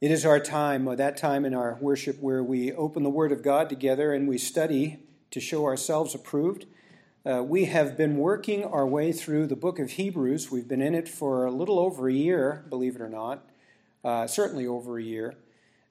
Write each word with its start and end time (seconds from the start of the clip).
It 0.00 0.12
is 0.12 0.24
our 0.24 0.38
time, 0.38 0.86
or 0.86 0.94
that 0.94 1.16
time 1.16 1.44
in 1.44 1.54
our 1.54 1.76
worship, 1.80 2.20
where 2.20 2.40
we 2.40 2.72
open 2.72 3.02
the 3.02 3.10
Word 3.10 3.32
of 3.32 3.42
God 3.42 3.68
together 3.68 4.12
and 4.12 4.28
we 4.28 4.38
study 4.38 4.98
to 5.32 5.40
show 5.40 5.64
ourselves 5.64 6.14
approved. 6.14 6.66
Uh, 7.26 7.42
we 7.42 7.64
have 7.64 7.96
been 7.96 8.16
working 8.16 8.64
our 8.64 8.86
way 8.86 9.10
through 9.10 9.48
the 9.48 9.56
book 9.56 9.80
of 9.80 9.90
Hebrews. 9.90 10.52
We've 10.52 10.68
been 10.68 10.80
in 10.80 10.94
it 10.94 11.08
for 11.08 11.46
a 11.46 11.50
little 11.50 11.80
over 11.80 12.08
a 12.08 12.12
year, 12.12 12.64
believe 12.68 12.94
it 12.94 13.00
or 13.00 13.08
not, 13.08 13.50
uh, 14.04 14.28
certainly 14.28 14.68
over 14.68 14.98
a 14.98 15.02
year. 15.02 15.34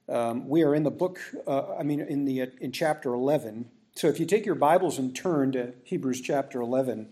Um, 0.08 0.48
we 0.48 0.62
are 0.62 0.74
in 0.74 0.84
the 0.84 0.90
book, 0.90 1.20
uh, 1.46 1.74
I 1.74 1.82
mean, 1.82 2.00
in 2.00 2.24
the 2.24 2.48
in 2.62 2.72
chapter 2.72 3.12
11. 3.12 3.70
So 3.94 4.08
if 4.08 4.18
you 4.18 4.24
take 4.24 4.46
your 4.46 4.54
Bibles 4.54 4.98
and 4.98 5.14
turn 5.14 5.52
to 5.52 5.74
Hebrews 5.84 6.22
chapter 6.22 6.62
11 6.62 7.10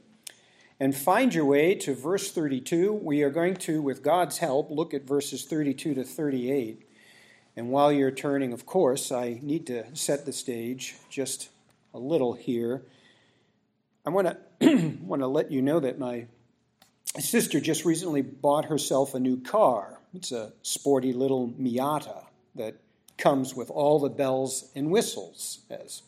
and 0.81 0.97
find 0.97 1.35
your 1.35 1.45
way 1.45 1.75
to 1.75 1.95
verse 1.95 2.33
32, 2.33 2.95
we 2.95 3.23
are 3.23 3.29
going 3.29 3.57
to, 3.57 3.83
with 3.83 4.03
God's 4.03 4.39
help, 4.39 4.71
look 4.71 4.95
at 4.95 5.07
verses 5.07 5.45
32 5.45 5.93
to 5.93 6.03
38. 6.03 6.85
And 7.56 7.70
while 7.70 7.91
you're 7.91 8.10
turning, 8.10 8.52
of 8.52 8.66
course, 8.66 9.10
I 9.10 9.38
need 9.42 9.66
to 9.69 9.84
set 9.97 10.27
the 10.27 10.33
stage 10.33 10.95
just 11.09 11.48
a 11.95 11.98
little 11.98 12.34
here. 12.34 12.83
I 14.05 14.10
want 14.10 14.28
to 14.60 14.97
want 15.02 15.23
to 15.23 15.27
let 15.27 15.51
you 15.51 15.62
know 15.62 15.80
that 15.80 15.98
my 15.98 16.27
sister 17.19 17.61
just 17.61 17.84
recently 17.84 18.23
bought 18.23 18.66
herself 18.66 19.14
a 19.14 19.20
new 19.20 19.41
car. 19.41 19.98
It's 20.14 20.33
a 20.33 20.52
sporty 20.62 21.12
little 21.12 21.48
Miata 21.61 22.24
that 22.55 22.77
comes 23.16 23.55
with 23.55 23.70
all 23.70 23.98
the 23.98 24.11
bells 24.11 24.70
and 24.75 24.91
whistles, 24.91 25.61
as 25.70 26.02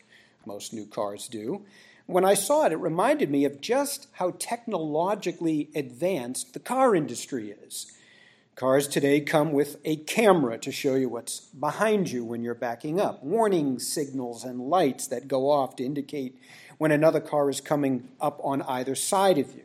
most 0.45 0.73
new 0.73 0.87
cars 0.87 1.28
do. 1.28 1.65
When 2.06 2.25
I 2.25 2.34
saw 2.34 2.67
it, 2.67 2.73
it 2.73 2.77
reminded 2.77 3.30
me 3.30 3.45
of 3.45 3.61
just 3.61 4.09
how 4.12 4.33
technologically 4.39 5.69
advanced 5.75 6.53
the 6.53 6.61
car 6.61 6.95
industry 6.95 7.55
is. 7.67 7.92
Cars 8.59 8.89
today 8.89 9.21
come 9.21 9.53
with 9.53 9.77
a 9.85 9.95
camera 9.95 10.59
to 10.59 10.73
show 10.73 10.97
you 10.97 11.09
what's 11.09 11.43
behind 11.43 12.11
you 12.11 12.25
when 12.25 12.43
you're 12.43 12.57
backing 12.57 13.01
up, 13.01 13.23
warning 13.23 13.78
signals 13.78 14.42
and 14.42 14.69
lights 14.69 15.06
that 15.06 15.28
go 15.28 15.48
off 15.48 15.77
to 15.77 15.84
indicate 15.84 16.37
when 16.77 16.91
another 16.91 17.20
car 17.20 17.48
is 17.48 17.61
coming 17.61 18.09
up 18.20 18.41
on 18.42 18.62
either 18.62 18.97
side 18.97 19.39
of 19.39 19.55
you. 19.55 19.62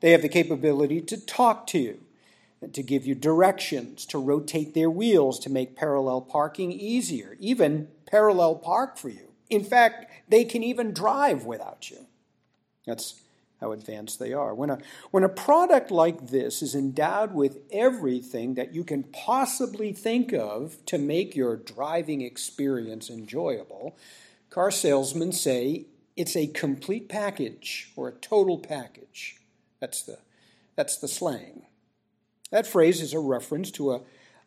They 0.00 0.10
have 0.10 0.20
the 0.20 0.28
capability 0.28 1.00
to 1.00 1.16
talk 1.16 1.66
to 1.68 1.78
you, 1.78 2.02
to 2.70 2.82
give 2.82 3.06
you 3.06 3.14
directions, 3.14 4.04
to 4.04 4.18
rotate 4.18 4.74
their 4.74 4.90
wheels 4.90 5.38
to 5.38 5.48
make 5.48 5.74
parallel 5.74 6.20
parking 6.20 6.70
easier, 6.72 7.38
even 7.40 7.88
parallel 8.04 8.56
park 8.56 8.98
for 8.98 9.08
you. 9.08 9.32
In 9.48 9.64
fact, 9.64 10.12
they 10.28 10.44
can 10.44 10.62
even 10.62 10.92
drive 10.92 11.46
without 11.46 11.90
you. 11.90 12.04
That's 12.86 13.18
how 13.60 13.72
advanced 13.72 14.18
they 14.18 14.32
are. 14.32 14.54
When 14.54 14.70
a, 14.70 14.78
when 15.10 15.24
a 15.24 15.28
product 15.28 15.90
like 15.90 16.28
this 16.28 16.62
is 16.62 16.74
endowed 16.74 17.34
with 17.34 17.58
everything 17.72 18.54
that 18.54 18.74
you 18.74 18.84
can 18.84 19.02
possibly 19.02 19.92
think 19.92 20.32
of 20.32 20.84
to 20.86 20.98
make 20.98 21.34
your 21.34 21.56
driving 21.56 22.20
experience 22.20 23.08
enjoyable, 23.08 23.96
car 24.50 24.70
salesmen 24.70 25.32
say 25.32 25.86
it's 26.16 26.36
a 26.36 26.46
complete 26.48 27.08
package 27.08 27.92
or 27.96 28.08
a 28.08 28.12
total 28.12 28.58
package. 28.58 29.38
That's 29.80 30.02
the, 30.02 30.18
that's 30.74 30.96
the 30.98 31.08
slang. 31.08 31.62
That 32.50 32.66
phrase 32.66 33.00
is 33.00 33.12
a 33.12 33.18
reference 33.18 33.70
to 33.72 33.92
a, 33.92 34.00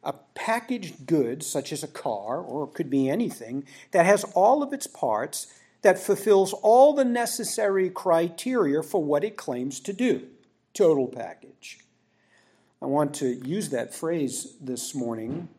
a 0.04 0.14
packaged 0.34 1.06
good, 1.06 1.44
such 1.44 1.74
as 1.74 1.84
a 1.84 1.88
car, 1.88 2.40
or 2.40 2.64
it 2.64 2.74
could 2.74 2.90
be 2.90 3.10
anything, 3.10 3.66
that 3.92 4.06
has 4.06 4.24
all 4.36 4.64
of 4.64 4.72
its 4.72 4.88
parts 4.88 5.54
that 5.82 6.00
fulfills 6.00 6.54
all 6.54 6.94
the 6.94 7.06
necessary 7.06 7.90
criteria 7.90 8.84
for 8.84 9.04
what 9.04 9.24
it 9.24 9.38
claims 9.38 9.80
to 9.82 9.94
do. 9.94 10.28
Total 10.74 11.08
package. 11.08 11.80
I 12.82 12.86
want 12.86 13.14
to 13.16 13.28
use 13.48 13.70
that 13.70 13.94
phrase 13.94 14.56
this 14.62 14.94
morning 14.94 15.50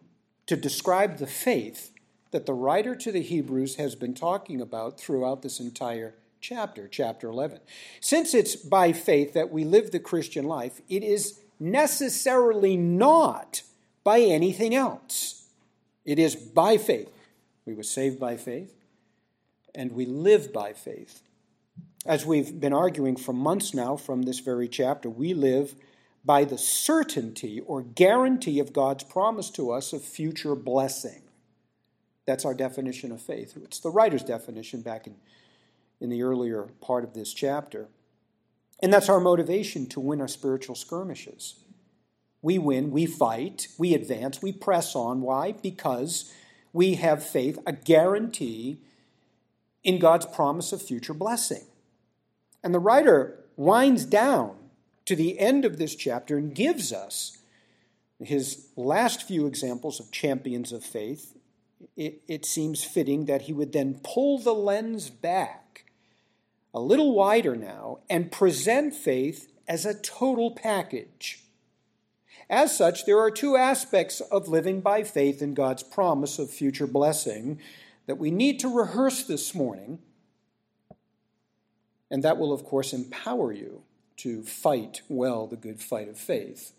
to 0.46 0.56
describe 0.56 1.18
the 1.18 1.26
faith 1.26 1.92
that 2.30 2.46
the 2.46 2.54
writer 2.54 2.94
to 2.94 3.12
the 3.12 3.22
Hebrews 3.22 3.76
has 3.76 3.94
been 3.94 4.14
talking 4.14 4.60
about 4.60 4.98
throughout 4.98 5.42
this 5.42 5.60
entire 5.60 6.14
chapter, 6.40 6.88
chapter 6.88 7.28
11. 7.28 7.60
Since 8.00 8.34
it's 8.34 8.56
by 8.56 8.92
faith 8.92 9.34
that 9.34 9.50
we 9.50 9.64
live 9.64 9.90
the 9.90 9.98
Christian 9.98 10.44
life, 10.44 10.80
it 10.88 11.02
is 11.02 11.40
necessarily 11.58 12.76
not 12.76 13.62
by 14.04 14.20
anything 14.20 14.74
else. 14.74 15.48
It 16.04 16.18
is 16.18 16.34
by 16.34 16.78
faith. 16.78 17.12
We 17.66 17.74
were 17.74 17.82
saved 17.82 18.18
by 18.18 18.36
faith 18.36 18.79
and 19.74 19.92
we 19.92 20.06
live 20.06 20.52
by 20.52 20.72
faith. 20.72 21.22
As 22.06 22.24
we've 22.24 22.58
been 22.58 22.72
arguing 22.72 23.16
for 23.16 23.32
months 23.32 23.74
now 23.74 23.96
from 23.96 24.22
this 24.22 24.40
very 24.40 24.68
chapter, 24.68 25.10
we 25.10 25.34
live 25.34 25.74
by 26.24 26.44
the 26.44 26.58
certainty 26.58 27.60
or 27.60 27.82
guarantee 27.82 28.58
of 28.58 28.72
God's 28.72 29.04
promise 29.04 29.50
to 29.50 29.70
us 29.70 29.92
of 29.92 30.02
future 30.02 30.54
blessing. 30.54 31.22
That's 32.26 32.44
our 32.44 32.54
definition 32.54 33.12
of 33.12 33.20
faith. 33.20 33.56
It's 33.64 33.80
the 33.80 33.90
writer's 33.90 34.22
definition 34.22 34.82
back 34.82 35.06
in, 35.06 35.16
in 36.00 36.10
the 36.10 36.22
earlier 36.22 36.68
part 36.80 37.04
of 37.04 37.14
this 37.14 37.32
chapter. 37.32 37.88
And 38.82 38.92
that's 38.92 39.08
our 39.08 39.20
motivation 39.20 39.86
to 39.86 40.00
win 40.00 40.20
our 40.20 40.28
spiritual 40.28 40.74
skirmishes. 40.74 41.56
We 42.42 42.58
win, 42.58 42.90
we 42.90 43.04
fight, 43.04 43.68
we 43.78 43.94
advance, 43.94 44.40
we 44.40 44.52
press 44.52 44.94
on. 44.94 45.20
Why? 45.20 45.52
Because 45.52 46.32
we 46.72 46.94
have 46.94 47.22
faith, 47.22 47.58
a 47.66 47.72
guarantee 47.72 48.80
in 49.82 49.98
God's 49.98 50.26
promise 50.26 50.72
of 50.72 50.82
future 50.82 51.14
blessing. 51.14 51.64
And 52.62 52.74
the 52.74 52.78
writer 52.78 53.44
winds 53.56 54.04
down 54.04 54.56
to 55.06 55.16
the 55.16 55.38
end 55.38 55.64
of 55.64 55.78
this 55.78 55.94
chapter 55.94 56.36
and 56.36 56.54
gives 56.54 56.92
us 56.92 57.38
his 58.22 58.68
last 58.76 59.22
few 59.22 59.46
examples 59.46 59.98
of 59.98 60.10
champions 60.10 60.72
of 60.72 60.84
faith. 60.84 61.36
It, 61.96 62.22
it, 62.28 62.44
seems 62.44 62.84
fitting 62.84 63.24
that 63.24 63.42
he 63.42 63.52
would 63.52 63.72
then 63.72 64.00
pull 64.04 64.38
the 64.38 64.54
lens 64.54 65.08
back 65.08 65.86
a 66.74 66.80
little 66.80 67.14
wider 67.14 67.56
now 67.56 68.00
and 68.08 68.30
present 68.30 68.94
faith 68.94 69.50
as 69.66 69.86
a 69.86 69.98
total 69.98 70.50
package. 70.50 71.42
As 72.50 72.76
such, 72.76 73.06
there 73.06 73.18
are 73.18 73.30
two 73.30 73.56
aspects 73.56 74.20
of 74.20 74.48
living 74.48 74.80
by 74.80 75.04
faith 75.04 75.40
in 75.40 75.54
God's 75.54 75.82
promise 75.82 76.38
of 76.38 76.50
future 76.50 76.86
blessing 76.86 77.60
that 78.10 78.16
we 78.16 78.32
need 78.32 78.58
to 78.58 78.68
rehearse 78.68 79.22
this 79.22 79.54
morning. 79.54 80.00
And 82.10 82.24
that 82.24 82.38
will, 82.38 82.52
of 82.52 82.64
course, 82.64 82.92
empower 82.92 83.52
you 83.52 83.84
to 84.16 84.42
fight 84.42 85.02
well 85.08 85.46
the 85.46 85.54
good 85.54 85.80
fight 85.80 86.08
of 86.08 86.18
faith. 86.18 86.72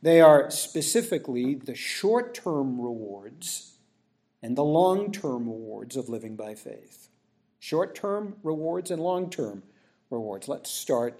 They 0.00 0.20
are 0.20 0.48
specifically 0.52 1.56
the 1.56 1.74
short 1.74 2.32
term 2.32 2.80
rewards 2.80 3.72
and 4.40 4.56
the 4.56 4.62
long 4.62 5.10
term 5.10 5.48
rewards 5.48 5.96
of 5.96 6.08
living 6.08 6.36
by 6.36 6.54
faith. 6.54 7.08
Short 7.58 7.96
term 7.96 8.36
rewards 8.44 8.92
and 8.92 9.02
long 9.02 9.28
term 9.28 9.64
rewards. 10.10 10.46
Let's 10.46 10.70
start 10.70 11.18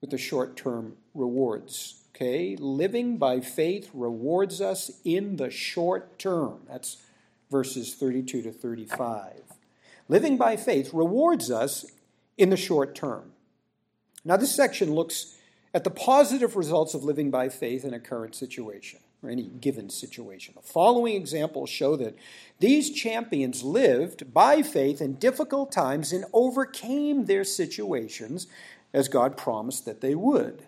with 0.00 0.10
the 0.10 0.18
short 0.18 0.56
term 0.56 0.96
rewards. 1.14 2.02
Okay, 2.12 2.56
living 2.56 3.18
by 3.18 3.38
faith 3.38 3.88
rewards 3.94 4.60
us 4.60 4.90
in 5.04 5.36
the 5.36 5.48
short 5.48 6.18
term. 6.18 6.62
That's 6.68 6.96
verses 7.50 7.94
32 7.94 8.42
to 8.42 8.52
35. 8.52 9.42
Living 10.08 10.36
by 10.36 10.56
faith 10.56 10.92
rewards 10.92 11.50
us 11.50 11.86
in 12.36 12.50
the 12.50 12.56
short 12.56 12.94
term. 12.94 13.32
Now, 14.24 14.36
this 14.36 14.54
section 14.54 14.94
looks 14.94 15.36
at 15.74 15.84
the 15.84 15.90
positive 15.90 16.56
results 16.56 16.94
of 16.94 17.04
living 17.04 17.30
by 17.30 17.48
faith 17.48 17.84
in 17.84 17.94
a 17.94 18.00
current 18.00 18.34
situation 18.34 19.00
or 19.22 19.30
any 19.30 19.44
given 19.44 19.90
situation. 19.90 20.54
The 20.56 20.62
following 20.62 21.14
examples 21.14 21.70
show 21.70 21.96
that 21.96 22.16
these 22.60 22.90
champions 22.90 23.62
lived 23.62 24.32
by 24.32 24.62
faith 24.62 25.00
in 25.00 25.14
difficult 25.14 25.72
times 25.72 26.12
and 26.12 26.24
overcame 26.32 27.24
their 27.24 27.44
situations 27.44 28.46
as 28.92 29.08
God 29.08 29.36
promised 29.36 29.84
that 29.84 30.00
they 30.00 30.14
would. 30.14 30.62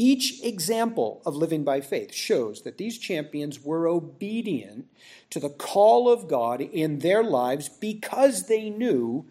Each 0.00 0.40
example 0.44 1.20
of 1.26 1.34
living 1.34 1.64
by 1.64 1.80
faith 1.80 2.14
shows 2.14 2.62
that 2.62 2.78
these 2.78 2.98
champions 2.98 3.64
were 3.64 3.88
obedient 3.88 4.86
to 5.30 5.40
the 5.40 5.50
call 5.50 6.08
of 6.08 6.28
God 6.28 6.60
in 6.60 7.00
their 7.00 7.24
lives 7.24 7.68
because 7.68 8.46
they 8.46 8.70
knew 8.70 9.26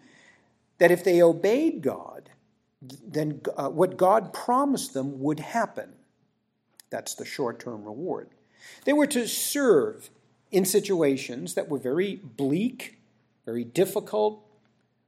that 0.76 0.90
if 0.90 1.02
they 1.02 1.22
obeyed 1.22 1.80
God, 1.80 2.28
then 2.82 3.40
uh, 3.56 3.70
what 3.70 3.96
God 3.96 4.34
promised 4.34 4.92
them 4.92 5.20
would 5.20 5.40
happen. 5.40 5.94
That's 6.90 7.14
the 7.14 7.24
short 7.24 7.60
term 7.60 7.84
reward. 7.84 8.28
They 8.84 8.92
were 8.92 9.06
to 9.06 9.26
serve 9.26 10.10
in 10.50 10.66
situations 10.66 11.54
that 11.54 11.70
were 11.70 11.78
very 11.78 12.16
bleak, 12.16 12.98
very 13.46 13.64
difficult, 13.64 14.44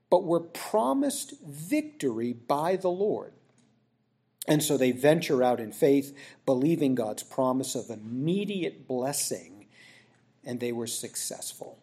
but 0.09 0.25
were 0.25 0.41
promised 0.41 1.35
victory 1.43 2.33
by 2.33 2.77
the 2.77 2.89
Lord. 2.89 3.35
And 4.49 4.63
so 4.63 4.77
they 4.77 4.91
venture 4.91 5.43
out 5.43 5.61
in 5.61 5.73
faith, 5.73 6.17
believing 6.47 6.95
God's 6.95 7.23
promise 7.23 7.75
of 7.75 7.91
immediate 7.91 8.89
blessing, 8.89 9.67
and 10.45 10.59
they 10.59 10.73
were 10.73 10.87
successful. 10.87 11.79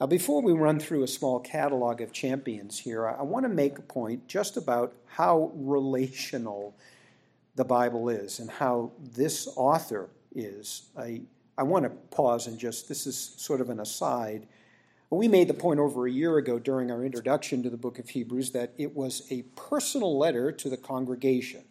Now, 0.00 0.06
before 0.06 0.40
we 0.40 0.52
run 0.52 0.78
through 0.78 1.02
a 1.02 1.08
small 1.08 1.40
catalog 1.40 2.00
of 2.00 2.12
champions 2.12 2.78
here, 2.78 3.08
I 3.08 3.22
want 3.22 3.44
to 3.44 3.48
make 3.48 3.78
a 3.78 3.82
point 3.82 4.28
just 4.28 4.56
about 4.56 4.94
how 5.06 5.50
relational 5.54 6.76
the 7.56 7.64
Bible 7.64 8.08
is 8.08 8.38
and 8.38 8.48
how 8.48 8.92
this 9.00 9.48
author 9.56 10.10
is 10.34 10.90
I, 10.96 11.22
I 11.56 11.64
want 11.64 11.84
to 11.84 11.90
pause 11.90 12.46
and 12.46 12.58
just, 12.58 12.88
this 12.88 13.06
is 13.06 13.18
sort 13.18 13.60
of 13.60 13.70
an 13.70 13.80
aside. 13.80 14.46
We 15.10 15.26
made 15.26 15.48
the 15.48 15.54
point 15.54 15.80
over 15.80 16.06
a 16.06 16.10
year 16.10 16.36
ago 16.36 16.58
during 16.58 16.90
our 16.90 17.02
introduction 17.02 17.62
to 17.62 17.70
the 17.70 17.78
book 17.78 17.98
of 17.98 18.10
Hebrews 18.10 18.50
that 18.50 18.74
it 18.76 18.94
was 18.94 19.26
a 19.30 19.42
personal 19.56 20.18
letter 20.18 20.52
to 20.52 20.68
the 20.68 20.76
congregation. 20.76 21.64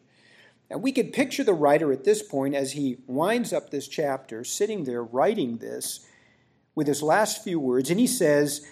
And 0.71 0.81
we 0.81 0.91
could 0.91 1.13
picture 1.13 1.43
the 1.43 1.53
writer 1.53 1.91
at 1.91 2.03
this 2.03 2.23
point 2.23 2.55
as 2.55 2.71
he 2.71 2.97
winds 3.05 3.53
up 3.53 3.69
this 3.69 3.87
chapter, 3.87 4.43
sitting 4.43 4.83
there 4.83 5.03
writing 5.03 5.57
this 5.57 6.05
with 6.73 6.87
his 6.87 7.03
last 7.03 7.43
few 7.43 7.59
words, 7.59 7.89
and 7.89 7.99
he 7.99 8.07
says, 8.07 8.67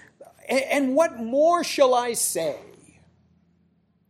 And 0.50 0.96
what 0.96 1.20
more 1.20 1.64
shall 1.64 1.94
I 1.94 2.14
say? 2.14 2.58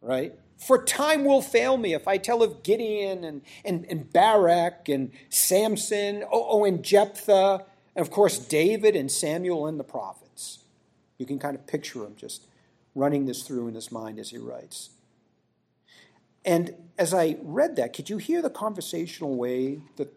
Right? 0.02 0.34
For 0.58 0.84
time 0.84 1.26
will 1.26 1.42
fail 1.42 1.78
me 1.78 1.94
if 1.94 2.08
I 2.08 2.18
tell 2.18 2.42
of 2.42 2.64
Gideon 2.64 3.24
and, 3.24 3.42
and, 3.64 3.86
and 3.90 4.12
Barak 4.12 4.88
and 4.88 5.12
Samson, 5.30 6.24
oh, 6.32 6.46
oh, 6.50 6.66
and 6.66 6.82
Jephthah, 6.82 7.66
and 7.96 8.02
of 8.06 8.10
course 8.10 8.40
David 8.40 8.96
and 8.96 9.12
Samuel 9.12 9.68
and 9.68 9.80
the 9.80 9.84
prophets. 9.84 10.25
You 11.18 11.26
can 11.26 11.40
kind 11.40 11.56
of 11.56 11.66
picture 11.68 12.04
him 12.04 12.16
just 12.16 12.48
running 12.94 13.26
this 13.26 13.44
through 13.44 13.68
in 13.68 13.76
his 13.76 13.92
mind 13.92 14.20
as 14.20 14.30
he 14.30 14.38
writes. 14.38 14.90
And 16.44 16.76
as 16.98 17.14
I 17.14 17.38
read 17.42 17.76
that, 17.78 17.94
could 17.94 18.10
you 18.10 18.18
hear 18.18 18.42
the 18.42 18.50
conversational 18.50 19.36
way 19.36 19.80
that, 19.98 20.14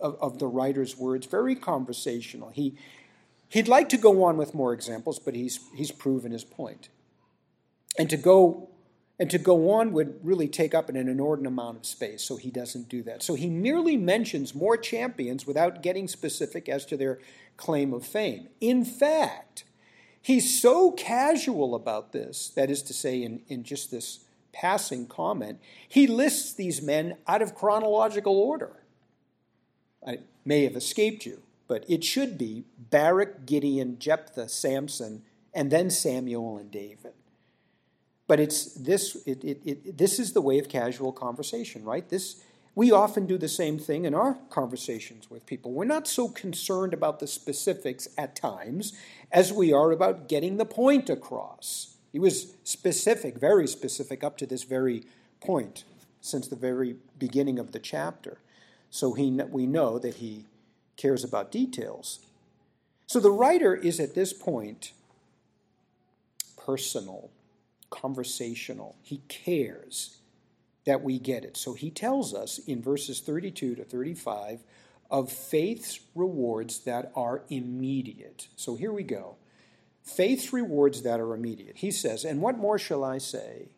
of, 0.00 0.16
of 0.20 0.38
the 0.38 0.46
writer's 0.46 0.96
words? 0.96 1.26
Very 1.26 1.54
conversational. 1.54 2.50
He, 2.50 2.76
he'd 3.48 3.68
like 3.68 3.88
to 3.88 3.96
go 3.96 4.24
on 4.24 4.36
with 4.36 4.54
more 4.54 4.72
examples, 4.72 5.18
but 5.18 5.34
he's, 5.34 5.60
he's 5.74 5.90
proven 5.90 6.32
his 6.32 6.44
point. 6.44 6.90
And 7.98 8.08
to 8.10 8.16
go 8.16 8.68
and 9.20 9.30
to 9.30 9.36
go 9.36 9.70
on 9.72 9.92
would 9.92 10.18
really 10.22 10.48
take 10.48 10.74
up 10.74 10.88
an 10.88 10.96
inordinate 10.96 11.52
amount 11.52 11.76
of 11.76 11.84
space, 11.84 12.22
so 12.22 12.36
he 12.36 12.50
doesn't 12.50 12.88
do 12.88 13.02
that. 13.02 13.22
So 13.22 13.34
he 13.34 13.50
merely 13.50 13.98
mentions 13.98 14.54
more 14.54 14.78
champions 14.78 15.46
without 15.46 15.82
getting 15.82 16.08
specific 16.08 16.70
as 16.70 16.86
to 16.86 16.96
their 16.96 17.18
claim 17.58 17.92
of 17.92 18.06
fame. 18.06 18.48
In 18.62 18.82
fact, 18.82 19.64
he's 20.22 20.60
so 20.60 20.92
casual 20.92 21.74
about 21.74 22.12
this, 22.12 22.50
that 22.50 22.70
is 22.70 22.82
to 22.82 22.92
say, 22.92 23.22
in, 23.22 23.42
in 23.48 23.64
just 23.64 23.90
this 23.90 24.20
passing 24.52 25.06
comment, 25.06 25.60
he 25.88 26.06
lists 26.06 26.52
these 26.52 26.82
men 26.82 27.16
out 27.26 27.42
of 27.42 27.54
chronological 27.54 28.36
order. 28.36 28.76
I 30.06 30.18
may 30.44 30.64
have 30.64 30.76
escaped 30.76 31.26
you, 31.26 31.42
but 31.68 31.84
it 31.88 32.02
should 32.02 32.36
be 32.36 32.64
Barak, 32.78 33.46
Gideon, 33.46 33.98
Jephthah, 33.98 34.48
Samson, 34.48 35.22
and 35.54 35.70
then 35.70 35.90
Samuel 35.90 36.58
and 36.58 36.70
David. 36.70 37.12
But 38.26 38.40
it's 38.40 38.74
this, 38.74 39.16
it, 39.26 39.42
it, 39.42 39.60
it, 39.64 39.98
this 39.98 40.18
is 40.18 40.32
the 40.32 40.40
way 40.40 40.58
of 40.58 40.68
casual 40.68 41.12
conversation, 41.12 41.84
right? 41.84 42.08
This, 42.08 42.42
we 42.80 42.90
often 42.90 43.26
do 43.26 43.36
the 43.36 43.46
same 43.46 43.78
thing 43.78 44.06
in 44.06 44.14
our 44.14 44.38
conversations 44.48 45.30
with 45.30 45.44
people. 45.44 45.70
We're 45.70 45.84
not 45.84 46.08
so 46.08 46.28
concerned 46.30 46.94
about 46.94 47.20
the 47.20 47.26
specifics 47.26 48.08
at 48.16 48.34
times 48.34 48.94
as 49.30 49.52
we 49.52 49.70
are 49.70 49.92
about 49.92 50.30
getting 50.30 50.56
the 50.56 50.64
point 50.64 51.10
across. 51.10 51.98
He 52.10 52.18
was 52.18 52.54
specific, 52.64 53.36
very 53.36 53.68
specific, 53.68 54.24
up 54.24 54.38
to 54.38 54.46
this 54.46 54.62
very 54.62 55.02
point, 55.42 55.84
since 56.22 56.48
the 56.48 56.56
very 56.56 56.96
beginning 57.18 57.58
of 57.58 57.72
the 57.72 57.80
chapter. 57.80 58.38
So 58.88 59.12
he, 59.12 59.30
we 59.30 59.66
know 59.66 59.98
that 59.98 60.14
he 60.14 60.46
cares 60.96 61.22
about 61.22 61.52
details. 61.52 62.20
So 63.06 63.20
the 63.20 63.30
writer 63.30 63.74
is 63.74 64.00
at 64.00 64.14
this 64.14 64.32
point 64.32 64.92
personal 66.56 67.28
conversational. 67.90 68.96
He 69.02 69.18
cares 69.28 70.16
that 70.86 71.02
we 71.02 71.18
get 71.18 71.44
it. 71.44 71.56
So 71.56 71.74
he 71.74 71.90
tells 71.90 72.34
us 72.34 72.58
in 72.58 72.82
verses 72.82 73.20
32 73.20 73.76
to 73.76 73.84
35 73.84 74.62
of 75.10 75.30
faith's 75.30 76.00
rewards 76.14 76.80
that 76.80 77.12
are 77.14 77.42
immediate. 77.48 78.48
So 78.56 78.76
here 78.76 78.92
we 78.92 79.02
go. 79.02 79.36
Faith's 80.02 80.52
rewards 80.52 81.02
that 81.02 81.20
are 81.20 81.34
immediate. 81.34 81.78
He 81.78 81.90
says, 81.90 82.24
And 82.24 82.40
what 82.40 82.58
more 82.58 82.78
shall 82.78 83.04
I 83.04 83.18
say? 83.18 83.70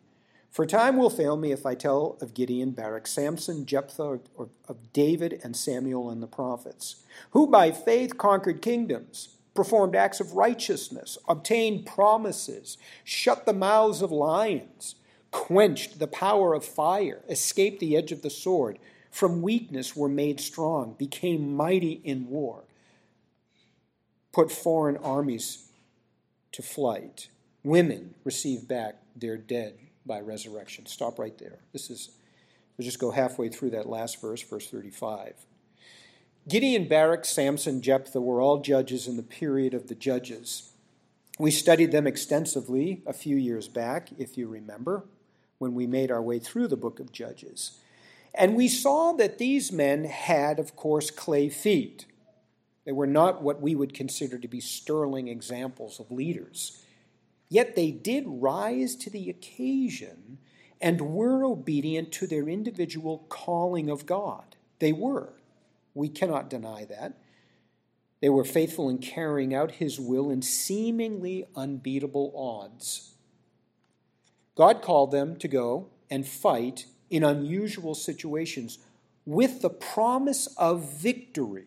For 0.50 0.66
time 0.66 0.98
will 0.98 1.10
fail 1.10 1.36
me 1.36 1.50
if 1.50 1.64
I 1.64 1.74
tell 1.74 2.18
of 2.20 2.34
Gideon, 2.34 2.72
Barak, 2.72 3.06
Samson, 3.06 3.64
Jephthah, 3.64 4.20
or 4.36 4.50
of 4.68 4.92
David 4.92 5.40
and 5.42 5.56
Samuel 5.56 6.10
and 6.10 6.22
the 6.22 6.26
prophets, 6.26 6.96
who 7.30 7.46
by 7.46 7.70
faith 7.70 8.18
conquered 8.18 8.60
kingdoms 8.60 9.36
performed 9.54 9.94
acts 9.94 10.20
of 10.20 10.32
righteousness, 10.32 11.18
obtained 11.28 11.86
promises, 11.86 12.78
shut 13.04 13.44
the 13.44 13.52
mouths 13.52 14.02
of 14.02 14.10
lions, 14.10 14.94
quenched 15.32 15.98
the 15.98 16.06
power 16.06 16.54
of 16.54 16.64
fire, 16.64 17.22
escaped 17.28 17.80
the 17.80 17.96
edge 17.96 18.12
of 18.12 18.22
the 18.22 18.30
sword, 18.30 18.78
from 19.10 19.42
weakness 19.42 19.96
were 19.96 20.08
made 20.08 20.40
strong, 20.40 20.94
became 20.96 21.54
mighty 21.56 22.00
in 22.04 22.28
war, 22.28 22.64
put 24.32 24.52
foreign 24.52 24.96
armies 24.98 25.68
to 26.52 26.62
flight. 26.62 27.28
Women 27.64 28.14
received 28.24 28.68
back 28.68 28.96
their 29.16 29.36
dead 29.36 29.74
by 30.06 30.20
resurrection. 30.20 30.86
Stop 30.86 31.18
right 31.18 31.36
there. 31.38 31.58
This 31.72 31.90
is, 31.90 32.10
we'll 32.76 32.84
just 32.84 32.98
go 32.98 33.10
halfway 33.10 33.48
through 33.48 33.70
that 33.70 33.88
last 33.88 34.20
verse, 34.20 34.42
verse 34.42 34.70
35. 34.70 35.34
Gideon, 36.48 36.88
Barak, 36.88 37.24
Samson, 37.24 37.82
Jephthah 37.82 38.20
were 38.20 38.40
all 38.40 38.60
judges 38.60 39.06
in 39.06 39.16
the 39.16 39.22
period 39.22 39.74
of 39.74 39.88
the 39.88 39.94
judges. 39.94 40.72
We 41.38 41.50
studied 41.50 41.92
them 41.92 42.06
extensively 42.06 43.02
a 43.06 43.12
few 43.12 43.36
years 43.36 43.68
back, 43.68 44.10
if 44.18 44.36
you 44.36 44.48
remember, 44.48 45.04
when 45.62 45.74
we 45.74 45.86
made 45.86 46.10
our 46.10 46.20
way 46.20 46.38
through 46.38 46.66
the 46.66 46.76
book 46.76 47.00
of 47.00 47.12
Judges. 47.12 47.78
And 48.34 48.56
we 48.56 48.66
saw 48.66 49.12
that 49.12 49.38
these 49.38 49.70
men 49.70 50.04
had, 50.04 50.58
of 50.58 50.74
course, 50.74 51.10
clay 51.10 51.48
feet. 51.48 52.04
They 52.84 52.92
were 52.92 53.06
not 53.06 53.42
what 53.42 53.62
we 53.62 53.76
would 53.76 53.94
consider 53.94 54.38
to 54.38 54.48
be 54.48 54.60
sterling 54.60 55.28
examples 55.28 56.00
of 56.00 56.10
leaders. 56.10 56.82
Yet 57.48 57.76
they 57.76 57.92
did 57.92 58.24
rise 58.26 58.96
to 58.96 59.10
the 59.10 59.30
occasion 59.30 60.38
and 60.80 61.14
were 61.14 61.44
obedient 61.44 62.10
to 62.12 62.26
their 62.26 62.48
individual 62.48 63.24
calling 63.28 63.88
of 63.88 64.04
God. 64.04 64.56
They 64.80 64.92
were. 64.92 65.34
We 65.94 66.08
cannot 66.08 66.50
deny 66.50 66.86
that. 66.86 67.18
They 68.20 68.30
were 68.30 68.44
faithful 68.44 68.88
in 68.88 68.98
carrying 68.98 69.54
out 69.54 69.72
his 69.72 70.00
will 70.00 70.28
in 70.28 70.42
seemingly 70.42 71.46
unbeatable 71.54 72.32
odds. 72.34 73.11
God 74.54 74.82
called 74.82 75.10
them 75.10 75.36
to 75.36 75.48
go 75.48 75.88
and 76.10 76.26
fight 76.26 76.86
in 77.10 77.24
unusual 77.24 77.94
situations 77.94 78.78
with 79.24 79.62
the 79.62 79.70
promise 79.70 80.46
of 80.56 80.92
victory. 80.92 81.66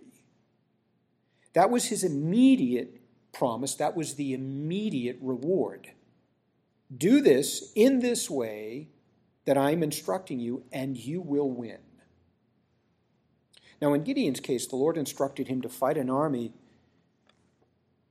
That 1.54 1.70
was 1.70 1.86
his 1.86 2.04
immediate 2.04 3.02
promise, 3.32 3.76
that 3.76 3.96
was 3.96 4.16
the 4.16 4.34
immediate 4.34 5.18
reward. 5.22 5.92
Do 6.96 7.22
this 7.22 7.72
in 7.76 8.00
this 8.00 8.30
way 8.30 8.90
that 9.46 9.58
I'm 9.58 9.84
instructing 9.84 10.40
you, 10.40 10.64
and 10.72 10.98
you 10.98 11.22
will 11.22 11.50
win. 11.50 11.80
Now, 13.82 13.94
in 13.94 14.04
Gideon's 14.04 14.40
case, 14.40 14.68
the 14.68 14.76
Lord 14.76 14.98
instructed 14.98 15.48
him 15.48 15.62
to 15.62 15.70
fight 15.70 15.98
an 15.98 16.10
army, 16.10 16.54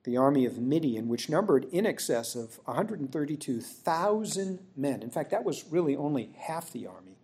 the 0.05 0.17
army 0.17 0.45
of 0.45 0.59
Midian, 0.59 1.09
which 1.09 1.29
numbered 1.29 1.65
in 1.73 1.87
excess 1.87 2.35
of 2.37 2.61
132,000 2.67 4.59
men. 4.77 5.03
In 5.03 5.11
fact, 5.11 5.31
that 5.31 5.45
was 5.45 5.65
really 5.71 5.97
only 5.97 6.31
half 6.37 6.71
the 6.71 6.87
army. 6.87 7.19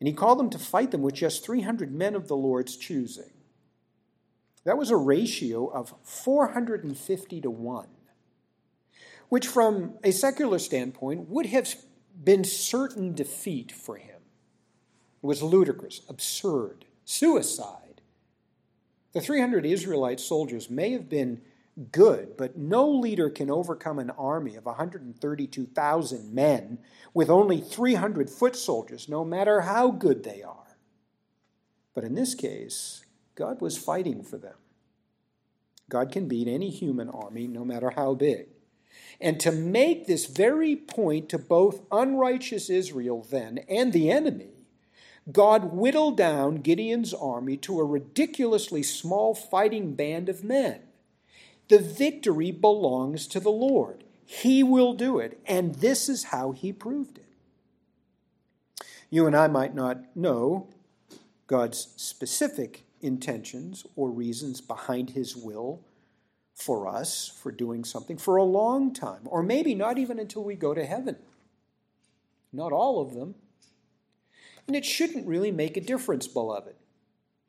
And 0.00 0.08
he 0.08 0.14
called 0.14 0.38
them 0.38 0.50
to 0.50 0.58
fight 0.58 0.90
them 0.92 1.02
with 1.02 1.14
just 1.14 1.44
300 1.44 1.92
men 1.92 2.14
of 2.14 2.28
the 2.28 2.36
Lord's 2.36 2.76
choosing. 2.76 3.30
That 4.64 4.78
was 4.78 4.90
a 4.90 4.96
ratio 4.96 5.66
of 5.66 5.94
450 6.02 7.40
to 7.40 7.50
1, 7.50 7.86
which, 9.28 9.46
from 9.48 9.94
a 10.04 10.12
secular 10.12 10.60
standpoint, 10.60 11.28
would 11.28 11.46
have 11.46 11.74
been 12.22 12.44
certain 12.44 13.14
defeat 13.14 13.72
for 13.72 13.96
him. 13.96 14.20
It 15.22 15.26
was 15.26 15.42
ludicrous, 15.42 16.02
absurd 16.08 16.84
suicide. 17.04 17.81
The 19.12 19.20
300 19.20 19.66
Israelite 19.66 20.20
soldiers 20.20 20.70
may 20.70 20.92
have 20.92 21.08
been 21.08 21.42
good, 21.90 22.36
but 22.36 22.56
no 22.56 22.90
leader 22.90 23.30
can 23.30 23.50
overcome 23.50 23.98
an 23.98 24.10
army 24.10 24.56
of 24.56 24.64
132,000 24.66 26.34
men 26.34 26.78
with 27.14 27.30
only 27.30 27.60
300 27.60 28.28
foot 28.30 28.56
soldiers, 28.56 29.08
no 29.08 29.24
matter 29.24 29.62
how 29.62 29.90
good 29.90 30.24
they 30.24 30.42
are. 30.42 30.76
But 31.94 32.04
in 32.04 32.14
this 32.14 32.34
case, 32.34 33.04
God 33.34 33.60
was 33.60 33.78
fighting 33.78 34.22
for 34.22 34.38
them. 34.38 34.56
God 35.88 36.10
can 36.10 36.26
beat 36.26 36.48
any 36.48 36.70
human 36.70 37.10
army, 37.10 37.46
no 37.46 37.64
matter 37.64 37.90
how 37.90 38.14
big. 38.14 38.46
And 39.20 39.38
to 39.40 39.52
make 39.52 40.06
this 40.06 40.26
very 40.26 40.74
point 40.74 41.28
to 41.30 41.38
both 41.38 41.82
unrighteous 41.90 42.70
Israel 42.70 43.26
then 43.30 43.60
and 43.68 43.92
the 43.92 44.10
enemy, 44.10 44.51
God 45.30 45.72
whittled 45.72 46.16
down 46.16 46.56
Gideon's 46.56 47.14
army 47.14 47.56
to 47.58 47.78
a 47.78 47.84
ridiculously 47.84 48.82
small 48.82 49.34
fighting 49.34 49.94
band 49.94 50.28
of 50.28 50.42
men. 50.42 50.80
The 51.68 51.78
victory 51.78 52.50
belongs 52.50 53.26
to 53.28 53.38
the 53.40 53.50
Lord. 53.50 54.04
He 54.26 54.62
will 54.62 54.94
do 54.94 55.18
it, 55.18 55.38
and 55.46 55.76
this 55.76 56.08
is 56.08 56.24
how 56.24 56.52
he 56.52 56.72
proved 56.72 57.18
it. 57.18 57.26
You 59.10 59.26
and 59.26 59.36
I 59.36 59.46
might 59.46 59.74
not 59.74 60.16
know 60.16 60.68
God's 61.46 61.92
specific 61.96 62.84
intentions 63.02 63.84
or 63.94 64.10
reasons 64.10 64.62
behind 64.62 65.10
His 65.10 65.36
will 65.36 65.80
for 66.54 66.88
us 66.88 67.28
for 67.28 67.52
doing 67.52 67.84
something 67.84 68.16
for 68.16 68.36
a 68.36 68.44
long 68.44 68.94
time, 68.94 69.20
or 69.26 69.42
maybe 69.42 69.74
not 69.74 69.98
even 69.98 70.18
until 70.18 70.44
we 70.44 70.54
go 70.54 70.72
to 70.72 70.86
heaven. 70.86 71.16
Not 72.52 72.72
all 72.72 73.00
of 73.00 73.14
them. 73.14 73.34
And 74.66 74.76
it 74.76 74.84
shouldn't 74.84 75.26
really 75.26 75.50
make 75.50 75.76
a 75.76 75.80
difference, 75.80 76.26
beloved. 76.26 76.74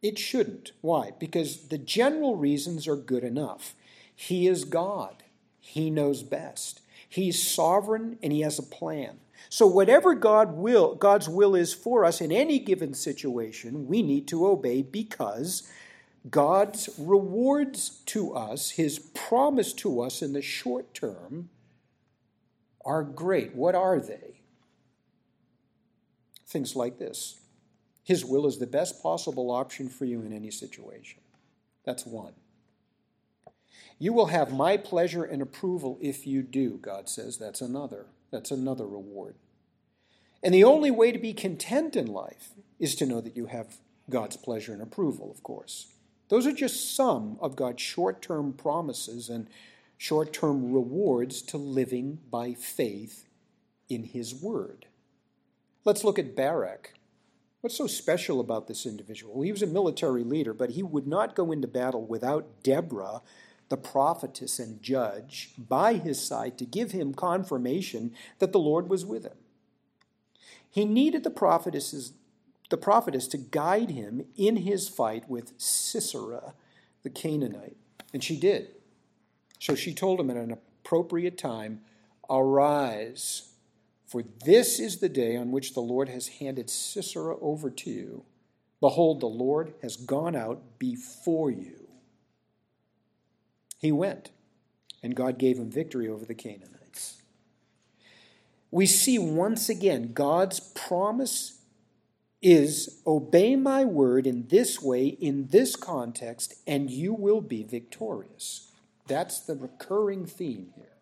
It 0.01 0.19
shouldn't. 0.19 0.71
Why? 0.81 1.11
Because 1.19 1.67
the 1.69 1.77
general 1.77 2.35
reasons 2.35 2.87
are 2.87 2.95
good 2.95 3.23
enough. 3.23 3.75
He 4.15 4.47
is 4.47 4.65
God, 4.65 5.23
He 5.59 5.89
knows 5.89 6.23
best. 6.23 6.81
He's 7.07 7.41
sovereign 7.41 8.17
and 8.23 8.33
He 8.33 8.41
has 8.41 8.59
a 8.59 8.63
plan. 8.63 9.19
So 9.49 9.67
whatever 9.67 10.15
God 10.15 10.53
will, 10.53 10.95
God's 10.95 11.29
will 11.29 11.55
is 11.55 11.73
for 11.73 12.05
us 12.05 12.21
in 12.21 12.31
any 12.31 12.59
given 12.59 12.93
situation, 12.93 13.87
we 13.87 14.01
need 14.01 14.27
to 14.29 14.47
obey 14.47 14.81
because 14.81 15.69
God's 16.29 16.89
rewards 16.97 18.01
to 18.07 18.33
us, 18.33 18.71
his 18.71 18.99
promise 18.99 19.73
to 19.73 20.01
us 20.01 20.21
in 20.21 20.33
the 20.33 20.41
short 20.41 20.93
term, 20.93 21.49
are 22.85 23.03
great. 23.03 23.55
What 23.55 23.75
are 23.75 23.99
they? 23.99 24.32
Things 26.53 26.75
like 26.75 26.99
this 26.99 27.39
His 28.03 28.23
will 28.23 28.45
is 28.45 28.59
the 28.59 28.67
best 28.67 29.01
possible 29.01 29.49
option 29.49 29.89
for 29.89 30.05
you 30.05 30.21
in 30.21 30.31
any 30.31 30.51
situation. 30.51 31.19
That's 31.83 32.05
one. 32.05 32.33
You 33.97 34.13
will 34.13 34.27
have 34.27 34.53
my 34.53 34.77
pleasure 34.77 35.23
and 35.23 35.41
approval 35.41 35.97
if 35.99 36.27
you 36.27 36.43
do, 36.43 36.77
God 36.77 37.09
says. 37.09 37.39
That's 37.39 37.61
another. 37.61 38.05
That's 38.31 38.51
another 38.51 38.85
reward. 38.85 39.35
And 40.43 40.53
the 40.53 40.63
only 40.63 40.91
way 40.91 41.11
to 41.11 41.17
be 41.17 41.33
content 41.33 41.95
in 41.95 42.05
life 42.05 42.51
is 42.79 42.95
to 42.95 43.05
know 43.07 43.19
that 43.21 43.35
you 43.35 43.47
have 43.47 43.77
God's 44.09 44.37
pleasure 44.37 44.73
and 44.73 44.81
approval, 44.81 45.31
of 45.31 45.41
course. 45.41 45.87
Those 46.29 46.45
are 46.45 46.53
just 46.53 46.95
some 46.95 47.37
of 47.41 47.55
God's 47.55 47.81
short 47.81 48.21
term 48.21 48.53
promises 48.53 49.27
and 49.27 49.47
short 49.97 50.33
term 50.33 50.71
rewards 50.71 51.41
to 51.43 51.57
living 51.57 52.19
by 52.29 52.53
faith 52.53 53.25
in 53.89 54.03
His 54.03 54.35
Word. 54.35 54.85
Let's 55.85 56.03
look 56.03 56.17
at 56.17 56.35
Barak. 56.35 56.93
What's 57.61 57.77
so 57.77 57.87
special 57.87 58.39
about 58.39 58.67
this 58.67 58.85
individual? 58.85 59.41
He 59.41 59.51
was 59.51 59.61
a 59.61 59.67
military 59.67 60.23
leader, 60.23 60.53
but 60.53 60.71
he 60.71 60.83
would 60.83 61.07
not 61.07 61.35
go 61.35 61.51
into 61.51 61.67
battle 61.67 62.05
without 62.05 62.61
Deborah, 62.61 63.21
the 63.69 63.77
prophetess 63.77 64.59
and 64.59 64.81
judge, 64.81 65.51
by 65.57 65.93
his 65.93 66.21
side 66.21 66.57
to 66.57 66.65
give 66.65 66.91
him 66.91 67.13
confirmation 67.13 68.13
that 68.39 68.51
the 68.51 68.59
Lord 68.59 68.89
was 68.89 69.05
with 69.05 69.23
him. 69.23 69.37
He 70.69 70.85
needed 70.85 71.23
the 71.23 71.29
prophetess's 71.29 72.13
the 72.69 72.77
prophetess 72.77 73.27
to 73.27 73.37
guide 73.37 73.91
him 73.91 74.25
in 74.35 74.55
his 74.55 74.89
fight 74.89 75.29
with 75.29 75.53
Sisera, 75.57 76.55
the 77.03 77.09
Canaanite. 77.11 77.77
And 78.11 78.23
she 78.23 78.35
did. 78.35 78.69
So 79.59 79.75
she 79.75 79.93
told 79.93 80.19
him 80.19 80.31
at 80.31 80.37
an 80.37 80.51
appropriate 80.51 81.37
time, 81.37 81.81
Arise, 82.29 83.52
for 84.13 84.23
this 84.45 84.79
is 84.79 84.99
the 84.99 85.09
day 85.09 85.35
on 85.35 85.49
which 85.49 85.73
the 85.73 85.79
Lord 85.79 86.07
has 86.07 86.27
handed 86.27 86.69
Sisera 86.69 87.35
over 87.41 87.71
to 87.71 87.89
you. 87.89 88.25
Behold, 88.79 89.19
the 89.19 89.25
Lord 89.25 89.73
has 89.81 89.95
gone 89.95 90.35
out 90.35 90.77
before 90.77 91.49
you. 91.49 91.87
He 93.79 93.91
went, 93.91 94.29
and 95.01 95.15
God 95.15 95.39
gave 95.39 95.57
him 95.57 95.71
victory 95.71 96.07
over 96.07 96.25
the 96.25 96.35
Canaanites. 96.35 97.23
We 98.69 98.85
see 98.85 99.17
once 99.17 99.67
again 99.67 100.13
God's 100.13 100.59
promise 100.59 101.59
is 102.39 103.01
obey 103.07 103.55
my 103.55 103.83
word 103.83 104.27
in 104.27 104.45
this 104.49 104.79
way, 104.79 105.07
in 105.07 105.47
this 105.47 105.75
context, 105.75 106.53
and 106.67 106.91
you 106.91 107.15
will 107.15 107.41
be 107.41 107.63
victorious. 107.63 108.71
That's 109.07 109.39
the 109.39 109.55
recurring 109.55 110.27
theme 110.27 110.71
here. 110.75 110.92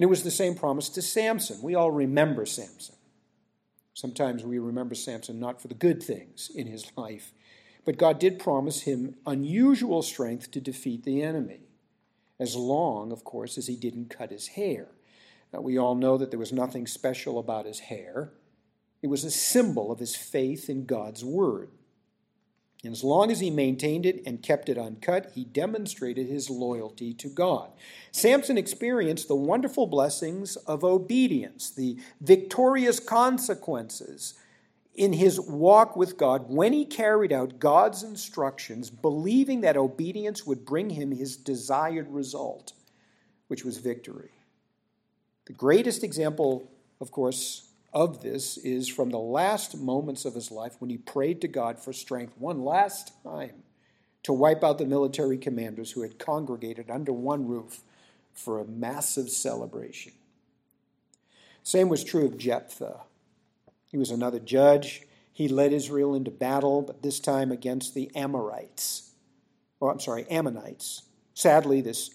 And 0.00 0.04
it 0.04 0.08
was 0.08 0.22
the 0.22 0.30
same 0.30 0.54
promise 0.54 0.88
to 0.88 1.02
Samson. 1.02 1.60
We 1.60 1.74
all 1.74 1.90
remember 1.90 2.46
Samson. 2.46 2.94
Sometimes 3.92 4.42
we 4.42 4.58
remember 4.58 4.94
Samson 4.94 5.38
not 5.38 5.60
for 5.60 5.68
the 5.68 5.74
good 5.74 6.02
things 6.02 6.50
in 6.54 6.66
his 6.66 6.90
life, 6.96 7.34
but 7.84 7.98
God 7.98 8.18
did 8.18 8.38
promise 8.38 8.84
him 8.84 9.16
unusual 9.26 10.00
strength 10.00 10.52
to 10.52 10.60
defeat 10.62 11.04
the 11.04 11.20
enemy, 11.22 11.66
as 12.38 12.56
long, 12.56 13.12
of 13.12 13.24
course, 13.24 13.58
as 13.58 13.66
he 13.66 13.76
didn't 13.76 14.08
cut 14.08 14.30
his 14.30 14.46
hair. 14.46 14.86
Now, 15.52 15.60
we 15.60 15.76
all 15.76 15.94
know 15.94 16.16
that 16.16 16.30
there 16.30 16.38
was 16.38 16.50
nothing 16.50 16.86
special 16.86 17.38
about 17.38 17.66
his 17.66 17.80
hair. 17.80 18.32
It 19.02 19.08
was 19.08 19.24
a 19.24 19.30
symbol 19.30 19.92
of 19.92 19.98
his 19.98 20.16
faith 20.16 20.70
in 20.70 20.86
God's 20.86 21.22
word. 21.22 21.68
And 22.82 22.92
as 22.92 23.04
long 23.04 23.30
as 23.30 23.40
he 23.40 23.50
maintained 23.50 24.06
it 24.06 24.22
and 24.24 24.42
kept 24.42 24.70
it 24.70 24.78
uncut, 24.78 25.32
he 25.34 25.44
demonstrated 25.44 26.28
his 26.28 26.48
loyalty 26.48 27.12
to 27.14 27.28
God. 27.28 27.70
Samson 28.10 28.56
experienced 28.56 29.28
the 29.28 29.34
wonderful 29.34 29.86
blessings 29.86 30.56
of 30.56 30.82
obedience, 30.82 31.70
the 31.70 31.98
victorious 32.20 32.98
consequences 32.98 34.34
in 34.94 35.12
his 35.12 35.38
walk 35.38 35.94
with 35.94 36.16
God 36.16 36.46
when 36.48 36.72
he 36.72 36.84
carried 36.84 37.32
out 37.32 37.58
God's 37.58 38.02
instructions, 38.02 38.88
believing 38.90 39.60
that 39.60 39.76
obedience 39.76 40.46
would 40.46 40.64
bring 40.64 40.90
him 40.90 41.12
his 41.12 41.36
desired 41.36 42.10
result, 42.10 42.72
which 43.48 43.64
was 43.64 43.76
victory. 43.78 44.30
The 45.46 45.52
greatest 45.52 46.02
example, 46.02 46.70
of 47.00 47.10
course, 47.10 47.69
of 47.92 48.22
this 48.22 48.56
is 48.58 48.88
from 48.88 49.10
the 49.10 49.18
last 49.18 49.76
moments 49.76 50.24
of 50.24 50.34
his 50.34 50.50
life 50.50 50.76
when 50.78 50.90
he 50.90 50.98
prayed 50.98 51.40
to 51.40 51.48
God 51.48 51.78
for 51.78 51.92
strength 51.92 52.34
one 52.38 52.64
last 52.64 53.12
time 53.22 53.62
to 54.22 54.32
wipe 54.32 54.62
out 54.62 54.78
the 54.78 54.84
military 54.84 55.38
commanders 55.38 55.92
who 55.92 56.02
had 56.02 56.18
congregated 56.18 56.90
under 56.90 57.12
one 57.12 57.46
roof 57.46 57.82
for 58.32 58.60
a 58.60 58.64
massive 58.64 59.30
celebration. 59.30 60.12
Same 61.62 61.88
was 61.88 62.04
true 62.04 62.26
of 62.26 62.38
Jephthah. 62.38 63.00
He 63.88 63.98
was 63.98 64.10
another 64.10 64.38
judge. 64.38 65.02
He 65.32 65.48
led 65.48 65.72
Israel 65.72 66.14
into 66.14 66.30
battle, 66.30 66.82
but 66.82 67.02
this 67.02 67.18
time 67.18 67.50
against 67.50 67.94
the 67.94 68.10
Amorites. 68.14 69.12
Or, 69.80 69.90
I'm 69.90 70.00
sorry, 70.00 70.26
Ammonites. 70.30 71.02
Sadly, 71.34 71.80
this 71.80 72.10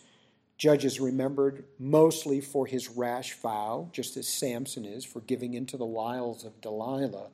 Judge 0.58 0.86
is 0.86 1.00
remembered 1.00 1.66
mostly 1.78 2.40
for 2.40 2.66
his 2.66 2.90
rash 2.90 3.34
vow, 3.34 3.90
just 3.92 4.16
as 4.16 4.28
Samson 4.28 4.86
is 4.86 5.04
for 5.04 5.20
giving 5.22 5.54
into 5.54 5.76
the 5.76 5.86
wiles 5.86 6.46
of 6.46 6.62
Delilah 6.62 7.30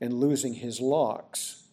and 0.00 0.14
losing 0.14 0.54
his 0.54 0.80
locks. 0.80 1.64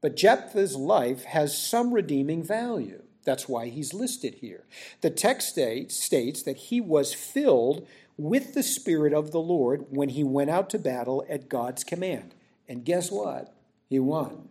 But 0.00 0.16
Jephthah's 0.16 0.76
life 0.76 1.24
has 1.24 1.56
some 1.56 1.92
redeeming 1.92 2.42
value. 2.42 3.02
That's 3.24 3.48
why 3.48 3.68
he's 3.68 3.94
listed 3.94 4.34
here. 4.34 4.64
The 5.00 5.10
text 5.10 5.48
states 5.54 6.42
that 6.42 6.56
he 6.56 6.80
was 6.80 7.14
filled 7.14 7.86
with 8.16 8.54
the 8.54 8.62
Spirit 8.62 9.12
of 9.12 9.30
the 9.30 9.40
Lord 9.40 9.86
when 9.88 10.10
he 10.10 10.22
went 10.22 10.50
out 10.50 10.68
to 10.70 10.78
battle 10.78 11.24
at 11.28 11.48
God's 11.48 11.84
command. 11.84 12.34
And 12.68 12.84
guess 12.84 13.10
what? 13.10 13.54
He 13.88 13.98
won, 13.98 14.50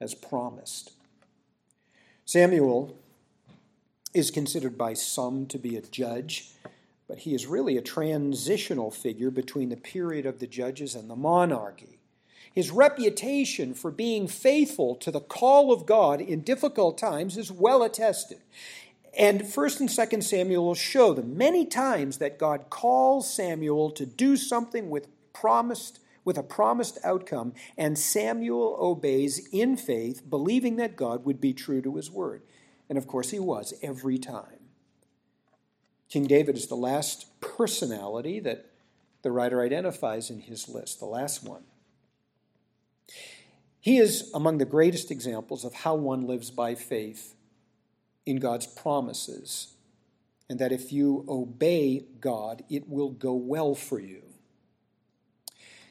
as 0.00 0.14
promised. 0.14 0.92
Samuel 2.24 2.98
is 4.14 4.30
considered 4.30 4.76
by 4.76 4.94
some 4.94 5.46
to 5.46 5.58
be 5.58 5.76
a 5.76 5.82
judge, 5.82 6.50
but 7.08 7.18
he 7.18 7.34
is 7.34 7.46
really 7.46 7.76
a 7.76 7.82
transitional 7.82 8.90
figure 8.90 9.30
between 9.30 9.68
the 9.68 9.76
period 9.76 10.26
of 10.26 10.38
the 10.38 10.46
judges 10.46 10.94
and 10.94 11.08
the 11.08 11.16
monarchy. 11.16 11.98
His 12.54 12.70
reputation 12.70 13.72
for 13.72 13.90
being 13.90 14.28
faithful 14.28 14.94
to 14.96 15.10
the 15.10 15.20
call 15.20 15.72
of 15.72 15.86
God 15.86 16.20
in 16.20 16.42
difficult 16.42 16.98
times 16.98 17.36
is 17.36 17.50
well 17.50 17.82
attested. 17.82 18.38
And 19.18 19.42
1st 19.42 19.80
and 19.80 19.88
2nd 19.88 20.22
Samuel 20.22 20.74
show 20.74 21.14
the 21.14 21.22
many 21.22 21.64
times 21.64 22.18
that 22.18 22.38
God 22.38 22.70
calls 22.70 23.32
Samuel 23.32 23.90
to 23.92 24.06
do 24.06 24.36
something 24.36 24.90
with 24.90 25.08
promised 25.32 25.98
with 26.24 26.38
a 26.38 26.42
promised 26.42 26.98
outcome, 27.02 27.52
and 27.76 27.98
Samuel 27.98 28.76
obeys 28.78 29.48
in 29.50 29.76
faith, 29.76 30.22
believing 30.28 30.76
that 30.76 30.94
God 30.94 31.24
would 31.24 31.40
be 31.40 31.52
true 31.52 31.82
to 31.82 31.96
his 31.96 32.10
word. 32.10 32.42
And 32.88 32.98
of 32.98 33.06
course, 33.06 33.30
he 33.30 33.38
was 33.38 33.74
every 33.82 34.18
time. 34.18 34.58
King 36.08 36.26
David 36.26 36.56
is 36.56 36.66
the 36.66 36.74
last 36.74 37.40
personality 37.40 38.38
that 38.40 38.66
the 39.22 39.32
writer 39.32 39.62
identifies 39.62 40.30
in 40.30 40.40
his 40.40 40.68
list, 40.68 40.98
the 40.98 41.06
last 41.06 41.42
one. 41.42 41.62
He 43.80 43.98
is 43.98 44.30
among 44.34 44.58
the 44.58 44.64
greatest 44.64 45.10
examples 45.10 45.64
of 45.64 45.74
how 45.74 45.94
one 45.94 46.26
lives 46.26 46.50
by 46.50 46.74
faith 46.74 47.34
in 48.26 48.36
God's 48.36 48.66
promises, 48.66 49.74
and 50.48 50.58
that 50.58 50.70
if 50.70 50.92
you 50.92 51.24
obey 51.28 52.04
God, 52.20 52.62
it 52.68 52.88
will 52.88 53.10
go 53.10 53.34
well 53.34 53.74
for 53.74 53.98
you. 53.98 54.22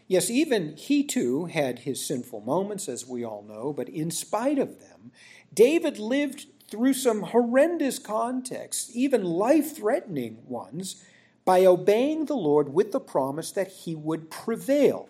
Yes, 0.07 0.29
even 0.29 0.75
he 0.75 1.03
too 1.03 1.45
had 1.45 1.79
his 1.79 2.05
sinful 2.05 2.41
moments, 2.41 2.87
as 2.87 3.07
we 3.07 3.23
all 3.23 3.43
know, 3.43 3.73
but 3.73 3.89
in 3.89 4.11
spite 4.11 4.59
of 4.59 4.79
them, 4.79 5.11
David 5.53 5.99
lived 5.99 6.47
through 6.71 6.93
some 6.93 7.21
horrendous 7.21 7.99
contexts, 7.99 8.89
even 8.95 9.23
life 9.23 9.75
threatening 9.75 10.39
ones, 10.47 11.03
by 11.43 11.65
obeying 11.65 12.25
the 12.25 12.35
Lord 12.35 12.73
with 12.73 12.91
the 12.91 12.99
promise 12.99 13.51
that 13.51 13.67
he 13.67 13.93
would 13.93 14.31
prevail. 14.31 15.09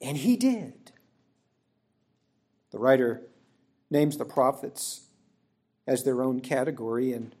And 0.00 0.16
he 0.16 0.36
did. 0.36 0.92
The 2.70 2.78
writer 2.78 3.22
names 3.90 4.16
the 4.16 4.24
prophets 4.24 5.08
as 5.86 6.04
their 6.04 6.22
own 6.22 6.40
category, 6.40 7.12
and, 7.12 7.34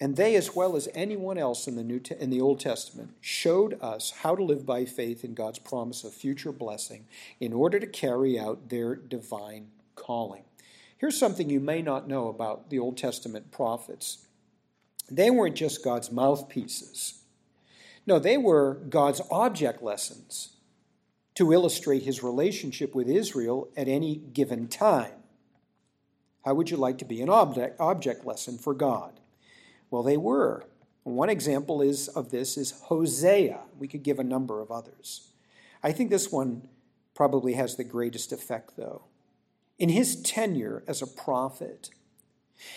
and 0.00 0.16
they, 0.16 0.34
as 0.36 0.54
well 0.54 0.76
as 0.76 0.88
anyone 0.94 1.36
else 1.36 1.66
in 1.66 1.76
the, 1.76 1.82
New 1.82 2.00
in 2.18 2.30
the 2.30 2.40
Old 2.40 2.60
Testament, 2.60 3.14
showed 3.20 3.78
us 3.82 4.12
how 4.22 4.34
to 4.34 4.42
live 4.42 4.64
by 4.64 4.84
faith 4.84 5.24
in 5.24 5.34
God's 5.34 5.58
promise 5.58 6.04
of 6.04 6.14
future 6.14 6.52
blessing 6.52 7.06
in 7.38 7.52
order 7.52 7.80
to 7.80 7.86
carry 7.86 8.38
out 8.38 8.68
their 8.68 8.94
divine 8.94 9.68
calling. 9.94 10.44
Here's 11.00 11.18
something 11.18 11.48
you 11.48 11.60
may 11.60 11.80
not 11.80 12.08
know 12.08 12.28
about 12.28 12.68
the 12.68 12.78
Old 12.78 12.98
Testament 12.98 13.50
prophets 13.50 14.26
they 15.10 15.30
weren't 15.30 15.56
just 15.56 15.82
God's 15.82 16.12
mouthpieces. 16.12 17.22
No, 18.06 18.20
they 18.20 18.36
were 18.36 18.74
God's 18.74 19.20
object 19.28 19.82
lessons 19.82 20.50
to 21.34 21.52
illustrate 21.52 22.04
his 22.04 22.22
relationship 22.22 22.94
with 22.94 23.08
Israel 23.08 23.68
at 23.76 23.88
any 23.88 24.16
given 24.16 24.68
time. 24.68 25.14
How 26.44 26.54
would 26.54 26.70
you 26.70 26.76
like 26.76 26.98
to 26.98 27.04
be 27.04 27.20
an 27.22 27.28
object, 27.28 27.80
object 27.80 28.24
lesson 28.24 28.56
for 28.56 28.72
God? 28.72 29.18
Well, 29.90 30.04
they 30.04 30.16
were. 30.16 30.64
One 31.02 31.30
example 31.30 31.82
is 31.82 32.06
of 32.06 32.30
this 32.30 32.56
is 32.56 32.82
Hosea. 32.82 33.62
We 33.78 33.88
could 33.88 34.04
give 34.04 34.20
a 34.20 34.24
number 34.24 34.60
of 34.60 34.70
others. 34.70 35.32
I 35.82 35.90
think 35.90 36.10
this 36.10 36.30
one 36.30 36.68
probably 37.14 37.54
has 37.54 37.74
the 37.74 37.84
greatest 37.84 38.32
effect, 38.32 38.76
though. 38.76 39.02
In 39.80 39.88
his 39.88 40.14
tenure 40.20 40.84
as 40.86 41.00
a 41.00 41.06
prophet, 41.06 41.88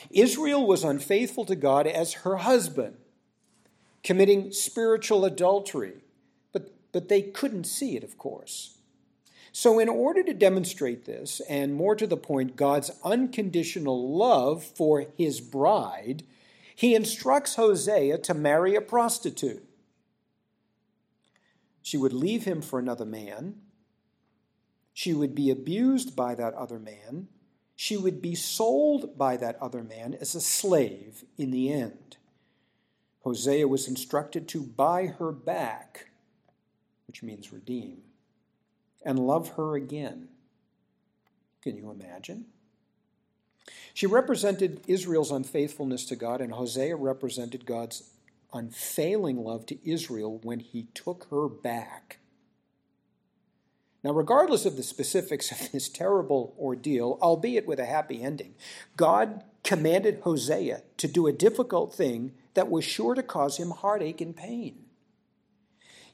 Israel 0.10 0.65
was 0.65 0.86
unfaithful 0.86 1.43
to 1.45 1.55
God 1.55 1.86
as 1.86 2.13
her 2.13 2.38
husband, 2.38 2.95
committing 4.03 4.53
spiritual 4.53 5.25
adultery, 5.25 5.95
but, 6.53 6.72
but 6.93 7.10
they 7.10 7.22
couldn't 7.22 7.65
see 7.65 7.98
it, 7.98 8.05
of 8.05 8.17
course. 8.17 8.77
So, 9.51 9.79
in 9.79 9.89
order 9.89 10.24
to 10.24 10.33
demonstrate 10.33 11.03
this, 11.03 11.41
and 11.50 11.75
more 11.75 11.95
to 11.95 12.07
the 12.07 12.17
point, 12.17 12.55
God's 12.55 12.89
unconditional 13.03 14.17
love 14.17 14.63
for 14.63 15.07
his 15.17 15.41
bride, 15.41 16.24
he 16.74 16.95
instructs 16.95 17.55
Hosea 17.55 18.17
to 18.19 18.33
marry 18.33 18.75
a 18.75 18.81
prostitute. 18.81 19.63
She 21.81 21.98
would 21.98 22.13
leave 22.13 22.45
him 22.45 22.62
for 22.62 22.79
another 22.79 23.05
man. 23.05 23.55
She 24.93 25.13
would 25.13 25.33
be 25.33 25.50
abused 25.50 26.15
by 26.15 26.35
that 26.35 26.53
other 26.53 26.79
man. 26.79 27.27
She 27.75 27.97
would 27.97 28.21
be 28.21 28.35
sold 28.35 29.17
by 29.17 29.38
that 29.38 29.57
other 29.62 29.83
man 29.83 30.13
as 30.13 30.35
a 30.35 30.41
slave 30.41 31.25
in 31.38 31.51
the 31.51 31.71
end. 31.71 32.17
Hosea 33.21 33.67
was 33.67 33.88
instructed 33.88 34.47
to 34.50 34.62
buy 34.62 35.07
her 35.07 35.31
back, 35.31 36.12
which 37.07 37.23
means 37.23 37.51
redeem 37.51 38.03
and 39.05 39.19
love 39.19 39.50
her 39.50 39.75
again. 39.75 40.29
Can 41.62 41.77
you 41.77 41.91
imagine? 41.91 42.45
She 43.93 44.05
represented 44.05 44.81
Israel's 44.88 45.31
unfaithfulness 45.31 46.05
to 46.05 46.15
God, 46.15 46.41
and 46.41 46.53
Hosea 46.53 46.95
represented 46.95 47.65
God's 47.65 48.09
unfailing 48.53 49.43
love 49.43 49.65
to 49.67 49.89
Israel 49.89 50.39
when 50.43 50.59
he 50.59 50.88
took 50.93 51.27
her 51.29 51.47
back. 51.47 52.19
Now, 54.03 54.12
regardless 54.12 54.65
of 54.65 54.75
the 54.75 54.83
specifics 54.83 55.51
of 55.51 55.72
this 55.72 55.88
terrible 55.88 56.53
ordeal, 56.60 57.17
albeit 57.22 57.65
with 57.65 57.79
a 57.79 57.86
happy 57.86 58.22
ending, 58.22 58.55
God 58.98 59.43
commanded 59.63 60.19
Hosea 60.24 60.83
to 60.98 61.07
do 61.07 61.25
a 61.25 61.31
difficult 61.31 61.93
thing 61.93 62.33
that 62.53 62.69
was 62.69 62.83
sure 62.83 63.15
to 63.15 63.24
cause 63.24 63.57
him 63.57 63.72
heartache 63.72 64.19
and 64.19 64.36
pain. 64.36 64.83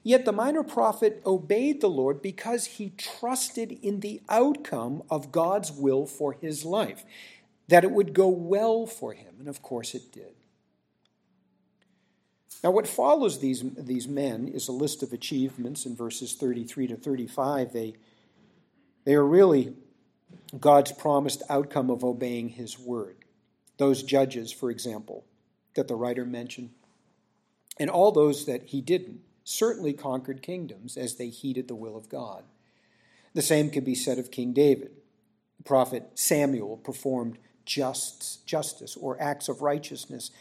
Yet 0.03 0.23
the 0.23 0.31
minor 0.31 0.63
prophet 0.63 1.21
obeyed 1.25 1.81
the 1.81 1.89
Lord 1.89 2.21
because 2.21 2.65
he 2.65 2.93
trusted 2.95 3.71
in 3.81 3.99
the 3.99 4.21
outcome 4.29 5.03
of 5.09 5.31
God's 5.31 5.71
will 5.71 6.05
for 6.05 6.33
his 6.33 6.63
life, 6.63 7.03
that 7.67 7.83
it 7.83 7.91
would 7.91 8.13
go 8.13 8.29
well 8.29 8.85
for 8.85 9.13
him. 9.13 9.35
And 9.39 9.47
of 9.47 9.61
course 9.61 9.93
it 9.93 10.11
did. 10.11 10.38
Now, 12.63 12.71
what 12.71 12.87
follows 12.87 13.39
these, 13.39 13.63
these 13.77 14.07
men 14.07 14.47
is 14.47 14.67
a 14.67 14.73
list 14.73 15.01
of 15.01 15.13
achievements 15.13 15.85
in 15.85 15.95
verses 15.95 16.35
33 16.35 16.87
to 16.87 16.95
35. 16.95 17.71
They, 17.71 17.95
they 19.05 19.13
are 19.13 19.25
really 19.25 19.73
God's 20.59 20.91
promised 20.91 21.41
outcome 21.49 21.89
of 21.89 22.03
obeying 22.03 22.49
his 22.49 22.77
word. 22.77 23.15
Those 23.77 24.03
judges, 24.03 24.51
for 24.51 24.69
example, 24.69 25.23
that 25.75 25.87
the 25.87 25.95
writer 25.95 26.25
mentioned, 26.25 26.71
and 27.79 27.89
all 27.89 28.11
those 28.11 28.45
that 28.45 28.63
he 28.65 28.81
didn't 28.81 29.21
certainly 29.45 29.93
conquered 29.93 30.41
kingdoms 30.41 30.97
as 30.97 31.15
they 31.15 31.29
heeded 31.29 31.67
the 31.67 31.75
will 31.75 31.95
of 31.95 32.09
God. 32.09 32.43
The 33.33 33.41
same 33.41 33.69
could 33.69 33.85
be 33.85 33.95
said 33.95 34.19
of 34.19 34.31
King 34.31 34.51
David. 34.53 34.91
The 35.57 35.63
prophet 35.63 36.11
Samuel 36.15 36.77
performed 36.77 37.37
just, 37.65 38.45
justice 38.45 38.97
or 38.97 39.21
acts 39.21 39.47
of 39.47 39.61
righteousness 39.61 40.31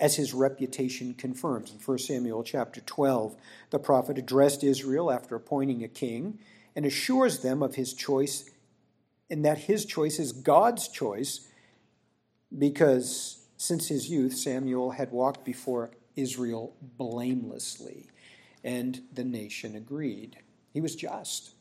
as 0.00 0.16
his 0.16 0.34
reputation 0.34 1.14
confirms. 1.14 1.72
In 1.72 1.78
1 1.78 1.98
Samuel 1.98 2.42
chapter 2.42 2.80
12, 2.80 3.36
the 3.70 3.78
prophet 3.78 4.18
addressed 4.18 4.64
Israel 4.64 5.10
after 5.10 5.36
appointing 5.36 5.84
a 5.84 5.88
king 5.88 6.38
and 6.74 6.84
assures 6.84 7.40
them 7.40 7.62
of 7.62 7.76
his 7.76 7.94
choice 7.94 8.50
and 9.30 9.44
that 9.44 9.58
his 9.58 9.84
choice 9.84 10.18
is 10.18 10.32
God's 10.32 10.88
choice 10.88 11.48
because 12.56 13.46
since 13.56 13.88
his 13.88 14.10
youth 14.10 14.36
Samuel 14.36 14.92
had 14.92 15.12
walked 15.12 15.44
before 15.44 15.90
Israel 16.16 16.74
blamelessly 16.82 18.10
and 18.62 19.02
the 19.12 19.24
nation 19.24 19.74
agreed. 19.76 20.38
He 20.72 20.80
was 20.80 20.96
just. 20.96 21.54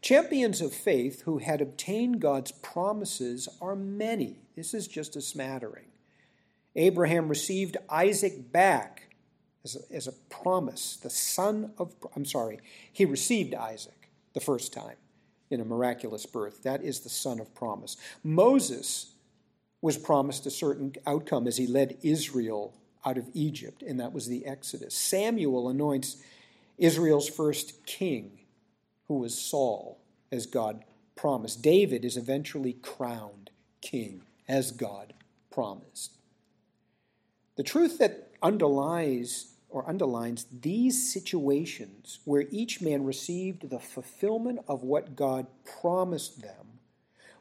Champions 0.00 0.60
of 0.60 0.72
faith 0.72 1.22
who 1.22 1.38
had 1.38 1.60
obtained 1.60 2.20
God's 2.20 2.52
promises 2.52 3.48
are 3.60 3.74
many. 3.74 4.38
This 4.54 4.72
is 4.72 4.86
just 4.86 5.16
a 5.16 5.20
smattering. 5.20 5.86
Abraham 6.78 7.28
received 7.28 7.76
Isaac 7.90 8.52
back 8.52 9.14
as 9.64 9.76
a, 9.76 9.94
as 9.94 10.06
a 10.06 10.12
promise, 10.12 10.96
the 10.96 11.10
son 11.10 11.72
of, 11.76 11.92
I'm 12.14 12.24
sorry, 12.24 12.60
he 12.92 13.04
received 13.04 13.52
Isaac 13.52 14.10
the 14.32 14.40
first 14.40 14.72
time 14.72 14.96
in 15.50 15.60
a 15.60 15.64
miraculous 15.64 16.24
birth. 16.24 16.62
That 16.62 16.82
is 16.82 17.00
the 17.00 17.08
son 17.08 17.40
of 17.40 17.52
promise. 17.54 17.96
Moses 18.22 19.12
was 19.82 19.98
promised 19.98 20.46
a 20.46 20.50
certain 20.50 20.94
outcome 21.04 21.48
as 21.48 21.56
he 21.56 21.66
led 21.66 21.98
Israel 22.02 22.74
out 23.04 23.18
of 23.18 23.28
Egypt, 23.34 23.82
and 23.82 23.98
that 23.98 24.12
was 24.12 24.28
the 24.28 24.46
Exodus. 24.46 24.94
Samuel 24.94 25.68
anoints 25.68 26.18
Israel's 26.78 27.28
first 27.28 27.86
king, 27.86 28.38
who 29.08 29.18
was 29.18 29.36
Saul, 29.36 30.00
as 30.30 30.46
God 30.46 30.84
promised. 31.16 31.60
David 31.60 32.04
is 32.04 32.16
eventually 32.16 32.74
crowned 32.74 33.50
king, 33.80 34.22
as 34.46 34.70
God 34.70 35.14
promised. 35.50 36.17
The 37.58 37.64
truth 37.64 37.98
that 37.98 38.30
underlies 38.40 39.48
or 39.68 39.86
underlines 39.88 40.46
these 40.62 41.12
situations 41.12 42.20
where 42.24 42.44
each 42.52 42.80
man 42.80 43.02
received 43.04 43.68
the 43.68 43.80
fulfillment 43.80 44.60
of 44.68 44.84
what 44.84 45.16
God 45.16 45.48
promised 45.64 46.40
them 46.40 46.78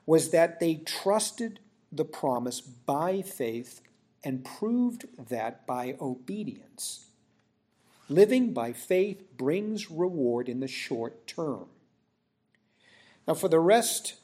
was 0.07 0.31
that 0.31 0.59
they 0.59 0.73
trusted 0.73 1.59
the 1.91 2.03
promise 2.03 2.61
by 2.61 3.21
faith 3.21 3.81
and 4.23 4.43
proved 4.43 5.05
that 5.29 5.67
by 5.67 5.95
obedience. 6.01 7.05
Living 8.09 8.53
by 8.53 8.73
faith 8.73 9.21
brings 9.37 9.91
reward 9.91 10.49
in 10.49 10.61
the 10.61 10.67
short 10.67 11.27
term. 11.27 11.67
Now, 13.27 13.35
for 13.35 13.49
the 13.49 13.59
rest 13.59 14.15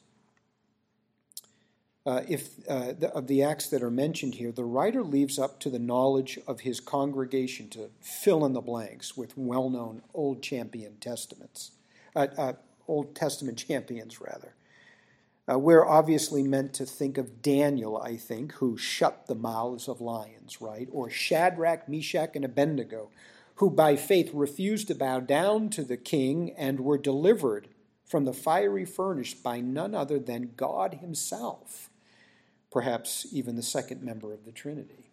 uh, 2.05 2.21
if, 2.27 2.59
uh, 2.67 2.93
the, 2.99 3.09
of 3.13 3.27
the 3.27 3.41
acts 3.41 3.67
that 3.69 3.81
are 3.81 3.91
mentioned 3.91 4.35
here, 4.35 4.51
the 4.51 4.65
writer 4.65 5.03
leaves 5.03 5.39
up 5.39 5.59
to 5.61 5.69
the 5.69 5.79
knowledge 5.79 6.37
of 6.47 6.61
his 6.61 6.79
congregation 6.79 7.69
to 7.69 7.89
fill 8.01 8.45
in 8.45 8.53
the 8.53 8.61
blanks 8.61 9.15
with 9.15 9.37
well 9.37 9.69
known 9.69 10.01
Old 10.13 10.41
Champion 10.41 10.97
Testaments, 10.99 11.71
uh, 12.15 12.27
uh 12.37 12.53
Old 12.87 13.15
Testament 13.15 13.57
champions, 13.67 14.19
rather. 14.19 14.53
Uh, 15.51 15.59
we're 15.59 15.85
obviously 15.85 16.41
meant 16.41 16.73
to 16.73 16.85
think 16.85 17.17
of 17.17 17.41
Daniel, 17.41 17.97
I 17.97 18.15
think, 18.15 18.53
who 18.53 18.77
shut 18.77 19.27
the 19.27 19.35
mouths 19.35 19.89
of 19.89 19.99
lions, 19.99 20.61
right? 20.61 20.87
Or 20.91 21.09
Shadrach, 21.09 21.89
Meshach, 21.89 22.35
and 22.35 22.45
Abednego, 22.45 23.09
who 23.55 23.69
by 23.69 23.97
faith 23.97 24.31
refused 24.33 24.87
to 24.87 24.95
bow 24.95 25.19
down 25.19 25.69
to 25.71 25.83
the 25.83 25.97
king 25.97 26.53
and 26.57 26.79
were 26.79 26.97
delivered 26.97 27.67
from 28.05 28.23
the 28.23 28.33
fiery 28.33 28.85
furnace 28.85 29.33
by 29.33 29.59
none 29.59 29.93
other 29.93 30.17
than 30.17 30.53
God 30.55 30.95
Himself, 30.95 31.89
perhaps 32.73 33.25
even 33.31 33.55
the 33.55 33.63
second 33.63 34.03
member 34.03 34.33
of 34.33 34.43
the 34.43 34.51
Trinity. 34.51 35.11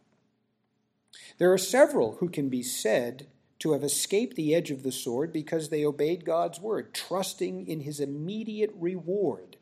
There 1.38 1.52
are 1.52 1.58
several 1.58 2.16
who 2.16 2.28
can 2.28 2.48
be 2.48 2.62
said 2.62 3.28
to 3.60 3.72
have 3.72 3.84
escaped 3.84 4.34
the 4.34 4.54
edge 4.54 4.70
of 4.70 4.82
the 4.82 4.90
sword 4.90 5.32
because 5.32 5.68
they 5.68 5.84
obeyed 5.84 6.24
God's 6.24 6.58
word, 6.58 6.94
trusting 6.94 7.68
in 7.68 7.80
His 7.80 8.00
immediate 8.00 8.72
reward 8.74 9.58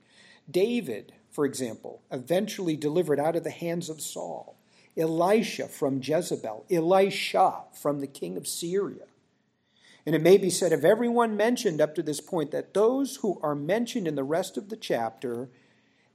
David, 0.50 1.12
for 1.30 1.44
example, 1.44 2.02
eventually 2.10 2.76
delivered 2.76 3.20
out 3.20 3.36
of 3.36 3.44
the 3.44 3.50
hands 3.50 3.88
of 3.88 4.00
Saul. 4.00 4.56
Elijah 4.96 5.68
from 5.68 6.00
Jezebel. 6.02 6.64
Elisha 6.70 7.64
from 7.80 8.00
the 8.00 8.06
king 8.06 8.36
of 8.36 8.48
Syria. 8.48 9.04
And 10.06 10.14
it 10.14 10.22
may 10.22 10.38
be 10.38 10.48
said 10.48 10.72
of 10.72 10.84
everyone 10.84 11.36
mentioned 11.36 11.80
up 11.80 11.94
to 11.94 12.02
this 12.02 12.20
point 12.20 12.50
that 12.52 12.72
those 12.72 13.16
who 13.16 13.38
are 13.42 13.54
mentioned 13.54 14.08
in 14.08 14.14
the 14.14 14.24
rest 14.24 14.56
of 14.56 14.70
the 14.70 14.76
chapter, 14.76 15.50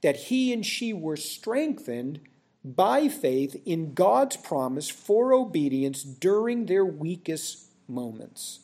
that 0.04 0.16
he 0.16 0.52
and 0.52 0.66
she 0.66 0.92
were 0.92 1.16
strengthened 1.16 2.20
by 2.62 3.08
faith 3.08 3.56
in 3.64 3.94
God's 3.94 4.36
promise 4.36 4.90
for 4.90 5.32
obedience 5.32 6.02
during 6.02 6.66
their 6.66 6.84
weakest 6.84 7.64
moments. 7.88 8.60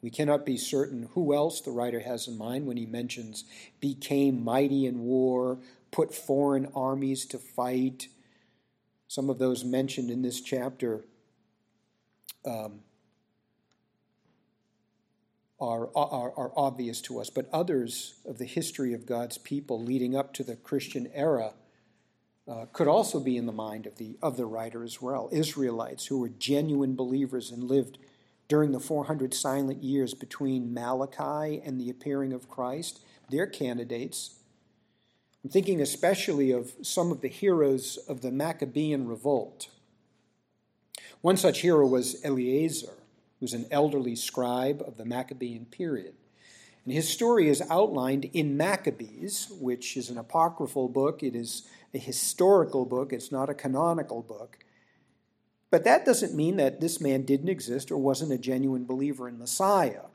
We 0.00 0.10
cannot 0.10 0.46
be 0.46 0.56
certain 0.56 1.08
who 1.14 1.34
else 1.34 1.60
the 1.60 1.72
writer 1.72 1.98
has 1.98 2.28
in 2.28 2.38
mind 2.38 2.68
when 2.68 2.76
he 2.76 2.86
mentions 2.86 3.42
became 3.80 4.44
mighty 4.44 4.86
in 4.86 5.00
war, 5.00 5.58
put 5.90 6.14
foreign 6.14 6.66
armies 6.72 7.26
to 7.26 7.38
fight. 7.38 8.06
Some 9.08 9.28
of 9.28 9.40
those 9.40 9.64
mentioned 9.64 10.08
in 10.08 10.22
this 10.22 10.40
chapter 10.40 11.04
um, 12.46 12.78
are, 15.60 15.88
are, 15.96 16.32
are 16.36 16.52
obvious 16.56 17.00
to 17.02 17.20
us, 17.20 17.30
but 17.30 17.48
others 17.52 18.14
of 18.24 18.38
the 18.38 18.44
history 18.44 18.92
of 18.92 19.06
God's 19.06 19.38
people 19.38 19.82
leading 19.82 20.16
up 20.16 20.32
to 20.34 20.44
the 20.44 20.56
Christian 20.56 21.08
era 21.12 21.54
uh, 22.48 22.66
could 22.72 22.88
also 22.88 23.20
be 23.20 23.36
in 23.36 23.46
the 23.46 23.52
mind 23.52 23.86
of 23.86 23.96
the, 23.96 24.16
of 24.22 24.36
the 24.36 24.46
writer 24.46 24.82
as 24.82 25.02
well. 25.02 25.28
Israelites 25.32 26.06
who 26.06 26.18
were 26.18 26.28
genuine 26.28 26.94
believers 26.94 27.50
and 27.50 27.64
lived 27.64 27.98
during 28.48 28.72
the 28.72 28.80
400 28.80 29.34
silent 29.34 29.82
years 29.82 30.14
between 30.14 30.72
Malachi 30.72 31.60
and 31.62 31.78
the 31.78 31.90
appearing 31.90 32.32
of 32.32 32.48
Christ, 32.48 33.00
they're 33.28 33.46
candidates. 33.46 34.36
I'm 35.44 35.50
thinking 35.50 35.80
especially 35.80 36.50
of 36.50 36.72
some 36.82 37.12
of 37.12 37.20
the 37.20 37.28
heroes 37.28 37.98
of 38.08 38.22
the 38.22 38.32
Maccabean 38.32 39.06
revolt. 39.06 39.68
One 41.20 41.36
such 41.36 41.60
hero 41.60 41.86
was 41.86 42.24
Eleazar, 42.24 42.94
who 43.38 43.44
was 43.44 43.54
an 43.54 43.66
elderly 43.70 44.16
scribe 44.16 44.82
of 44.86 44.96
the 44.96 45.04
Maccabean 45.04 45.66
period. 45.66 46.14
And 46.84 46.94
his 46.94 47.08
story 47.08 47.48
is 47.48 47.62
outlined 47.70 48.24
in 48.32 48.56
Maccabees, 48.56 49.52
which 49.60 49.96
is 49.96 50.10
an 50.10 50.18
apocryphal 50.18 50.88
book. 50.88 51.22
It 51.22 51.36
is 51.36 51.68
a 51.92 51.98
historical 51.98 52.84
book, 52.84 53.12
it's 53.12 53.32
not 53.32 53.50
a 53.50 53.54
canonical 53.54 54.22
book. 54.22 54.58
But 55.70 55.84
that 55.84 56.04
doesn't 56.04 56.34
mean 56.34 56.56
that 56.56 56.80
this 56.80 57.00
man 57.00 57.22
didn't 57.22 57.50
exist 57.50 57.90
or 57.90 57.98
wasn't 57.98 58.32
a 58.32 58.38
genuine 58.38 58.86
believer 58.86 59.28
in 59.28 59.38
Messiah. 59.38 60.06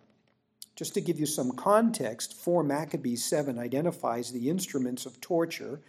Just 0.76 0.96
to 0.96 1.02
give 1.02 1.20
you 1.20 1.28
some 1.28 1.52
context, 1.52 2.34
4 2.34 2.64
Maccabees 2.64 3.24
7 3.24 3.60
identifies 3.60 4.32
the 4.32 4.50
instruments 4.50 5.06
of 5.06 5.22
torture 5.22 5.80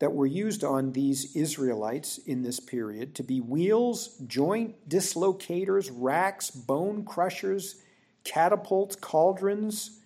that 0.00 0.12
were 0.12 0.26
used 0.26 0.64
on 0.64 0.92
these 0.92 1.36
Israelites 1.36 2.18
in 2.18 2.42
this 2.42 2.58
period 2.58 3.14
to 3.14 3.22
be 3.22 3.40
wheels, 3.40 4.16
joint 4.26 4.88
dislocators, 4.88 5.90
racks, 5.94 6.50
bone 6.50 7.04
crushers, 7.04 7.82
catapults, 8.24 8.96
cauldrons, 8.96 10.00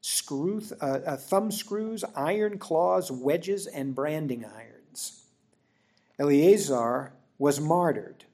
screw, 0.00 0.60
uh, 0.80 0.84
uh, 0.84 1.16
thumb 1.16 1.50
screws, 1.50 2.04
iron 2.16 2.58
claws, 2.58 3.10
wedges, 3.10 3.66
and 3.66 3.94
branding 3.94 4.44
irons. 4.44 5.22
Eleazar 6.18 7.12
was 7.38 7.60
martyred 7.60 8.24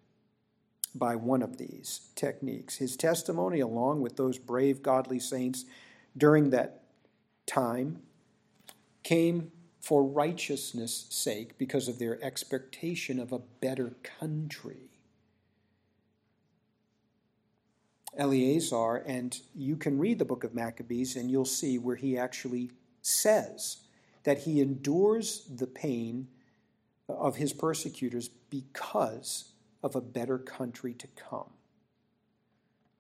by 0.94 1.16
one 1.16 1.42
of 1.42 1.58
these 1.58 2.08
techniques. 2.14 2.76
His 2.76 2.96
testimony, 2.96 3.60
along 3.60 4.00
with 4.00 4.16
those 4.16 4.38
brave 4.38 4.82
godly 4.82 5.18
saints 5.18 5.66
during 6.16 6.48
that 6.50 6.84
time, 7.46 8.00
came 9.02 9.52
for 9.84 10.02
righteousness' 10.02 11.04
sake 11.10 11.58
because 11.58 11.88
of 11.88 11.98
their 11.98 12.22
expectation 12.24 13.20
of 13.20 13.32
a 13.32 13.38
better 13.60 13.92
country. 14.02 14.88
Eleazar, 18.16 19.02
and 19.06 19.40
you 19.54 19.76
can 19.76 19.98
read 19.98 20.18
the 20.18 20.24
book 20.24 20.42
of 20.42 20.54
Maccabees 20.54 21.16
and 21.16 21.30
you'll 21.30 21.44
see 21.44 21.76
where 21.76 21.96
he 21.96 22.16
actually 22.16 22.70
says 23.02 23.78
that 24.22 24.38
he 24.38 24.62
endures 24.62 25.44
the 25.54 25.66
pain 25.66 26.28
of 27.06 27.36
his 27.36 27.52
persecutors 27.52 28.28
because 28.28 29.52
of 29.82 29.94
a 29.94 30.00
better 30.00 30.38
country 30.38 30.94
to 30.94 31.08
come. 31.08 31.50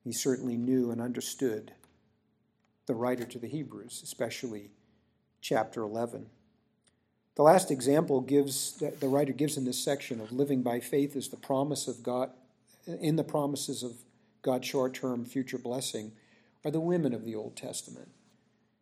He 0.02 0.12
certainly 0.12 0.58
knew 0.58 0.90
and 0.90 1.00
understood 1.00 1.72
the 2.84 2.94
writer 2.94 3.24
to 3.24 3.38
the 3.38 3.48
Hebrews, 3.48 4.02
especially 4.04 4.68
chapter 5.40 5.80
11. 5.80 6.26
The 7.36 7.42
last 7.42 7.70
example 7.70 8.20
gives 8.20 8.74
that 8.78 9.00
the 9.00 9.08
writer 9.08 9.32
gives 9.32 9.56
in 9.56 9.64
this 9.64 9.82
section 9.82 10.20
of 10.20 10.30
living 10.30 10.62
by 10.62 10.80
faith 10.80 11.16
is 11.16 11.28
the 11.28 11.36
promise 11.36 11.88
of 11.88 12.02
God 12.02 12.30
in 12.86 13.16
the 13.16 13.24
promises 13.24 13.82
of 13.82 13.96
God's 14.42 14.68
short-term 14.68 15.24
future 15.24 15.58
blessing 15.58 16.12
are 16.64 16.70
the 16.70 16.80
women 16.80 17.12
of 17.12 17.24
the 17.24 17.34
Old 17.34 17.56
Testament 17.56 18.08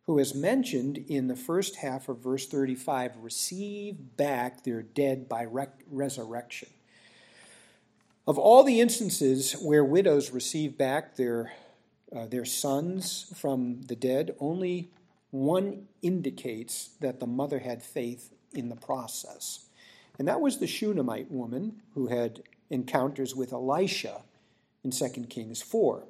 who, 0.05 0.19
as 0.19 0.35
mentioned 0.35 0.97
in 1.07 1.27
the 1.27 1.35
first 1.35 1.77
half 1.77 2.09
of 2.09 2.19
verse 2.19 2.45
35, 2.47 3.17
receive 3.21 4.17
back 4.17 4.63
their 4.63 4.81
dead 4.81 5.29
by 5.29 5.47
resurrection. 5.89 6.67
Of 8.27 8.37
all 8.37 8.63
the 8.63 8.81
instances 8.81 9.53
where 9.53 9.83
widows 9.83 10.31
receive 10.31 10.77
back 10.77 11.15
their, 11.15 11.53
uh, 12.13 12.25
their 12.25 12.45
sons 12.45 13.33
from 13.35 13.83
the 13.83 13.95
dead, 13.95 14.35
only 14.39 14.89
one 15.31 15.87
indicates 16.01 16.89
that 16.99 17.19
the 17.19 17.27
mother 17.27 17.59
had 17.59 17.81
faith 17.81 18.33
in 18.53 18.69
the 18.69 18.75
process. 18.75 19.65
And 20.19 20.27
that 20.27 20.41
was 20.41 20.57
the 20.57 20.67
Shunammite 20.67 21.31
woman 21.31 21.81
who 21.93 22.07
had 22.07 22.43
encounters 22.69 23.35
with 23.35 23.53
Elisha 23.53 24.21
in 24.83 24.91
2 24.91 25.09
Kings 25.29 25.61
4. 25.61 26.03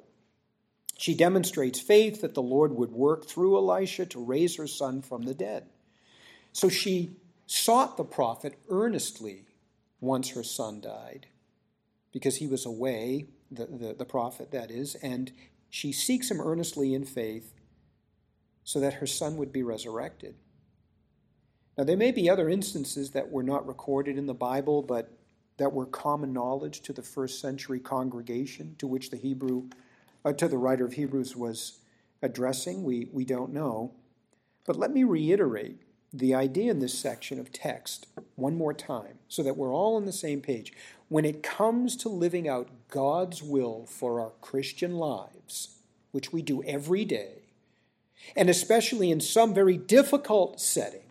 She 0.96 1.14
demonstrates 1.14 1.80
faith 1.80 2.20
that 2.20 2.34
the 2.34 2.42
Lord 2.42 2.72
would 2.72 2.92
work 2.92 3.26
through 3.26 3.56
Elisha 3.56 4.06
to 4.06 4.24
raise 4.24 4.56
her 4.56 4.66
son 4.66 5.02
from 5.02 5.22
the 5.22 5.34
dead. 5.34 5.66
So 6.52 6.68
she 6.68 7.16
sought 7.46 7.96
the 7.96 8.04
prophet 8.04 8.58
earnestly 8.68 9.44
once 10.00 10.30
her 10.30 10.42
son 10.42 10.80
died, 10.80 11.26
because 12.12 12.36
he 12.36 12.46
was 12.46 12.64
away, 12.64 13.26
the, 13.50 13.66
the, 13.66 13.94
the 13.94 14.04
prophet 14.04 14.50
that 14.52 14.70
is, 14.70 14.94
and 14.96 15.32
she 15.70 15.92
seeks 15.92 16.30
him 16.30 16.40
earnestly 16.40 16.94
in 16.94 17.04
faith 17.04 17.52
so 18.62 18.80
that 18.80 18.94
her 18.94 19.06
son 19.06 19.36
would 19.36 19.52
be 19.52 19.62
resurrected. 19.62 20.36
Now, 21.76 21.84
there 21.84 21.96
may 21.96 22.12
be 22.12 22.30
other 22.30 22.48
instances 22.48 23.10
that 23.10 23.30
were 23.30 23.42
not 23.42 23.66
recorded 23.66 24.16
in 24.16 24.26
the 24.26 24.34
Bible, 24.34 24.82
but 24.82 25.10
that 25.56 25.72
were 25.72 25.86
common 25.86 26.32
knowledge 26.32 26.80
to 26.82 26.92
the 26.92 27.02
first 27.02 27.40
century 27.40 27.80
congregation 27.80 28.74
to 28.78 28.86
which 28.86 29.10
the 29.10 29.16
Hebrew 29.16 29.68
uh, 30.24 30.32
to 30.32 30.48
the 30.48 30.58
writer 30.58 30.84
of 30.84 30.94
Hebrews 30.94 31.36
was 31.36 31.80
addressing. 32.22 32.82
We, 32.82 33.08
we 33.12 33.24
don't 33.24 33.52
know. 33.52 33.92
But 34.66 34.76
let 34.76 34.90
me 34.90 35.04
reiterate 35.04 35.82
the 36.12 36.34
idea 36.34 36.70
in 36.70 36.78
this 36.78 36.96
section 36.96 37.38
of 37.38 37.52
text 37.52 38.06
one 38.36 38.56
more 38.56 38.72
time 38.72 39.18
so 39.28 39.42
that 39.42 39.56
we're 39.56 39.74
all 39.74 39.96
on 39.96 40.06
the 40.06 40.12
same 40.12 40.40
page. 40.40 40.72
When 41.08 41.24
it 41.24 41.42
comes 41.42 41.96
to 41.96 42.08
living 42.08 42.48
out 42.48 42.68
God's 42.88 43.42
will 43.42 43.84
for 43.86 44.20
our 44.20 44.32
Christian 44.40 44.94
lives, 44.96 45.76
which 46.12 46.32
we 46.32 46.40
do 46.40 46.62
every 46.62 47.04
day, 47.04 47.42
and 48.36 48.48
especially 48.48 49.10
in 49.10 49.20
some 49.20 49.52
very 49.52 49.76
difficult 49.76 50.60
settings, 50.60 51.03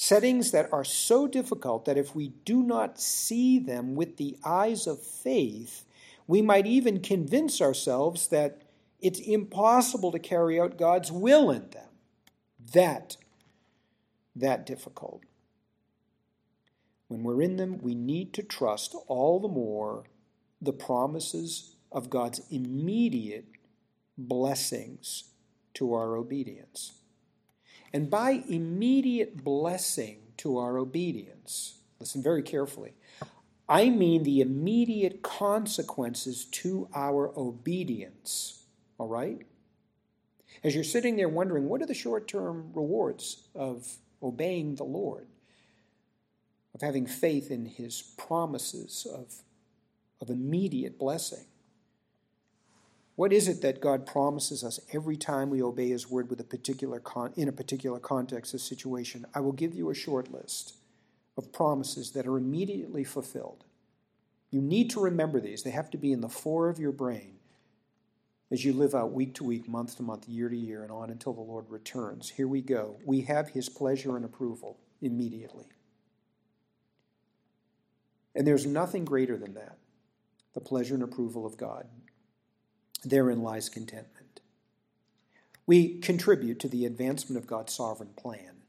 settings 0.00 0.50
that 0.50 0.72
are 0.72 0.82
so 0.82 1.28
difficult 1.28 1.84
that 1.84 1.98
if 1.98 2.14
we 2.14 2.28
do 2.46 2.62
not 2.62 2.98
see 2.98 3.58
them 3.58 3.94
with 3.94 4.16
the 4.16 4.34
eyes 4.42 4.86
of 4.86 4.98
faith, 4.98 5.84
we 6.26 6.40
might 6.40 6.66
even 6.66 7.02
convince 7.02 7.60
ourselves 7.60 8.28
that 8.28 8.62
it's 9.00 9.20
impossible 9.20 10.10
to 10.10 10.18
carry 10.18 10.58
out 10.58 10.78
God's 10.78 11.12
will 11.12 11.50
in 11.50 11.68
them. 11.68 11.90
That, 12.72 13.18
that 14.34 14.64
difficult. 14.64 15.22
When 17.08 17.22
we're 17.22 17.42
in 17.42 17.56
them, 17.56 17.76
we 17.82 17.94
need 17.94 18.32
to 18.32 18.42
trust 18.42 18.96
all 19.06 19.38
the 19.38 19.48
more 19.48 20.04
the 20.62 20.72
promises 20.72 21.76
of 21.92 22.08
God's 22.08 22.40
immediate 22.50 23.48
blessings 24.16 25.24
to 25.74 25.92
our 25.92 26.16
obedience. 26.16 26.92
And 27.92 28.08
by 28.08 28.42
immediate 28.48 29.42
blessing 29.42 30.18
to 30.38 30.58
our 30.58 30.78
obedience, 30.78 31.78
listen 31.98 32.22
very 32.22 32.42
carefully. 32.42 32.94
I 33.68 33.88
mean 33.88 34.24
the 34.24 34.40
immediate 34.40 35.22
consequences 35.22 36.44
to 36.46 36.88
our 36.94 37.32
obedience. 37.38 38.64
All 38.98 39.08
right? 39.08 39.38
As 40.62 40.74
you're 40.74 40.84
sitting 40.84 41.16
there 41.16 41.28
wondering, 41.28 41.68
what 41.68 41.80
are 41.80 41.86
the 41.86 41.94
short 41.94 42.28
term 42.28 42.70
rewards 42.74 43.48
of 43.54 43.96
obeying 44.22 44.74
the 44.74 44.84
Lord, 44.84 45.26
of 46.74 46.82
having 46.82 47.06
faith 47.06 47.50
in 47.50 47.64
His 47.66 48.02
promises 48.02 49.06
of, 49.12 49.42
of 50.20 50.28
immediate 50.28 50.98
blessing? 50.98 51.46
What 53.20 53.34
is 53.34 53.48
it 53.48 53.60
that 53.60 53.82
God 53.82 54.06
promises 54.06 54.64
us 54.64 54.80
every 54.94 55.18
time 55.18 55.50
we 55.50 55.62
obey 55.62 55.90
His 55.90 56.08
word 56.08 56.30
with 56.30 56.40
a 56.40 56.44
particular 56.44 57.00
con- 57.00 57.34
in 57.36 57.50
a 57.50 57.52
particular 57.52 57.98
context 57.98 58.54
or 58.54 58.58
situation? 58.58 59.26
I 59.34 59.40
will 59.40 59.52
give 59.52 59.74
you 59.74 59.90
a 59.90 59.94
short 59.94 60.32
list 60.32 60.76
of 61.36 61.52
promises 61.52 62.12
that 62.12 62.26
are 62.26 62.38
immediately 62.38 63.04
fulfilled. 63.04 63.64
You 64.50 64.62
need 64.62 64.88
to 64.92 65.00
remember 65.00 65.38
these, 65.38 65.62
they 65.62 65.70
have 65.70 65.90
to 65.90 65.98
be 65.98 66.12
in 66.12 66.22
the 66.22 66.30
fore 66.30 66.70
of 66.70 66.78
your 66.78 66.92
brain. 66.92 67.34
as 68.50 68.64
you 68.64 68.72
live 68.72 68.94
out 68.94 69.12
week 69.12 69.34
to 69.34 69.44
week, 69.44 69.68
month 69.68 69.98
to 69.98 70.02
month, 70.02 70.26
year 70.26 70.48
to 70.48 70.56
year, 70.56 70.82
and 70.82 70.90
on 70.90 71.10
until 71.10 71.34
the 71.34 71.42
Lord 71.42 71.66
returns. 71.68 72.30
Here 72.30 72.48
we 72.48 72.62
go. 72.62 72.96
We 73.04 73.20
have 73.20 73.50
His 73.50 73.68
pleasure 73.68 74.16
and 74.16 74.24
approval 74.24 74.78
immediately. 75.02 75.66
And 78.34 78.46
there's 78.46 78.64
nothing 78.64 79.04
greater 79.04 79.36
than 79.36 79.52
that 79.52 79.76
the 80.54 80.60
pleasure 80.60 80.94
and 80.94 81.02
approval 81.02 81.44
of 81.44 81.58
God. 81.58 81.86
Therein 83.04 83.42
lies 83.42 83.68
contentment. 83.68 84.40
We 85.66 85.98
contribute 85.98 86.58
to 86.60 86.68
the 86.68 86.84
advancement 86.84 87.38
of 87.38 87.46
God's 87.46 87.72
sovereign 87.72 88.10
plan. 88.16 88.62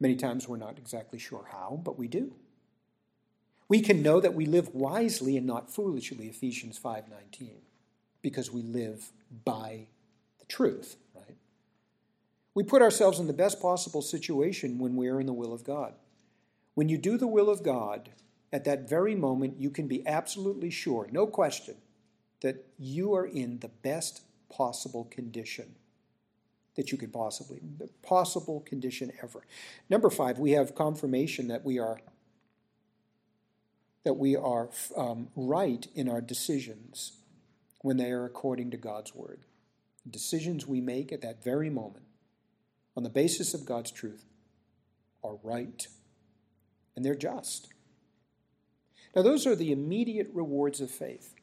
Many 0.00 0.16
times 0.16 0.48
we're 0.48 0.56
not 0.56 0.78
exactly 0.78 1.18
sure 1.18 1.48
how, 1.52 1.80
but 1.84 1.98
we 1.98 2.08
do. 2.08 2.34
We 3.68 3.80
can 3.80 4.02
know 4.02 4.20
that 4.20 4.34
we 4.34 4.46
live 4.46 4.74
wisely 4.74 5.36
and 5.36 5.46
not 5.46 5.70
foolishly, 5.70 6.28
Ephesians 6.28 6.78
5:19, 6.78 7.62
because 8.22 8.52
we 8.52 8.62
live 8.62 9.12
by 9.44 9.88
the 10.38 10.44
truth, 10.46 10.96
right? 11.14 11.36
We 12.54 12.62
put 12.62 12.82
ourselves 12.82 13.18
in 13.18 13.26
the 13.26 13.32
best 13.32 13.60
possible 13.60 14.02
situation 14.02 14.78
when 14.78 14.96
we 14.96 15.08
are 15.08 15.20
in 15.20 15.26
the 15.26 15.32
will 15.32 15.52
of 15.52 15.64
God. 15.64 15.94
When 16.74 16.88
you 16.88 16.98
do 16.98 17.18
the 17.18 17.26
will 17.26 17.50
of 17.50 17.62
God, 17.62 18.10
at 18.52 18.64
that 18.64 18.88
very 18.88 19.14
moment 19.14 19.60
you 19.60 19.70
can 19.70 19.88
be 19.88 20.06
absolutely 20.06 20.70
sure, 20.70 21.08
no 21.10 21.26
question, 21.26 21.76
that 22.42 22.66
you 22.78 23.14
are 23.14 23.26
in 23.26 23.58
the 23.60 23.68
best 23.68 24.22
possible 24.48 25.04
condition 25.04 25.74
that 26.76 26.92
you 26.92 26.98
could 26.98 27.12
possibly, 27.12 27.60
the 27.78 27.88
possible 28.02 28.60
condition 28.60 29.10
ever. 29.22 29.42
Number 29.90 30.10
five, 30.10 30.38
we 30.38 30.52
have 30.52 30.74
confirmation 30.74 31.48
that 31.48 31.64
we 31.64 31.78
are 31.78 31.98
that 34.04 34.14
we 34.14 34.36
are 34.36 34.70
um, 34.96 35.26
right 35.34 35.88
in 35.96 36.08
our 36.08 36.20
decisions 36.20 37.14
when 37.80 37.96
they 37.96 38.12
are 38.12 38.24
according 38.24 38.70
to 38.70 38.76
God's 38.76 39.12
word. 39.12 39.40
Decisions 40.08 40.64
we 40.64 40.80
make 40.80 41.10
at 41.12 41.22
that 41.22 41.42
very 41.42 41.70
moment, 41.70 42.04
on 42.96 43.02
the 43.02 43.10
basis 43.10 43.52
of 43.52 43.66
God's 43.66 43.90
truth, 43.90 44.24
are 45.24 45.38
right 45.42 45.88
and 46.94 47.04
they're 47.04 47.16
just. 47.16 47.66
Now, 49.16 49.22
those 49.22 49.44
are 49.44 49.56
the 49.56 49.72
immediate 49.72 50.28
rewards 50.32 50.80
of 50.80 50.88
faith. 50.88 51.34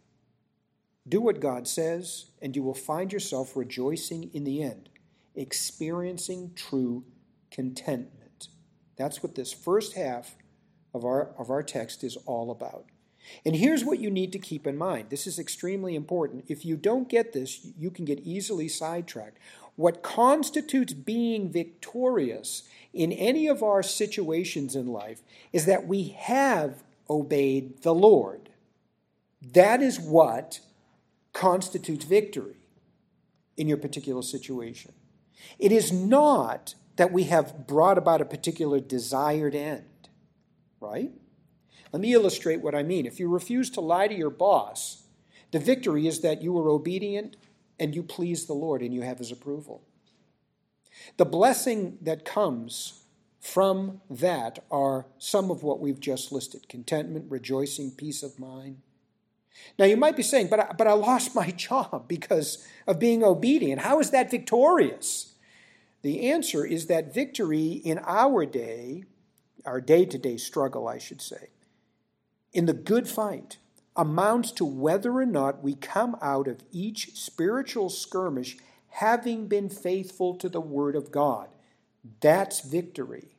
Do 1.08 1.20
what 1.20 1.40
God 1.40 1.68
says, 1.68 2.26
and 2.42 2.56
you 2.56 2.64
will 2.64 2.74
find 2.74 3.12
yourself 3.12 3.56
rejoicing 3.56 4.30
in 4.34 4.44
the 4.44 4.64
end, 4.64 4.90
experiencing 5.36 6.52
true 6.56 7.04
contentment. 7.52 8.48
That's 8.96 9.22
what 9.22 9.36
this 9.36 9.52
first 9.52 9.96
half 9.96 10.36
of 10.94 11.04
our, 11.04 11.34
of 11.38 11.50
our 11.50 11.64
text 11.64 12.04
is 12.04 12.18
all 12.26 12.52
about. 12.52 12.86
And 13.46 13.56
here's 13.56 13.86
what 13.86 14.00
you 14.00 14.12
need 14.12 14.32
to 14.34 14.40
keep 14.40 14.68
in 14.68 14.78
mind. 14.78 15.10
This 15.10 15.28
is 15.28 15.40
extremely 15.40 15.96
important. 15.96 16.46
If 16.48 16.66
you 16.66 16.76
don't 16.76 17.10
get 17.10 17.34
this, 17.34 17.68
you 17.78 17.90
can 17.90 18.06
get 18.06 18.20
easily 18.20 18.68
sidetracked. 18.68 19.38
What 19.76 20.04
constitutes 20.04 20.94
being 20.94 21.52
victorious 21.52 22.64
in 22.94 23.12
any 23.12 23.48
of 23.48 23.64
our 23.64 23.82
situations 23.82 24.76
in 24.76 24.88
life 24.88 25.22
is 25.52 25.66
that 25.66 25.88
we 25.88 26.10
have 26.20 26.84
obeyed 27.10 27.82
the 27.82 27.96
Lord. 27.96 28.50
That 29.42 29.82
is 29.82 30.00
what 30.00 30.60
constitutes 31.34 32.06
victory 32.06 32.58
in 33.58 33.68
your 33.68 33.78
particular 33.78 34.22
situation. 34.22 34.94
It 35.60 35.72
is 35.72 35.92
not 35.92 36.76
that 36.96 37.12
we 37.12 37.24
have 37.24 37.68
brought 37.68 37.98
about 37.98 38.22
a 38.22 38.26
particular 38.26 38.80
desired 38.80 39.56
end 39.56 39.86
right? 40.84 41.12
Let 41.92 42.02
me 42.02 42.14
illustrate 42.14 42.62
what 42.62 42.76
I 42.76 42.84
mean. 42.84 43.06
If 43.06 43.20
you 43.20 43.30
refuse 43.30 43.70
to 43.72 43.82
lie 43.82 44.08
to 44.08 44.16
your 44.16 44.30
boss, 44.30 45.04
the 45.52 45.60
victory 45.60 46.08
is 46.08 46.20
that 46.22 46.42
you 46.42 46.52
were 46.52 46.70
obedient 46.70 47.38
and 47.80 47.96
you 47.96 48.04
please 48.04 48.46
the 48.46 48.54
Lord 48.54 48.82
and 48.82 48.94
you 48.94 49.02
have 49.02 49.20
his 49.20 49.32
approval. 49.32 49.84
The 51.18 51.26
blessing 51.26 51.98
that 52.02 52.26
comes 52.26 53.04
from 53.40 54.02
that 54.10 54.60
are 54.70 55.08
some 55.18 55.50
of 55.52 55.64
what 55.64 55.80
we've 55.80 56.00
just 56.00 56.32
listed 56.32 56.68
contentment, 56.70 57.30
rejoicing, 57.30 57.92
peace 57.92 58.24
of 58.24 58.40
mind. 58.40 58.78
Now, 59.78 59.86
you 59.86 59.98
might 59.98 60.16
be 60.16 60.24
saying, 60.24 60.48
but 60.48 60.60
I, 60.60 60.74
but 60.78 60.88
I 60.88 60.94
lost 60.94 61.36
my 61.36 61.52
job 61.52 62.08
because 62.08 62.66
of 62.88 63.00
being 63.00 63.24
obedient. 63.24 63.82
How 63.82 64.00
is 64.00 64.12
that 64.12 64.32
victorious? 64.32 65.34
The 66.02 66.30
answer 66.32 66.66
is 66.66 66.88
that 66.88 67.14
victory 67.14 67.72
in 67.72 68.00
our 68.06 68.46
day 68.46 69.06
our 69.66 69.82
day 69.82 70.06
to 70.06 70.18
day 70.18 70.38
struggle, 70.38 70.88
I 70.88 70.98
should 70.98 71.22
say, 71.22 71.50
in 72.52 72.66
the 72.66 72.74
good 72.74 73.08
fight 73.08 73.58
amounts 73.96 74.52
to 74.54 74.66
whether 74.66 75.14
or 75.14 75.26
not 75.26 75.64
we 75.64 75.76
come 75.76 76.18
out 76.22 76.48
of 76.48 76.64
each 76.72 77.16
spiritual 77.16 77.90
skirmish 77.90 78.58
having 78.90 79.48
been 79.48 79.70
faithful 79.70 80.36
to 80.36 80.50
the 80.50 80.62
Word 80.62 80.96
of 80.96 81.12
God. 81.12 81.50
That's 82.22 82.62
victory. 82.62 83.33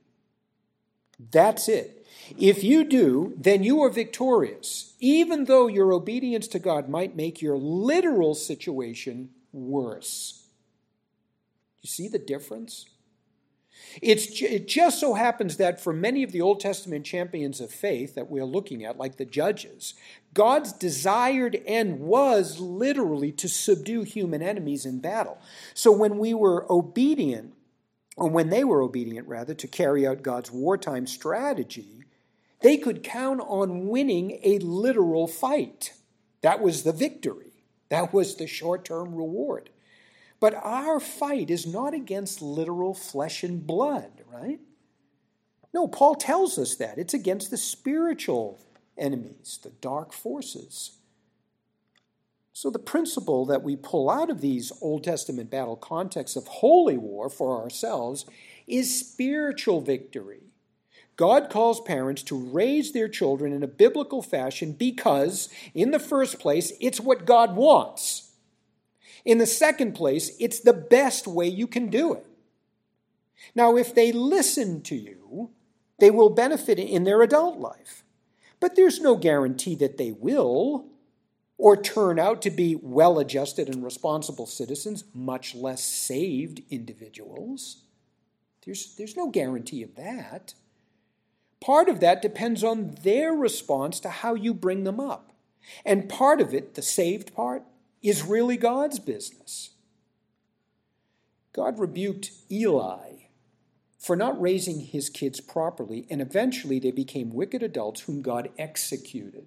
That's 1.19 1.69
it. 1.69 2.07
If 2.39 2.65
you 2.65 2.85
do, 2.85 3.35
then 3.37 3.63
you 3.63 3.83
are 3.83 3.91
victorious, 3.91 4.95
even 4.99 5.45
though 5.45 5.67
your 5.67 5.93
obedience 5.93 6.49
to 6.49 6.59
God 6.59 6.89
might 6.89 7.17
make 7.17 7.43
your 7.43 7.57
literal 7.57 8.35
situation 8.35 9.31
worse. 9.53 10.47
You 11.83 11.89
see 11.89 12.09
the 12.09 12.19
difference? 12.19 12.87
It's, 14.01 14.41
it 14.43 14.67
just 14.67 14.99
so 14.99 15.15
happens 15.15 15.59
that 15.59 15.81
for 15.81 15.93
many 15.93 16.23
of 16.23 16.33
the 16.33 16.41
Old 16.41 16.61
Testament 16.61 17.05
champions 17.05 17.61
of 17.61 17.71
faith 17.71 18.15
that 18.15 18.31
we're 18.31 18.45
looking 18.45 18.85
at, 18.85 18.97
like 18.97 19.17
the 19.17 19.25
judges, 19.25 19.95
God's 20.33 20.73
desired 20.73 21.61
end 21.67 22.01
was 22.01 22.59
literally 22.59 23.31
to 23.33 23.49
subdue 23.49 24.03
human 24.03 24.43
enemies 24.43 24.87
in 24.87 25.01
battle. 25.01 25.39
So 25.75 25.93
when 25.93 26.19
we 26.19 26.35
were 26.35 26.67
obedient, 26.71 27.55
or 28.17 28.29
when 28.29 28.51
they 28.51 28.65
were 28.65 28.83
obedient, 28.83 29.27
rather, 29.27 29.55
to 29.55 29.67
carry 29.67 30.07
out 30.07 30.23
God's 30.23 30.51
wartime 30.51 31.07
strategy, 31.07 32.05
they 32.61 32.77
could 32.77 33.03
count 33.03 33.41
on 33.41 33.89
winning 33.89 34.39
a 34.43 34.59
literal 34.61 35.27
fight. 35.27 35.93
That 36.43 36.61
was 36.61 36.83
the 36.83 36.93
victory, 36.93 37.65
that 37.89 38.13
was 38.13 38.37
the 38.37 38.47
short 38.47 38.85
term 38.85 39.15
reward. 39.15 39.71
But 40.41 40.55
our 40.55 41.01
fight 41.01 41.51
is 41.51 41.67
not 41.67 41.95
against 41.95 42.43
literal 42.43 42.95
flesh 42.95 43.43
and 43.43 43.67
blood, 43.67 44.23
right? 44.31 44.61
No, 45.73 45.89
Paul 45.89 46.15
tells 46.15 46.59
us 46.59 46.77
that. 46.77 46.99
It's 46.99 47.15
against 47.15 47.51
the 47.51 47.57
spiritual 47.57 48.61
enemies, 48.97 49.59
the 49.63 49.71
dark 49.71 50.13
forces. 50.13 50.99
So, 52.57 52.71
the 52.71 52.79
principle 52.79 53.45
that 53.47 53.65
we 53.65 53.75
pull 53.75 54.09
out 54.09 54.31
of 54.31 54.41
these 54.41 54.71
Old 54.81 55.03
Testament 55.03 55.51
battle 55.51 55.75
contexts 55.75 56.37
of 56.37 56.47
holy 56.47 56.97
war 56.97 57.29
for 57.29 57.61
ourselves 57.61 58.27
is 58.69 58.97
spiritual 58.97 59.81
victory. 59.81 60.45
God 61.17 61.51
calls 61.51 61.81
parents 61.81 62.23
to 62.23 62.37
raise 62.39 62.93
their 62.93 63.09
children 63.09 63.53
in 63.53 63.65
a 63.65 63.69
biblical 63.69 64.23
fashion 64.23 64.71
because, 64.71 65.49
in 65.75 65.91
the 65.91 65.99
first 65.99 66.39
place, 66.39 66.73
it's 66.81 67.01
what 67.01 67.27
God 67.27 67.57
wants. 67.57 68.31
In 69.25 69.39
the 69.39 69.47
second 69.47 69.95
place, 69.95 70.37
it's 70.39 70.61
the 70.61 70.73
best 70.73 71.27
way 71.27 71.49
you 71.49 71.67
can 71.67 71.89
do 71.89 72.13
it. 72.13 72.27
Now, 73.57 73.77
if 73.77 73.93
they 73.93 74.13
listen 74.13 74.81
to 74.83 74.95
you, 74.95 75.51
they 75.99 76.11
will 76.13 76.31
benefit 76.31 76.79
in 76.79 77.03
their 77.03 77.21
adult 77.21 77.59
life. 77.59 78.05
But 78.61 78.77
there's 78.77 79.01
no 79.01 79.17
guarantee 79.17 79.75
that 79.75 79.99
they 79.99 80.13
will 80.13 80.87
or 81.57 81.77
turn 81.77 82.19
out 82.19 82.43
to 82.43 82.51
be 82.51 82.77
well 82.81 83.19
adjusted 83.19 83.69
and 83.69 83.85
responsible 83.85 84.47
citizens, 84.47 85.05
much 85.15 85.55
less 85.55 85.83
saved 85.85 86.63
individuals. 86.71 87.83
There's, 88.65 88.95
there's 88.97 89.17
no 89.17 89.29
guarantee 89.29 89.83
of 89.83 89.95
that. 89.97 90.55
Part 91.61 91.89
of 91.89 92.01
that 92.01 92.23
depends 92.23 92.65
on 92.65 92.97
their 93.03 93.33
response 93.33 94.01
to 94.01 94.09
how 94.09 94.35
you 94.35 94.53
bring 94.53 94.85
them 94.85 95.01
up. 95.01 95.33
And 95.85 96.09
part 96.09 96.41
of 96.41 96.53
it, 96.53 96.75
the 96.75 96.83
saved 96.83 97.35
part, 97.35 97.63
is 98.03 98.23
really 98.23 98.57
God's 98.57 98.99
business. 98.99 99.71
God 101.55 101.79
rebuked 101.79 102.33
Eli 102.51 103.13
for 103.99 104.17
not 104.17 104.39
raising 104.39 104.81
his 104.81 105.09
kids 105.09 105.41
properly, 105.41 106.07
and 106.11 106.21
eventually 106.21 106.79
they 106.79 106.91
became 106.91 107.33
wicked 107.33 107.63
adults 107.63 108.03
whom 108.03 108.21
God 108.21 108.51
executed. 108.59 109.47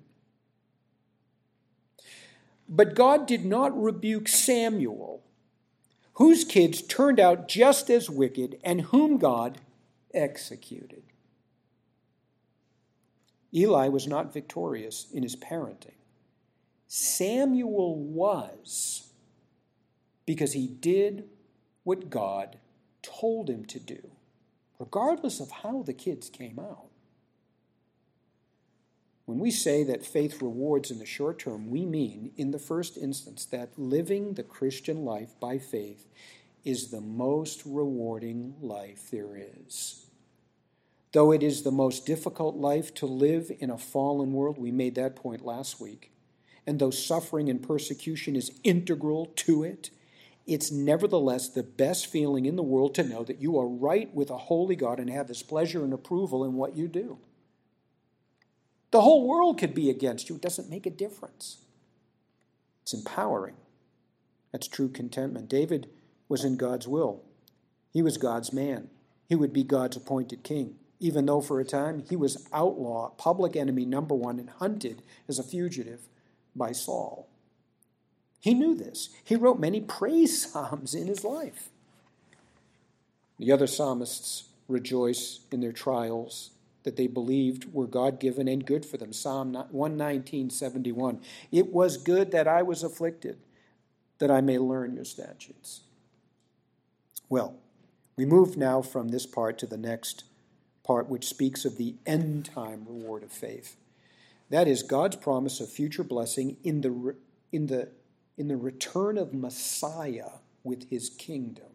But 2.69 2.95
God 2.95 3.27
did 3.27 3.45
not 3.45 3.82
rebuke 3.82 4.27
Samuel, 4.27 5.23
whose 6.13 6.43
kids 6.43 6.82
turned 6.82 7.19
out 7.19 7.47
just 7.47 7.89
as 7.89 8.10
wicked 8.10 8.60
and 8.63 8.82
whom 8.82 9.17
God 9.17 9.60
executed. 10.13 11.03
Eli 13.53 13.88
was 13.88 14.08
not 14.08 14.34
victorious 14.34 15.08
in 15.13 15.23
his 15.23 15.36
parenting. 15.36 15.95
Samuel 16.88 17.95
was 17.95 19.12
because 20.25 20.53
he 20.53 20.67
did 20.67 21.25
what 21.84 22.10
God 22.10 22.58
told 23.01 23.49
him 23.49 23.65
to 23.65 23.80
do, 23.80 24.12
regardless 24.80 25.39
of 25.39 25.51
how 25.51 25.82
the 25.82 25.93
kids 25.93 26.30
came 26.30 26.60
out. 26.60 26.87
When 29.28 29.40
we 29.40 29.52
say 29.52 29.84
that 29.84 30.06
faith 30.06 30.42
rewards 30.42 30.90
in 30.90 31.00
the 31.00 31.06
short 31.06 31.40
term, 31.40 31.70
we 31.70 31.86
mean, 31.86 32.32
in 32.38 32.52
the 32.52 32.60
first 32.60 32.96
instance, 32.96 33.44
that 33.48 33.78
living 33.78 34.36
the 34.36 34.44
Christian 34.44 35.04
life 35.04 35.38
by 35.38 35.58
faith 35.58 36.08
is 36.63 36.92
the 36.92 37.02
most 37.02 37.62
rewarding 37.66 38.56
life 38.62 39.12
there 39.12 39.36
is. 39.36 40.06
Though 41.12 41.34
it 41.34 41.44
is 41.44 41.63
the 41.63 41.74
most 41.74 42.06
difficult 42.06 42.56
life 42.56 42.94
to 42.96 43.06
live 43.06 43.52
in 43.60 43.70
a 43.70 43.78
fallen 43.78 44.32
world, 44.32 44.58
we 44.58 44.72
made 44.72 44.96
that 44.96 45.18
point 45.18 45.44
last 45.44 45.82
week, 45.82 46.13
and 46.66 46.80
though 46.80 46.90
suffering 46.90 47.50
and 47.50 47.62
persecution 47.62 48.34
is 48.34 48.58
integral 48.63 49.26
to 49.36 49.62
it, 49.62 49.90
it's 50.46 50.72
nevertheless 50.72 51.50
the 51.50 51.63
best 51.63 52.08
feeling 52.08 52.46
in 52.46 52.56
the 52.56 52.63
world 52.63 52.96
to 52.96 53.04
know 53.04 53.26
that 53.26 53.42
you 53.42 53.60
are 53.60 53.68
right 53.68 54.13
with 54.16 54.30
a 54.30 54.38
holy 54.38 54.78
God 54.78 55.02
and 55.02 55.10
have 55.10 55.28
his 55.28 55.44
pleasure 55.44 55.84
and 55.84 55.92
approval 55.92 56.46
in 56.46 56.54
what 56.54 56.78
you 56.78 56.88
do. 56.88 57.20
The 58.91 59.02
whole 59.02 59.28
world 59.28 59.60
could 59.60 59.73
be 59.73 59.89
against 59.89 60.30
you. 60.30 60.36
It 60.36 60.41
doesn't 60.41 60.69
make 60.69 60.86
a 60.86 60.91
difference. 60.91 61.58
It's 62.84 62.93
empowering. 62.93 63.56
That's 64.52 64.67
true 64.67 64.89
contentment. 64.89 65.50
David 65.50 65.89
was 66.30 66.43
in 66.43 66.58
God's 66.58 66.88
will. 66.88 67.21
He 67.91 68.02
was 68.02 68.17
God's 68.17 68.54
man. 68.54 68.89
He 69.28 69.36
would 69.36 69.52
be 69.52 69.63
God's 69.63 69.97
appointed 69.97 70.43
king, 70.43 70.76
even 71.00 71.26
though 71.26 71.41
for 71.41 71.60
a 71.60 71.65
time 71.65 72.04
he 72.10 72.15
was 72.15 72.47
outlaw, 72.54 73.10
public 73.17 73.56
enemy 73.56 73.86
number 73.86 74.15
one, 74.15 74.39
and 74.39 74.50
hunted 74.50 75.02
as 75.28 75.38
a 75.38 75.43
fugitive 75.43 76.02
by 76.56 76.71
Saul. 76.71 77.28
He 78.39 78.54
knew 78.54 78.76
this. 78.76 79.10
He 79.23 79.36
wrote 79.36 79.60
many 79.60 79.82
praise 79.82 80.41
psalms 80.52 80.95
in 80.95 81.08
his 81.08 81.23
life. 81.23 81.69
The 83.38 83.52
other 83.52 83.67
psalmists 83.67 84.45
rejoice 84.67 85.41
in 85.52 85.62
their 85.62 85.71
trials 85.71 86.52
that 86.88 86.95
they 86.95 87.08
believed 87.08 87.73
were 87.73 87.86
God 87.86 88.17
given 88.17 88.47
and 88.47 88.65
good 88.65 88.86
for 88.86 88.95
them. 88.95 89.12
Psalm 89.12 89.54
119, 89.54 90.50
71. 90.50 91.19
It 91.52 91.73
was 91.73 91.97
good 91.97 92.32
that 92.32 92.47
I 92.47 92.62
was 92.62 92.82
afflicted, 92.82 93.39
that 94.19 94.32
I 94.32 94.39
may 94.39 94.58
learn 94.58 94.93
your 94.93 95.04
statutes. 95.04 95.82
Well, 97.28 97.58
we 98.15 98.26
move 98.26 98.56
now 98.56 98.82
from 98.82 99.10
this 99.10 99.26
part 99.26 99.58
to 99.58 99.65
the 99.65 99.76
next 99.76 100.23
part, 100.82 101.10
which 101.10 101.28
speaks 101.28 101.65
of 101.65 101.76
the 101.76 101.95
end 102.06 102.45
time 102.45 102.86
reward 102.88 103.21
of 103.21 103.34
faith. 103.34 103.76
That 104.50 104.69
is 104.69 104.82
God's 104.82 105.17
promise 105.17 105.60
of 105.60 105.69
future 105.69 106.06
blessing 106.06 106.56
in 106.63 106.80
the, 106.80 107.15
in 107.52 107.67
the, 107.67 107.89
in 108.38 108.47
the 108.47 108.56
return 108.56 109.17
of 109.17 109.34
Messiah 109.34 110.39
with 110.63 110.89
his 110.89 111.10
kingdom. 111.10 111.65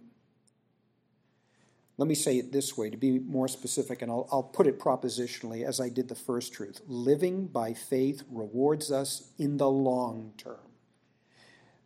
Let 1.98 2.08
me 2.08 2.14
say 2.14 2.38
it 2.38 2.52
this 2.52 2.76
way 2.76 2.90
to 2.90 2.96
be 2.96 3.18
more 3.18 3.48
specific, 3.48 4.02
and 4.02 4.10
I'll, 4.10 4.28
I'll, 4.32 4.42
put 4.42 4.66
it 4.66 4.80
propositionally 4.80 5.64
as 5.64 5.78
I 5.78 5.88
did 5.88 6.08
the 6.08 6.14
first 6.14 6.52
truth. 6.52 6.80
Living 6.86 7.46
by 7.46 7.74
faith 7.74 8.22
rewards 8.30 8.90
us 8.90 9.30
in 9.38 9.58
the 9.58 9.68
long 9.68 10.32
term. 10.38 10.72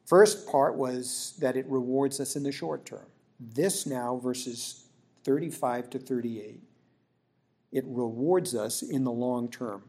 First 0.06 0.48
part 0.48 0.76
was 0.76 1.34
that 1.40 1.56
it 1.56 1.66
rewards 1.68 2.20
us 2.20 2.36
in 2.36 2.44
the 2.44 2.52
short 2.52 2.86
term. 2.86 3.06
This 3.40 3.84
now, 3.84 4.16
verses 4.16 4.84
35 5.24 5.90
to 5.90 5.98
38, 5.98 6.60
it 7.72 7.84
rewards 7.88 8.54
us 8.54 8.82
in 8.82 9.02
the 9.02 9.10
long 9.10 9.48
term. 9.48 9.82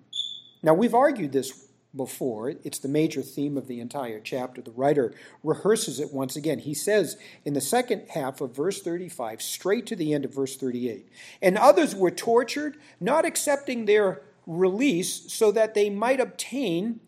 Now, 0.64 0.74
we've 0.74 0.96
argued 0.96 1.32
this 1.32 1.67
before. 1.96 2.50
It's 2.50 2.80
the 2.80 2.88
major 2.88 3.22
theme 3.22 3.58
of 3.58 3.68
the 3.68 3.80
entire 3.80 4.20
chapter. 4.20 4.62
The 4.62 4.72
writer 4.72 5.14
rehearses 5.44 6.00
it 6.00 6.14
once 6.14 6.36
again. 6.36 6.60
He 6.60 6.74
says 6.74 7.18
in 7.46 7.54
the 7.54 7.62
second 7.62 8.08
half 8.10 8.42
of 8.42 8.56
verse 8.56 8.82
35, 8.82 9.42
straight 9.42 9.86
to 9.88 9.96
the 9.96 10.14
end 10.14 10.26
of 10.26 10.34
verse 10.34 10.56
38, 10.56 11.10
and 11.42 11.58
others 11.58 11.96
were 11.96 12.12
tortured, 12.12 12.78
not 13.00 13.26
accepting 13.26 13.86
their 13.86 14.22
release 14.46 15.32
so 15.32 15.52
that 15.52 15.74
they 15.74 15.90
might 15.90 16.20
obtain 16.20 17.00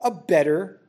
a 0.00 0.10
better 0.10 0.80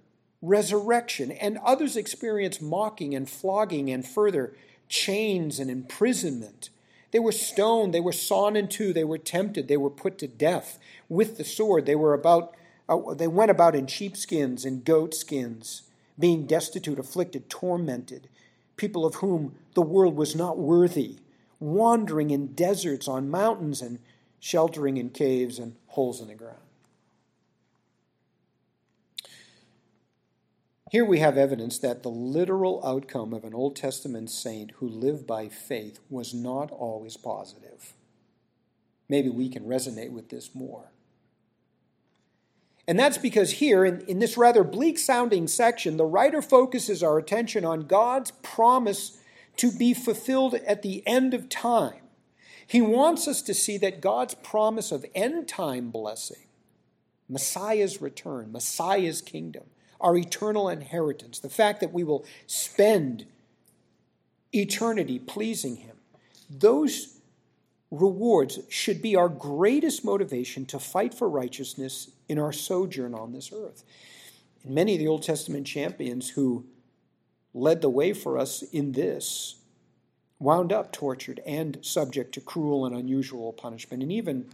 resurrection. 0.42 1.32
And 1.32 1.58
others 1.60 1.96
experienced 1.96 2.62
mocking 2.62 3.14
and 3.14 3.30
flogging 3.30 3.90
and 3.90 4.08
further 4.08 4.56
chains 4.88 5.60
and 5.60 5.70
imprisonment. 5.70 6.70
They 7.12 7.20
were 7.20 7.34
stoned, 7.34 7.94
they 7.94 8.00
were 8.00 8.14
sawn 8.14 8.56
in 8.56 8.70
two, 8.70 8.94
they 8.94 9.04
were 9.04 9.18
tempted, 9.18 9.68
they 9.68 9.78
were 9.78 9.90
put 9.90 10.18
to 10.20 10.28
death 10.28 10.80
with 11.10 11.38
the 11.38 11.44
sword. 11.44 11.86
They 11.86 11.96
were 11.96 12.14
about 12.14 12.56
uh, 12.90 13.14
they 13.14 13.28
went 13.28 13.52
about 13.52 13.76
in 13.76 13.88
sheepskins 13.88 14.66
and 14.66 14.84
goatskins, 14.84 15.84
being 16.20 16.46
destitute, 16.46 17.00
afflicted, 17.00 17.50
tormented, 17.50 18.28
people 18.76 19.06
of 19.06 19.16
whom 19.16 19.56
the 19.74 19.82
world 19.82 20.16
was 20.16 20.36
not 20.36 20.58
worthy, 20.58 21.18
wandering 21.60 22.32
in 22.32 22.48
deserts, 22.54 23.08
on 23.08 23.30
mountains, 23.30 23.82
and 23.82 24.00
sheltering 24.40 24.98
in 24.98 25.10
caves 25.10 25.60
and 25.60 25.76
holes 25.88 26.20
in 26.20 26.28
the 26.28 26.36
ground. 26.36 26.58
Here 30.92 31.06
we 31.06 31.20
have 31.20 31.38
evidence 31.38 31.80
that 31.80 32.04
the 32.04 32.10
literal 32.10 32.86
outcome 32.86 33.34
of 33.34 33.46
an 33.46 33.54
Old 33.54 33.78
Testament 33.78 34.30
saint 34.30 34.72
who 34.72 34.90
lived 34.90 35.26
by 35.26 35.48
faith 35.48 36.00
was 36.10 36.34
not 36.34 36.70
always 36.70 37.16
positive. 37.16 37.94
Maybe 39.08 39.30
we 39.30 39.48
can 39.48 39.64
resonate 39.64 40.12
with 40.12 40.28
this 40.28 40.54
more. 40.54 40.91
And 42.92 43.00
that's 43.00 43.18
because 43.18 43.52
here, 43.52 43.86
in, 43.86 44.02
in 44.02 44.20
this 44.20 44.36
rather 44.36 44.66
bleak 44.66 45.00
sounding 45.00 45.48
section, 45.48 45.96
the 45.96 46.04
writer 46.04 46.42
focuses 46.42 47.02
our 47.02 47.18
attention 47.18 47.64
on 47.64 47.88
God's 47.88 48.32
promise 48.44 49.18
to 49.56 49.72
be 49.72 49.94
fulfilled 49.94 50.56
at 50.56 50.82
the 50.82 51.02
end 51.08 51.34
of 51.34 51.48
time. 51.48 52.02
He 52.68 52.82
wants 52.82 53.30
us 53.30 53.42
to 53.44 53.54
see 53.54 53.78
that 53.78 54.02
God's 54.02 54.34
promise 54.34 54.92
of 54.92 55.06
end 55.16 55.48
time 55.48 55.90
blessing, 55.90 56.46
Messiah's 57.30 58.02
return, 58.02 58.52
Messiah's 58.52 59.22
kingdom, 59.22 59.64
our 60.02 60.18
eternal 60.18 60.68
inheritance, 60.68 61.40
the 61.40 61.48
fact 61.48 61.80
that 61.80 61.94
we 61.94 62.04
will 62.04 62.26
spend 62.46 63.26
eternity 64.52 65.18
pleasing 65.18 65.78
Him, 65.78 65.96
those 66.50 67.20
rewards 67.90 68.60
should 68.68 69.02
be 69.02 69.16
our 69.16 69.30
greatest 69.30 70.04
motivation 70.04 70.66
to 70.66 70.78
fight 70.78 71.14
for 71.14 71.30
righteousness 71.30 72.10
in 72.32 72.40
our 72.40 72.54
sojourn 72.54 73.14
on 73.14 73.34
this 73.34 73.52
earth. 73.54 73.84
And 74.64 74.74
many 74.74 74.94
of 74.94 75.00
the 75.00 75.08
Old 75.08 75.24
Testament 75.24 75.68
champions 75.68 76.30
who 76.30 76.66
led 77.54 77.82
the 77.82 77.90
way 77.90 78.14
for 78.14 78.38
us 78.38 78.62
in 78.62 78.94
this 78.94 79.56
wound 80.40 80.72
up 80.72 80.92
tortured 80.92 81.42
and 81.46 81.78
subject 81.82 82.34
to 82.34 82.42
cruel 82.42 82.86
and 82.86 82.96
unusual 82.96 83.52
punishment 83.52 84.02
and 84.02 84.12
even 84.12 84.50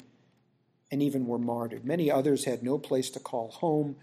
and 0.90 1.04
even 1.04 1.28
were 1.28 1.38
martyred. 1.38 1.86
Many 1.86 2.10
others 2.10 2.46
had 2.46 2.64
no 2.64 2.78
place 2.78 3.10
to 3.12 3.20
call 3.20 3.52
home, 3.52 3.98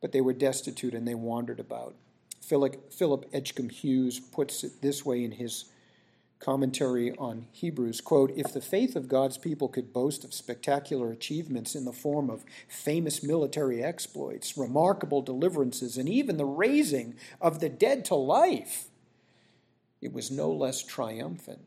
but 0.00 0.10
they 0.10 0.20
were 0.20 0.32
destitute 0.32 0.94
and 0.94 1.06
they 1.06 1.14
wandered 1.14 1.60
about. 1.60 1.94
Philip, 2.42 2.92
Philip 2.92 3.30
Edgcumbe 3.32 3.70
Hughes 3.70 4.18
puts 4.18 4.64
it 4.64 4.82
this 4.82 5.04
way 5.04 5.22
in 5.22 5.30
his 5.30 5.66
commentary 6.38 7.12
on 7.18 7.46
Hebrews, 7.52 8.00
quote, 8.00 8.32
if 8.36 8.52
the 8.52 8.60
faith 8.60 8.94
of 8.96 9.08
God's 9.08 9.38
people 9.38 9.68
could 9.68 9.92
boast 9.92 10.24
of 10.24 10.32
spectacular 10.32 11.10
achievements 11.10 11.74
in 11.74 11.84
the 11.84 11.92
form 11.92 12.30
of 12.30 12.44
famous 12.68 13.22
military 13.22 13.82
exploits, 13.82 14.56
remarkable 14.56 15.22
deliverances, 15.22 15.96
and 15.96 16.08
even 16.08 16.36
the 16.36 16.44
raising 16.44 17.14
of 17.40 17.60
the 17.60 17.68
dead 17.68 18.04
to 18.06 18.14
life, 18.14 18.86
it 20.00 20.12
was 20.12 20.30
no 20.30 20.50
less 20.50 20.84
triumphant 20.84 21.60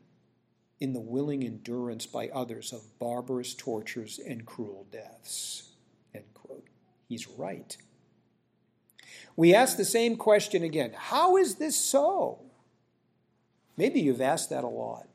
in 0.80 0.94
the 0.94 1.00
willing 1.00 1.44
endurance 1.44 2.06
by 2.06 2.28
others 2.28 2.72
of 2.72 2.98
barbarous 2.98 3.54
tortures 3.54 4.18
and 4.26 4.46
cruel 4.46 4.86
deaths. 4.90 5.70
End 6.14 6.24
quote. 6.34 6.66
He's 7.08 7.28
right. 7.28 7.76
We 9.36 9.54
ask 9.54 9.76
the 9.76 9.84
same 9.84 10.16
question 10.16 10.62
again 10.62 10.92
How 10.94 11.36
is 11.36 11.56
this 11.56 11.76
so? 11.76 12.40
Maybe 13.76 14.00
you've 14.00 14.20
asked 14.20 14.50
that 14.50 14.64
a 14.64 14.68
lot. 14.68 15.06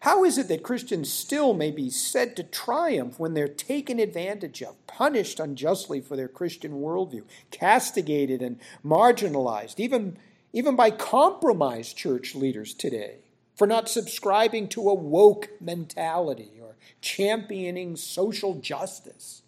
How 0.00 0.24
is 0.24 0.38
it 0.38 0.48
that 0.48 0.62
Christians 0.62 1.12
still 1.12 1.54
may 1.54 1.70
be 1.70 1.90
said 1.90 2.36
to 2.36 2.42
triumph 2.44 3.18
when 3.18 3.34
they're 3.34 3.48
taken 3.48 3.98
advantage 3.98 4.62
of, 4.62 4.86
punished 4.86 5.40
unjustly 5.40 6.00
for 6.00 6.16
their 6.16 6.28
Christian 6.28 6.80
worldview, 6.80 7.24
castigated 7.50 8.42
and 8.42 8.60
marginalized, 8.84 9.80
even, 9.80 10.18
even 10.52 10.76
by 10.76 10.90
compromised 10.90 11.96
church 11.96 12.34
leaders 12.34 12.74
today, 12.74 13.16
for 13.56 13.66
not 13.66 13.88
subscribing 13.88 14.68
to 14.68 14.88
a 14.88 14.94
woke 14.94 15.50
mentality 15.60 16.52
or 16.62 16.76
championing 17.00 17.96
social 17.96 18.54
justice? 18.54 19.42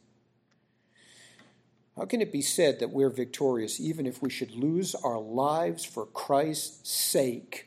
How 2.00 2.06
can 2.06 2.22
it 2.22 2.32
be 2.32 2.40
said 2.40 2.80
that 2.80 2.92
we're 2.92 3.10
victorious 3.10 3.78
even 3.78 4.06
if 4.06 4.22
we 4.22 4.30
should 4.30 4.52
lose 4.52 4.94
our 4.94 5.20
lives 5.20 5.84
for 5.84 6.06
Christ's 6.06 6.90
sake? 6.90 7.66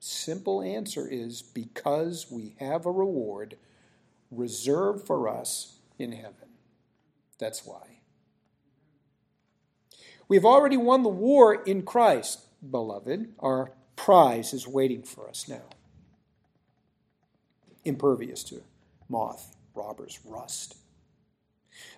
Simple 0.00 0.62
answer 0.62 1.06
is 1.06 1.42
because 1.42 2.28
we 2.30 2.56
have 2.58 2.86
a 2.86 2.90
reward 2.90 3.58
reserved 4.30 5.06
for 5.06 5.28
us 5.28 5.76
in 5.98 6.12
heaven. 6.12 6.48
That's 7.38 7.66
why. 7.66 8.00
We've 10.26 10.46
already 10.46 10.78
won 10.78 11.02
the 11.02 11.10
war 11.10 11.62
in 11.62 11.82
Christ, 11.82 12.46
beloved. 12.70 13.34
Our 13.40 13.72
prize 13.94 14.54
is 14.54 14.66
waiting 14.66 15.02
for 15.02 15.28
us 15.28 15.48
now. 15.48 15.68
Impervious 17.84 18.42
to 18.44 18.62
moth, 19.10 19.54
robbers, 19.74 20.18
rust. 20.24 20.76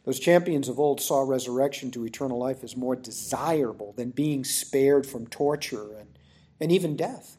Those 0.04 0.18
champions 0.18 0.68
of 0.68 0.78
old 0.78 1.00
saw 1.00 1.20
resurrection 1.22 1.90
to 1.92 2.04
eternal 2.04 2.38
life 2.38 2.64
as 2.64 2.76
more 2.76 2.96
desirable 2.96 3.92
than 3.92 4.10
being 4.10 4.44
spared 4.44 5.06
from 5.06 5.26
torture 5.26 5.92
and, 5.98 6.18
and 6.60 6.72
even 6.72 6.96
death. 6.96 7.36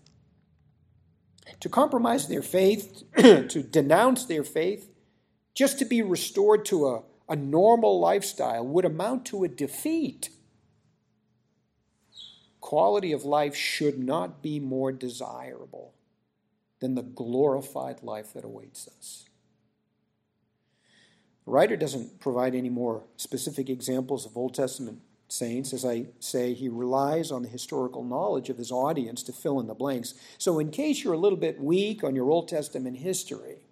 To 1.62 1.70
compromise 1.70 2.28
their 2.28 2.42
faith, 2.42 3.04
to 3.18 3.64
denounce 3.64 4.26
their 4.26 4.44
faith, 4.44 4.90
just 5.54 5.80
to 5.80 5.86
be 5.86 6.02
restored 6.02 6.66
to 6.66 6.88
a, 6.88 7.04
a 7.28 7.36
normal 7.36 8.00
lifestyle 8.00 8.66
would 8.66 8.86
amount 8.86 9.26
to 9.26 9.44
a 9.44 9.48
defeat. 9.48 10.30
Quality 12.62 13.12
of 13.12 13.26
life 13.26 13.56
should 13.56 14.00
not 14.00 14.42
be 14.42 14.60
more 14.60 14.92
desirable 14.92 15.94
than 16.80 16.96
the 16.96 17.04
glorified 17.04 18.04
life 18.04 18.34
that 18.34 18.46
awaits 18.46 18.88
us. 18.88 19.29
The 21.50 21.54
writer 21.54 21.76
doesn't 21.76 22.20
provide 22.20 22.54
any 22.54 22.70
more 22.70 23.06
specific 23.18 23.72
examples 23.72 24.24
of 24.24 24.38
Old 24.38 24.54
Testament 24.54 25.02
saints. 25.30 25.74
As 25.74 25.84
I 25.84 26.06
say, 26.20 26.54
he 26.54 26.70
relies 26.70 27.32
on 27.32 27.42
the 27.42 27.50
historical 27.50 28.04
knowledge 28.04 28.52
of 28.52 28.60
his 28.60 28.72
audience 28.72 29.24
to 29.24 29.34
fill 29.34 29.60
in 29.60 29.66
the 29.66 29.74
blanks. 29.74 30.14
So, 30.38 30.60
in 30.60 30.70
case 30.70 31.04
you're 31.04 31.14
a 31.14 31.18
little 31.18 31.40
bit 31.40 31.60
weak 31.60 32.04
on 32.04 32.16
your 32.16 32.30
Old 32.30 32.50
Testament 32.50 32.98
history, 32.98 33.64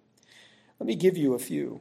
let 0.80 0.88
me 0.88 0.96
give 0.96 1.16
you 1.16 1.34
a 1.34 1.38
few. 1.38 1.80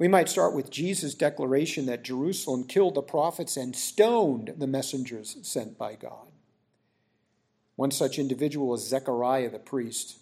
We 0.00 0.08
might 0.08 0.28
start 0.28 0.52
with 0.52 0.68
Jesus' 0.68 1.14
declaration 1.14 1.86
that 1.86 2.02
Jerusalem 2.02 2.64
killed 2.64 2.96
the 2.96 3.00
prophets 3.02 3.56
and 3.56 3.76
stoned 3.76 4.54
the 4.56 4.66
messengers 4.66 5.36
sent 5.42 5.78
by 5.78 5.94
God. 5.94 6.32
One 7.76 7.92
such 7.92 8.18
individual 8.18 8.66
was 8.66 8.88
Zechariah 8.88 9.50
the 9.50 9.60
priest, 9.60 10.18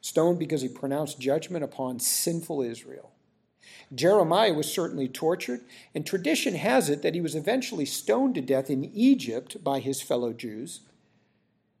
stoned 0.00 0.38
because 0.38 0.62
he 0.62 0.68
pronounced 0.68 1.20
judgment 1.20 1.62
upon 1.62 2.00
sinful 2.00 2.62
Israel. 2.62 3.10
Jeremiah 3.94 4.54
was 4.54 4.72
certainly 4.72 5.08
tortured, 5.08 5.60
and 5.94 6.06
tradition 6.06 6.54
has 6.54 6.90
it 6.90 7.02
that 7.02 7.14
he 7.14 7.20
was 7.20 7.34
eventually 7.34 7.84
stoned 7.84 8.34
to 8.34 8.40
death 8.40 8.70
in 8.70 8.84
Egypt 8.94 9.62
by 9.62 9.80
his 9.80 10.02
fellow 10.02 10.32
Jews. 10.32 10.80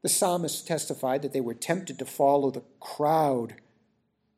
The 0.02 0.08
psalmists 0.08 0.62
testified 0.62 1.22
that 1.22 1.32
they 1.32 1.40
were 1.40 1.54
tempted 1.54 1.98
to 1.98 2.04
follow 2.04 2.50
the 2.50 2.62
crowd 2.80 3.54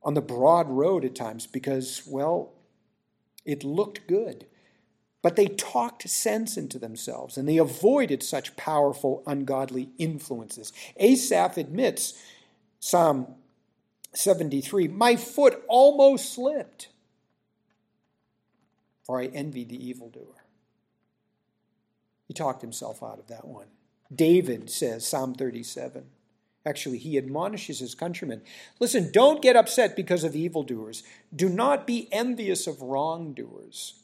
on 0.03 0.14
the 0.14 0.20
broad 0.20 0.68
road 0.70 1.05
at 1.05 1.14
times 1.14 1.47
because, 1.47 2.03
well, 2.07 2.53
it 3.44 3.64
looked 3.64 4.07
good. 4.07 4.47
But 5.22 5.34
they 5.34 5.47
talked 5.47 6.09
sense 6.09 6.57
into 6.57 6.78
themselves 6.78 7.36
and 7.36 7.49
they 7.49 7.59
avoided 7.59 8.22
such 8.22 8.57
powerful, 8.57 9.24
ungodly 9.26 9.88
influences. 9.99 10.72
Asaph 10.99 11.57
admits, 11.57 12.14
Psalm 12.78 13.34
73, 14.14 14.86
My 14.86 15.16
foot 15.16 15.64
almost 15.68 16.32
slipped 16.32 16.88
for 19.07 19.20
I 19.20 19.26
envied 19.26 19.68
the 19.68 19.88
evildoer. 19.88 20.44
He 22.26 22.34
talked 22.34 22.61
himself 22.61 23.04
out 23.04 23.20
of 23.20 23.28
that 23.28 23.46
one. 23.46 23.68
David 24.12 24.68
says, 24.68 25.07
Psalm 25.07 25.34
37. 25.34 26.07
Actually, 26.64 26.98
he 26.98 27.16
admonishes 27.16 27.78
his 27.78 27.94
countrymen 27.94 28.42
listen, 28.80 29.12
don't 29.12 29.40
get 29.40 29.54
upset 29.54 29.94
because 29.94 30.24
of 30.24 30.34
evildoers. 30.34 31.04
Do 31.34 31.48
not 31.48 31.86
be 31.86 32.09
envious 32.11 32.66
of 32.66 32.82
wrongdoers. 32.82 33.94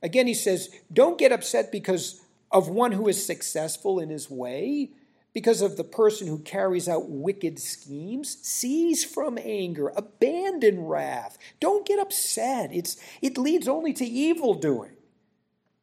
Again, 0.00 0.28
he 0.28 0.34
says, 0.34 0.70
don't 0.92 1.18
get 1.18 1.32
upset 1.32 1.72
because 1.72 2.20
of 2.52 2.68
one 2.68 2.92
who 2.92 3.08
is 3.08 3.26
successful 3.26 3.98
in 3.98 4.10
his 4.10 4.30
way 4.30 4.90
because 5.36 5.60
of 5.60 5.76
the 5.76 5.84
person 5.84 6.26
who 6.26 6.38
carries 6.38 6.88
out 6.88 7.10
wicked 7.10 7.58
schemes. 7.58 8.38
Cease 8.40 9.04
from 9.04 9.38
anger, 9.44 9.92
abandon 9.94 10.86
wrath. 10.86 11.36
Don't 11.60 11.86
get 11.86 11.98
upset. 11.98 12.70
It's, 12.72 12.96
it 13.20 13.36
leads 13.36 13.68
only 13.68 13.92
to 13.92 14.04
evil 14.06 14.54
doing. 14.54 14.92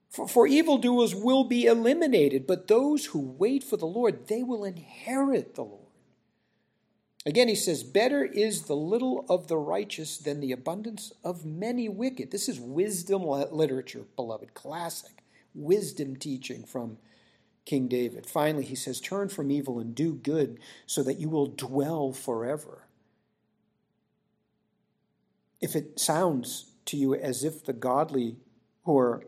For, 0.10 0.28
for 0.28 0.47
evildoers 0.47 1.14
will 1.14 1.43
be 1.43 1.68
eliminated, 1.68 2.47
but 2.47 2.68
those 2.68 3.06
who 3.06 3.20
wait 3.20 3.64
for 3.64 3.78
the 3.78 3.86
Lord, 3.86 4.26
they 4.26 4.41
will 4.41 4.64
inherit 4.64 5.54
the 5.54 5.62
Lord. 5.62 5.91
Again, 7.24 7.47
he 7.47 7.54
says, 7.54 7.84
Better 7.84 8.26
is 8.26 8.64
the 8.64 8.76
little 8.76 9.24
of 9.30 9.49
the 9.49 9.58
righteous 9.58 10.18
than 10.18 10.39
the 10.39 10.51
abundance 10.51 11.14
of 11.24 11.45
many 11.45 11.88
wicked. 11.88 12.32
This 12.32 12.49
is 12.49 12.60
wisdom 12.60 13.22
literature, 13.22 14.06
beloved, 14.16 14.56
classic 14.56 15.24
wisdom 15.54 16.16
teaching 16.16 16.64
from 16.64 16.97
King 17.66 17.88
David. 17.88 18.26
Finally, 18.26 18.66
he 18.66 18.76
says, 18.76 18.99
Turn 18.99 19.30
from 19.30 19.51
evil 19.51 19.80
and 19.80 19.95
do 19.95 20.14
good 20.14 20.59
so 20.86 21.03
that 21.03 21.20
you 21.20 21.30
will 21.30 21.47
dwell 21.47 22.11
forever. 22.11 22.88
If 25.61 25.76
it 25.76 25.99
sounds 25.99 26.72
to 26.86 26.97
you 26.97 27.16
as 27.16 27.43
if 27.43 27.64
the 27.66 27.74
godly 27.74 28.38
who 28.84 28.97
are 28.97 29.26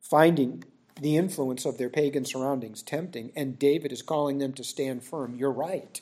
finding 0.00 0.62
the 1.00 1.16
influence 1.16 1.64
of 1.64 1.76
their 1.76 1.90
pagan 1.90 2.24
surroundings 2.24 2.82
tempting 2.82 3.32
and 3.34 3.58
David 3.58 3.92
is 3.92 4.00
calling 4.00 4.38
them 4.38 4.52
to 4.54 4.64
stand 4.64 5.02
firm, 5.02 5.34
you're 5.34 5.50
right. 5.50 6.00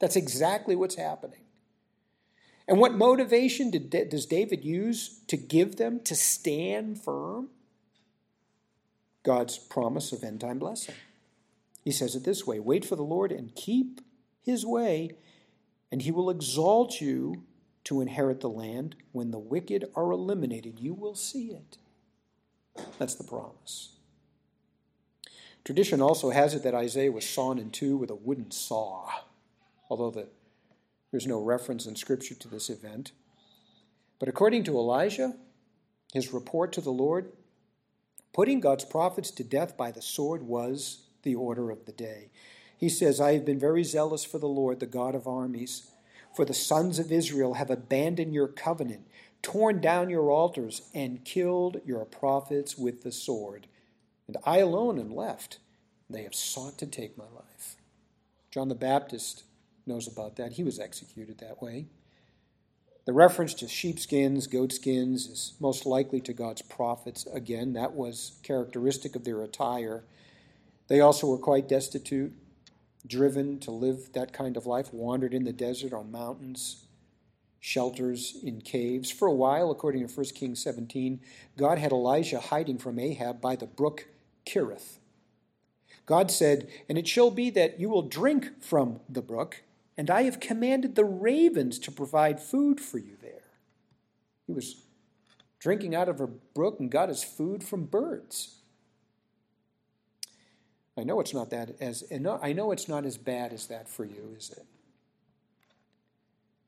That's 0.00 0.16
exactly 0.16 0.74
what's 0.74 0.96
happening. 0.96 1.40
And 2.66 2.78
what 2.78 2.94
motivation 2.94 3.70
did, 3.70 3.90
does 4.08 4.26
David 4.26 4.64
use 4.64 5.20
to 5.28 5.36
give 5.36 5.76
them 5.76 6.00
to 6.04 6.14
stand 6.14 7.00
firm? 7.00 7.50
God's 9.24 9.58
promise 9.58 10.12
of 10.12 10.22
end 10.22 10.42
time 10.42 10.60
blessing. 10.60 10.94
He 11.82 11.90
says 11.90 12.14
it 12.14 12.24
this 12.24 12.46
way 12.46 12.60
Wait 12.60 12.84
for 12.84 12.94
the 12.94 13.02
Lord 13.02 13.32
and 13.32 13.54
keep 13.56 14.00
his 14.42 14.64
way, 14.64 15.10
and 15.90 16.02
he 16.02 16.12
will 16.12 16.30
exalt 16.30 17.00
you 17.00 17.42
to 17.84 18.00
inherit 18.00 18.40
the 18.40 18.48
land. 18.48 18.94
When 19.12 19.32
the 19.32 19.38
wicked 19.38 19.86
are 19.96 20.12
eliminated, 20.12 20.78
you 20.78 20.94
will 20.94 21.14
see 21.14 21.48
it. 21.48 21.78
That's 22.98 23.14
the 23.14 23.24
promise. 23.24 23.96
Tradition 25.64 26.02
also 26.02 26.30
has 26.30 26.54
it 26.54 26.62
that 26.62 26.74
Isaiah 26.74 27.12
was 27.12 27.26
sawn 27.26 27.58
in 27.58 27.70
two 27.70 27.96
with 27.96 28.10
a 28.10 28.14
wooden 28.14 28.50
saw, 28.50 29.08
although 29.88 30.10
the, 30.10 30.28
there's 31.10 31.26
no 31.26 31.40
reference 31.40 31.86
in 31.86 31.96
Scripture 31.96 32.34
to 32.34 32.48
this 32.48 32.68
event. 32.68 33.12
But 34.18 34.28
according 34.28 34.64
to 34.64 34.76
Elijah, 34.76 35.36
his 36.12 36.34
report 36.34 36.72
to 36.74 36.82
the 36.82 36.92
Lord 36.92 37.32
Putting 38.34 38.60
God's 38.60 38.84
prophets 38.84 39.30
to 39.30 39.44
death 39.44 39.76
by 39.76 39.92
the 39.92 40.02
sword 40.02 40.42
was 40.42 41.06
the 41.22 41.36
order 41.36 41.70
of 41.70 41.86
the 41.86 41.92
day. 41.92 42.30
He 42.76 42.88
says, 42.88 43.20
I 43.20 43.32
have 43.32 43.46
been 43.46 43.60
very 43.60 43.84
zealous 43.84 44.24
for 44.24 44.38
the 44.38 44.48
Lord, 44.48 44.80
the 44.80 44.86
God 44.86 45.14
of 45.14 45.26
armies. 45.26 45.90
For 46.34 46.44
the 46.44 46.52
sons 46.52 46.98
of 46.98 47.12
Israel 47.12 47.54
have 47.54 47.70
abandoned 47.70 48.34
your 48.34 48.48
covenant, 48.48 49.06
torn 49.40 49.80
down 49.80 50.10
your 50.10 50.32
altars, 50.32 50.82
and 50.92 51.24
killed 51.24 51.80
your 51.86 52.04
prophets 52.04 52.76
with 52.76 53.04
the 53.04 53.12
sword. 53.12 53.68
And 54.26 54.36
I 54.44 54.58
alone 54.58 54.98
am 54.98 55.14
left. 55.14 55.60
They 56.10 56.24
have 56.24 56.34
sought 56.34 56.76
to 56.78 56.86
take 56.86 57.16
my 57.16 57.24
life. 57.24 57.76
John 58.50 58.68
the 58.68 58.74
Baptist 58.74 59.44
knows 59.86 60.08
about 60.08 60.34
that. 60.36 60.54
He 60.54 60.64
was 60.64 60.80
executed 60.80 61.38
that 61.38 61.62
way. 61.62 61.86
The 63.04 63.12
reference 63.12 63.52
to 63.54 63.68
sheepskins, 63.68 64.46
goatskins 64.46 65.26
is 65.26 65.52
most 65.60 65.84
likely 65.84 66.20
to 66.22 66.32
God's 66.32 66.62
prophets. 66.62 67.26
Again, 67.32 67.74
that 67.74 67.92
was 67.92 68.38
characteristic 68.42 69.14
of 69.14 69.24
their 69.24 69.42
attire. 69.42 70.04
They 70.88 71.00
also 71.00 71.26
were 71.26 71.38
quite 71.38 71.68
destitute, 71.68 72.32
driven 73.06 73.58
to 73.60 73.70
live 73.70 74.12
that 74.14 74.32
kind 74.32 74.56
of 74.56 74.64
life, 74.64 74.92
wandered 74.92 75.34
in 75.34 75.44
the 75.44 75.52
desert 75.52 75.92
on 75.92 76.10
mountains, 76.10 76.86
shelters 77.60 78.38
in 78.42 78.62
caves. 78.62 79.10
For 79.10 79.28
a 79.28 79.34
while, 79.34 79.70
according 79.70 80.06
to 80.06 80.14
1 80.14 80.26
Kings 80.34 80.62
17, 80.62 81.20
God 81.58 81.76
had 81.76 81.92
Elijah 81.92 82.40
hiding 82.40 82.78
from 82.78 82.98
Ahab 82.98 83.38
by 83.38 83.54
the 83.54 83.66
brook 83.66 84.06
Kerith. 84.46 84.96
God 86.06 86.30
said, 86.30 86.68
And 86.88 86.96
it 86.96 87.08
shall 87.08 87.30
be 87.30 87.50
that 87.50 87.78
you 87.78 87.90
will 87.90 88.02
drink 88.02 88.62
from 88.62 89.00
the 89.10 89.22
brook 89.22 89.62
and 89.96 90.10
I 90.10 90.22
have 90.22 90.40
commanded 90.40 90.94
the 90.94 91.04
ravens 91.04 91.78
to 91.80 91.92
provide 91.92 92.40
food 92.40 92.80
for 92.80 92.98
you 92.98 93.16
there. 93.20 93.42
He 94.46 94.52
was 94.52 94.82
drinking 95.60 95.94
out 95.94 96.08
of 96.08 96.20
a 96.20 96.26
brook 96.26 96.80
and 96.80 96.90
got 96.90 97.08
his 97.08 97.24
food 97.24 97.62
from 97.62 97.86
birds. 97.86 98.56
I 100.96 101.04
know 101.04 101.20
it's 101.20 101.34
not 101.34 101.50
that 101.50 101.76
as 101.80 102.04
I 102.12 102.52
know 102.52 102.70
it's 102.70 102.88
not 102.88 103.04
as 103.04 103.18
bad 103.18 103.52
as 103.52 103.66
that 103.66 103.88
for 103.88 104.04
you, 104.04 104.34
is 104.36 104.50
it? 104.50 104.64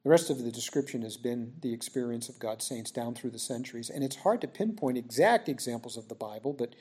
The 0.02 0.10
rest 0.10 0.30
of 0.30 0.44
the 0.44 0.52
description 0.52 1.02
has 1.02 1.16
been 1.16 1.54
the 1.60 1.72
experience 1.72 2.28
of 2.28 2.38
God's 2.38 2.64
saints 2.64 2.92
down 2.92 3.14
through 3.14 3.30
the 3.30 3.40
centuries, 3.40 3.90
and 3.90 4.04
it's 4.04 4.16
hard 4.16 4.40
to 4.40 4.48
pinpoint 4.48 4.98
exact 4.98 5.48
examples 5.48 5.96
of 5.96 6.08
the 6.08 6.14
Bible, 6.14 6.52
but 6.52 6.74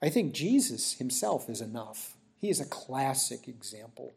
I 0.00 0.08
think 0.08 0.32
Jesus 0.32 0.94
himself 0.94 1.48
is 1.50 1.60
enough. 1.60 2.16
He 2.40 2.48
is 2.48 2.60
a 2.60 2.66
classic 2.66 3.48
example 3.48 4.14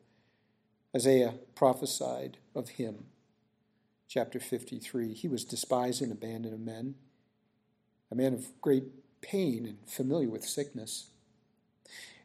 Isaiah 0.98 1.36
prophesied 1.54 2.38
of 2.56 2.70
him. 2.70 3.06
Chapter 4.08 4.40
53 4.40 5.14
He 5.14 5.28
was 5.28 5.46
despised 5.46 6.02
and 6.02 6.12
abandoned 6.12 6.56
of 6.56 6.60
men, 6.60 6.96
a 8.12 8.16
man 8.16 8.34
of 8.34 8.60
great 8.62 8.86
pain 9.22 9.68
and 9.68 9.78
familiar 9.86 10.28
with 10.28 10.44
sickness. 10.44 11.10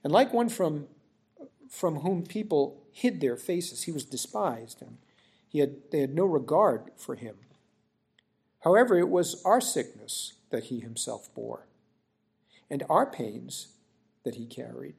And 0.03 0.11
like 0.11 0.33
one 0.33 0.49
from, 0.49 0.87
from 1.69 1.97
whom 1.97 2.23
people 2.25 2.83
hid 2.93 3.21
their 3.21 3.37
faces, 3.37 3.83
he 3.83 3.93
was 3.93 4.07
despised, 4.07 4.81
and 4.81 4.97
he 5.51 5.59
had, 5.59 5.91
they 5.91 6.01
had 6.01 6.15
no 6.15 6.25
regard 6.25 6.93
for 6.97 7.15
him. 7.15 7.37
However, 8.61 8.99
it 8.99 9.11
was 9.11 9.43
our 9.45 9.61
sickness 9.61 10.33
that 10.49 10.65
he 10.65 10.81
himself 10.81 11.29
bore, 11.35 11.67
and 12.71 12.85
our 12.89 13.05
pains 13.05 13.75
that 14.25 14.37
he 14.37 14.47
carried. 14.47 14.95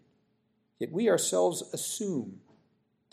Yet 0.77 0.91
we 0.91 1.09
ourselves 1.09 1.63
assume 1.73 2.41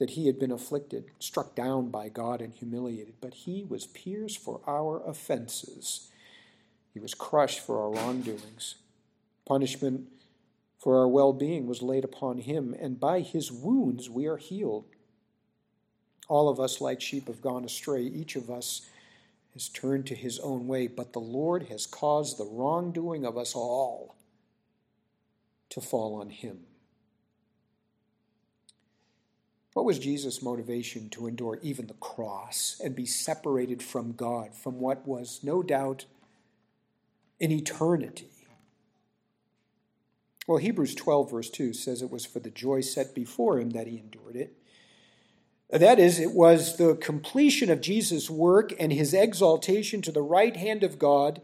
that 0.01 0.11
he 0.11 0.27
had 0.27 0.39
been 0.39 0.51
afflicted, 0.51 1.05
struck 1.19 1.55
down 1.55 1.91
by 1.91 2.09
God, 2.09 2.41
and 2.41 2.55
humiliated. 2.55 3.15
But 3.21 3.35
he 3.35 3.65
was 3.69 3.87
pierced 3.87 4.39
for 4.39 4.61
our 4.67 5.07
offenses, 5.07 6.11
he 6.93 6.99
was 6.99 7.15
crushed 7.15 7.61
for 7.61 7.81
our 7.81 7.91
wrongdoings. 7.91 8.75
Punishment 9.47 10.09
for 10.79 10.99
our 10.99 11.07
well 11.07 11.33
being 11.33 11.67
was 11.67 11.83
laid 11.83 12.03
upon 12.03 12.39
him, 12.39 12.75
and 12.81 12.99
by 12.99 13.21
his 13.21 13.53
wounds 13.53 14.09
we 14.11 14.27
are 14.27 14.39
healed. 14.39 14.87
All 16.29 16.49
of 16.49 16.59
us, 16.59 16.81
like 16.81 17.01
sheep, 17.01 17.27
have 17.29 17.43
gone 17.43 17.65
astray. 17.65 18.03
Each 18.03 18.37
of 18.37 18.51
us 18.51 18.89
has 19.53 19.69
turned 19.69 20.07
to 20.07 20.15
his 20.15 20.39
own 20.39 20.67
way, 20.67 20.87
but 20.87 21.13
the 21.13 21.21
Lord 21.21 21.65
has 21.65 21.87
caused 21.87 22.39
the 22.39 22.47
wrongdoing 22.47 23.27
of 23.27 23.37
us 23.37 23.55
all 23.55 24.17
to 25.69 25.81
fall 25.81 26.15
on 26.15 26.31
him. 26.31 26.61
What 29.73 29.85
was 29.85 29.99
Jesus' 29.99 30.43
motivation 30.43 31.09
to 31.11 31.27
endure 31.27 31.59
even 31.63 31.87
the 31.87 31.95
cross 31.95 32.81
and 32.83 32.95
be 32.95 33.07
separated 33.07 33.83
from 33.83 34.13
God, 34.13 34.55
from 34.55 34.81
what 34.81 35.07
was 35.07 35.41
no 35.43 35.63
doubt 35.63 36.07
an 37.41 37.53
eternity? 37.53 38.31
Well, 40.47 40.59
Hebrews 40.59 40.97
12, 40.97 41.31
verse 41.31 41.51
2 41.51 41.73
says 41.73 42.03
it 42.03 42.11
was 42.11 42.27
for 42.27 42.41
the 42.41 42.51
joy 42.51 42.81
set 42.81 43.15
before 43.15 43.61
him 43.61 43.71
that 43.71 43.87
he 43.87 43.99
endured 43.99 44.35
it. 44.35 44.57
That 45.71 46.01
is, 46.01 46.19
it 46.19 46.33
was 46.33 46.77
the 46.77 46.97
completion 46.97 47.71
of 47.71 47.81
Jesus' 47.81 48.29
work 48.29 48.73
and 48.81 48.93
his 48.93 49.15
exaltation 49.15 50.03
to 50.03 50.11
the 50.11 50.23
right 50.23 50.57
hand 50.57 50.83
of 50.83 50.99
God, 50.99 51.43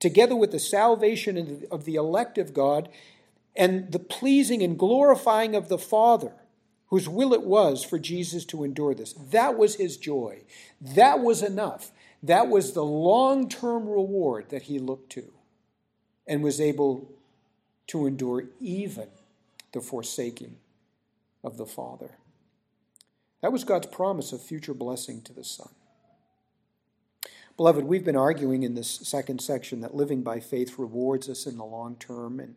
together 0.00 0.34
with 0.34 0.50
the 0.50 0.58
salvation 0.58 1.64
of 1.70 1.84
the 1.84 1.94
elect 1.94 2.38
of 2.38 2.52
God, 2.52 2.88
and 3.54 3.92
the 3.92 4.00
pleasing 4.00 4.64
and 4.64 4.76
glorifying 4.76 5.54
of 5.54 5.68
the 5.68 5.78
Father, 5.78 6.32
whose 6.88 7.08
will 7.08 7.32
it 7.32 7.42
was 7.42 7.84
for 7.84 7.98
Jesus 7.98 8.44
to 8.46 8.64
endure 8.64 8.94
this. 8.94 9.12
That 9.12 9.56
was 9.56 9.76
his 9.76 9.96
joy. 9.96 10.42
That 10.80 11.20
was 11.20 11.42
enough. 11.42 11.92
That 12.22 12.48
was 12.48 12.72
the 12.72 12.84
long 12.84 13.48
term 13.48 13.88
reward 13.88 14.48
that 14.50 14.62
he 14.62 14.78
looked 14.78 15.10
to 15.12 15.32
and 16.26 16.42
was 16.42 16.60
able 16.60 17.10
to 17.88 18.06
endure 18.06 18.44
even 18.60 19.08
the 19.72 19.80
forsaking 19.80 20.56
of 21.44 21.56
the 21.56 21.66
Father. 21.66 22.10
That 23.40 23.52
was 23.52 23.64
God's 23.64 23.86
promise 23.86 24.32
of 24.32 24.42
future 24.42 24.74
blessing 24.74 25.22
to 25.22 25.32
the 25.32 25.44
Son. 25.44 25.68
Beloved, 27.56 27.84
we've 27.84 28.04
been 28.04 28.16
arguing 28.16 28.62
in 28.62 28.74
this 28.74 28.88
second 28.88 29.40
section 29.40 29.80
that 29.80 29.94
living 29.94 30.22
by 30.22 30.38
faith 30.38 30.78
rewards 30.78 31.28
us 31.28 31.46
in 31.46 31.56
the 31.56 31.64
long 31.64 31.96
term, 31.96 32.38
and 32.38 32.54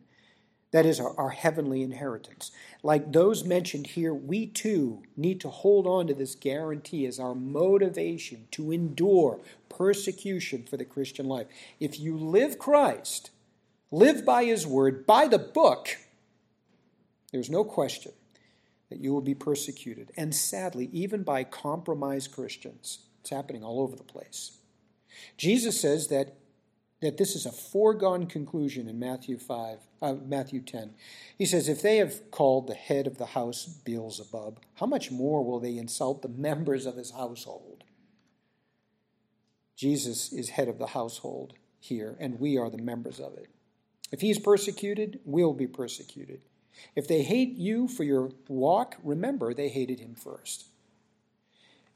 that 0.72 0.86
is 0.86 0.98
our, 0.98 1.14
our, 1.18 1.30
heavenly 1.30 1.82
inheritance. 1.82 2.50
Like 2.82 3.12
those 3.12 3.44
mentioned 3.44 3.88
here, 3.88 4.12
we 4.12 4.46
too 4.46 5.02
need 5.16 5.40
to 5.42 5.48
hold 5.48 5.86
on 5.86 6.06
to 6.08 6.14
this 6.14 6.34
guarantee 6.34 7.06
as 7.06 7.20
our 7.20 7.34
motivation 7.34 8.48
to 8.52 8.72
endure 8.72 9.38
persecution 9.68 10.64
for 10.64 10.76
the 10.76 10.84
Christian 10.84 11.26
life. 11.26 11.46
If 11.78 12.00
you 12.00 12.16
live 12.16 12.58
Christ, 12.58 13.30
live 13.90 14.24
by 14.24 14.44
His 14.44 14.66
word, 14.66 15.06
by 15.06 15.28
the 15.28 15.38
book, 15.38 15.98
there's 17.32 17.50
no 17.50 17.64
question 17.64 18.12
that 18.88 19.00
you 19.00 19.12
will 19.12 19.22
be 19.22 19.34
persecuted. 19.34 20.10
And 20.16 20.34
sadly, 20.34 20.90
even 20.92 21.22
by 21.22 21.44
compromised 21.44 22.32
Christians. 22.32 23.00
It's 23.20 23.30
happening 23.30 23.62
all 23.62 23.80
over 23.80 23.96
the 23.96 24.02
place. 24.02 24.58
Jesus 25.36 25.80
says 25.80 26.08
that, 26.08 26.34
that 27.02 27.18
this 27.18 27.34
is 27.34 27.44
a 27.44 27.52
foregone 27.52 28.26
conclusion 28.26 28.88
in 28.88 28.98
Matthew 28.98 29.36
5, 29.36 29.78
uh, 30.00 30.14
Matthew 30.24 30.60
10. 30.60 30.94
He 31.36 31.44
says, 31.44 31.68
If 31.68 31.82
they 31.82 31.96
have 31.96 32.30
called 32.30 32.68
the 32.68 32.74
head 32.74 33.08
of 33.08 33.18
the 33.18 33.26
house 33.26 33.66
Beelzebub, 33.66 34.60
how 34.74 34.86
much 34.86 35.10
more 35.10 35.44
will 35.44 35.58
they 35.58 35.76
insult 35.76 36.22
the 36.22 36.28
members 36.36 36.86
of 36.86 36.96
his 36.96 37.10
household? 37.10 37.84
Jesus 39.76 40.32
is 40.32 40.50
head 40.50 40.68
of 40.68 40.78
the 40.78 40.88
household 40.88 41.54
here, 41.80 42.16
and 42.20 42.38
we 42.38 42.56
are 42.56 42.70
the 42.70 42.78
members 42.78 43.18
of 43.18 43.34
it. 43.34 43.48
If 44.12 44.20
he 44.20 44.30
is 44.30 44.38
persecuted, 44.38 45.18
we'll 45.24 45.54
be 45.54 45.66
persecuted. 45.66 46.42
If 46.94 47.08
they 47.08 47.22
hate 47.22 47.56
you 47.56 47.88
for 47.88 48.04
your 48.04 48.30
walk, 48.46 48.96
remember 49.02 49.52
they 49.52 49.68
hated 49.68 49.98
him 49.98 50.14
first. 50.14 50.66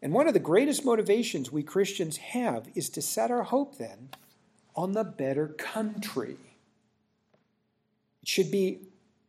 And 0.03 0.13
one 0.13 0.27
of 0.27 0.35
the 0.35 0.41
greatest 0.41 0.85
motivations 0.85 1.53
we 1.53 1.63
Christians 1.63 2.17
have 2.19 2.69
is 2.75 2.91
to 2.91 3.03
set 3.03 3.31
our 3.31 3.45
hope 3.45 3.79
then 3.79 4.11
on 4.77 4.93
the 4.93 5.05
better 5.05 5.49
country. 5.49 6.37
It 8.23 8.29
should 8.29 8.51
be 8.51 8.81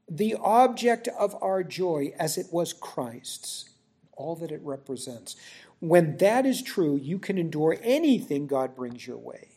the 0.10 0.36
object 0.36 1.08
of 1.08 1.36
our 1.42 1.64
joy 1.64 2.14
as 2.20 2.38
it 2.38 2.48
was 2.52 2.74
Christ's, 2.74 3.70
all 4.14 4.36
that 4.36 4.52
it 4.52 4.62
represents. 4.64 5.36
When 5.80 6.18
that 6.18 6.46
is 6.46 6.62
true, 6.62 6.96
you 6.96 7.20
can 7.20 7.38
endure 7.38 7.78
anything 7.82 8.48
God 8.48 8.76
brings 8.76 9.08
your 9.08 9.18
way. 9.18 9.50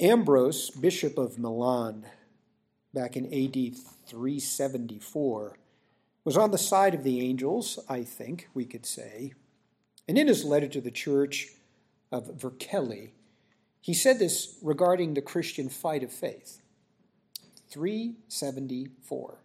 Ambrose, 0.00 0.70
Bishop 0.70 1.18
of 1.18 1.38
Milan, 1.38 2.06
back 2.92 3.16
in 3.16 3.26
AD 3.26 3.76
374, 4.06 5.58
was 6.24 6.36
on 6.36 6.50
the 6.50 6.58
side 6.58 6.94
of 6.94 7.04
the 7.04 7.20
angels, 7.20 7.78
I 7.88 8.02
think 8.02 8.48
we 8.54 8.64
could 8.64 8.86
say. 8.86 9.34
And 10.08 10.18
in 10.18 10.26
his 10.26 10.44
letter 10.44 10.68
to 10.68 10.80
the 10.80 10.90
church 10.90 11.48
of 12.10 12.28
Vercelli, 12.38 13.10
he 13.84 13.92
said 13.92 14.18
this 14.18 14.56
regarding 14.62 15.12
the 15.12 15.20
Christian 15.20 15.68
fight 15.68 16.02
of 16.02 16.10
faith. 16.10 16.62
374. 17.68 19.40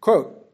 Quote, 0.00 0.50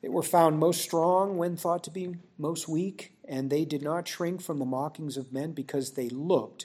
They 0.00 0.08
were 0.08 0.22
found 0.22 0.58
most 0.58 0.80
strong 0.80 1.36
when 1.36 1.58
thought 1.58 1.84
to 1.84 1.90
be 1.90 2.14
most 2.38 2.66
weak, 2.66 3.12
and 3.28 3.50
they 3.50 3.66
did 3.66 3.82
not 3.82 4.08
shrink 4.08 4.40
from 4.40 4.60
the 4.60 4.64
mockings 4.64 5.18
of 5.18 5.30
men 5.30 5.52
because 5.52 5.90
they 5.90 6.08
looked 6.08 6.64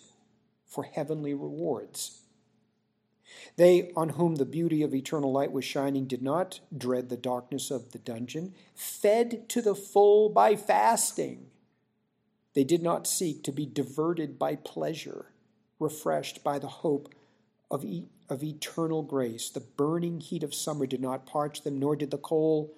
for 0.65 0.85
heavenly 0.85 1.33
rewards. 1.33 2.21
They 3.57 3.91
on 3.93 4.09
whom 4.09 4.35
the 4.35 4.45
beauty 4.45 4.81
of 4.81 4.93
eternal 4.93 5.33
light 5.33 5.51
was 5.51 5.65
shining 5.65 6.05
did 6.05 6.21
not 6.21 6.61
dread 6.75 7.09
the 7.09 7.17
darkness 7.17 7.71
of 7.71 7.91
the 7.91 7.99
dungeon, 7.99 8.53
fed 8.73 9.49
to 9.49 9.61
the 9.61 9.75
full 9.75 10.29
by 10.29 10.55
fasting. 10.55 11.47
They 12.53 12.63
did 12.63 12.81
not 12.81 13.05
seek 13.05 13.43
to 13.43 13.51
be 13.51 13.65
diverted 13.65 14.39
by 14.39 14.55
pleasure, 14.55 15.28
refreshed 15.79 16.43
by 16.43 16.59
the 16.59 16.67
hope 16.67 17.13
of, 17.71 17.83
e- 17.85 18.09
of 18.29 18.43
eternal 18.43 19.01
grace. 19.01 19.49
The 19.49 19.59
burning 19.59 20.19
heat 20.19 20.43
of 20.43 20.53
summer 20.53 20.85
did 20.85 21.01
not 21.01 21.25
parch 21.25 21.61
them, 21.61 21.79
nor 21.79 21.95
did 21.95 22.11
the 22.11 22.17
cold 22.17 22.71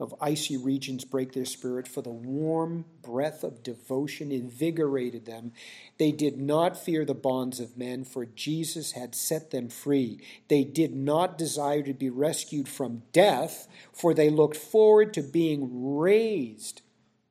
of 0.00 0.14
icy 0.20 0.56
regions 0.56 1.04
break 1.04 1.32
their 1.32 1.44
spirit, 1.44 1.88
for 1.88 2.02
the 2.02 2.10
warm 2.10 2.84
breath 3.02 3.42
of 3.42 3.64
devotion 3.64 4.30
invigorated 4.30 5.26
them. 5.26 5.52
They 5.98 6.12
did 6.12 6.40
not 6.40 6.82
fear 6.82 7.04
the 7.04 7.14
bonds 7.14 7.58
of 7.58 7.76
men, 7.76 8.04
for 8.04 8.24
Jesus 8.24 8.92
had 8.92 9.16
set 9.16 9.50
them 9.50 9.68
free. 9.68 10.20
They 10.46 10.62
did 10.62 10.94
not 10.94 11.36
desire 11.36 11.82
to 11.82 11.94
be 11.94 12.10
rescued 12.10 12.68
from 12.68 13.02
death, 13.12 13.66
for 13.92 14.14
they 14.14 14.30
looked 14.30 14.56
forward 14.56 15.12
to 15.14 15.22
being 15.22 15.96
raised 15.98 16.82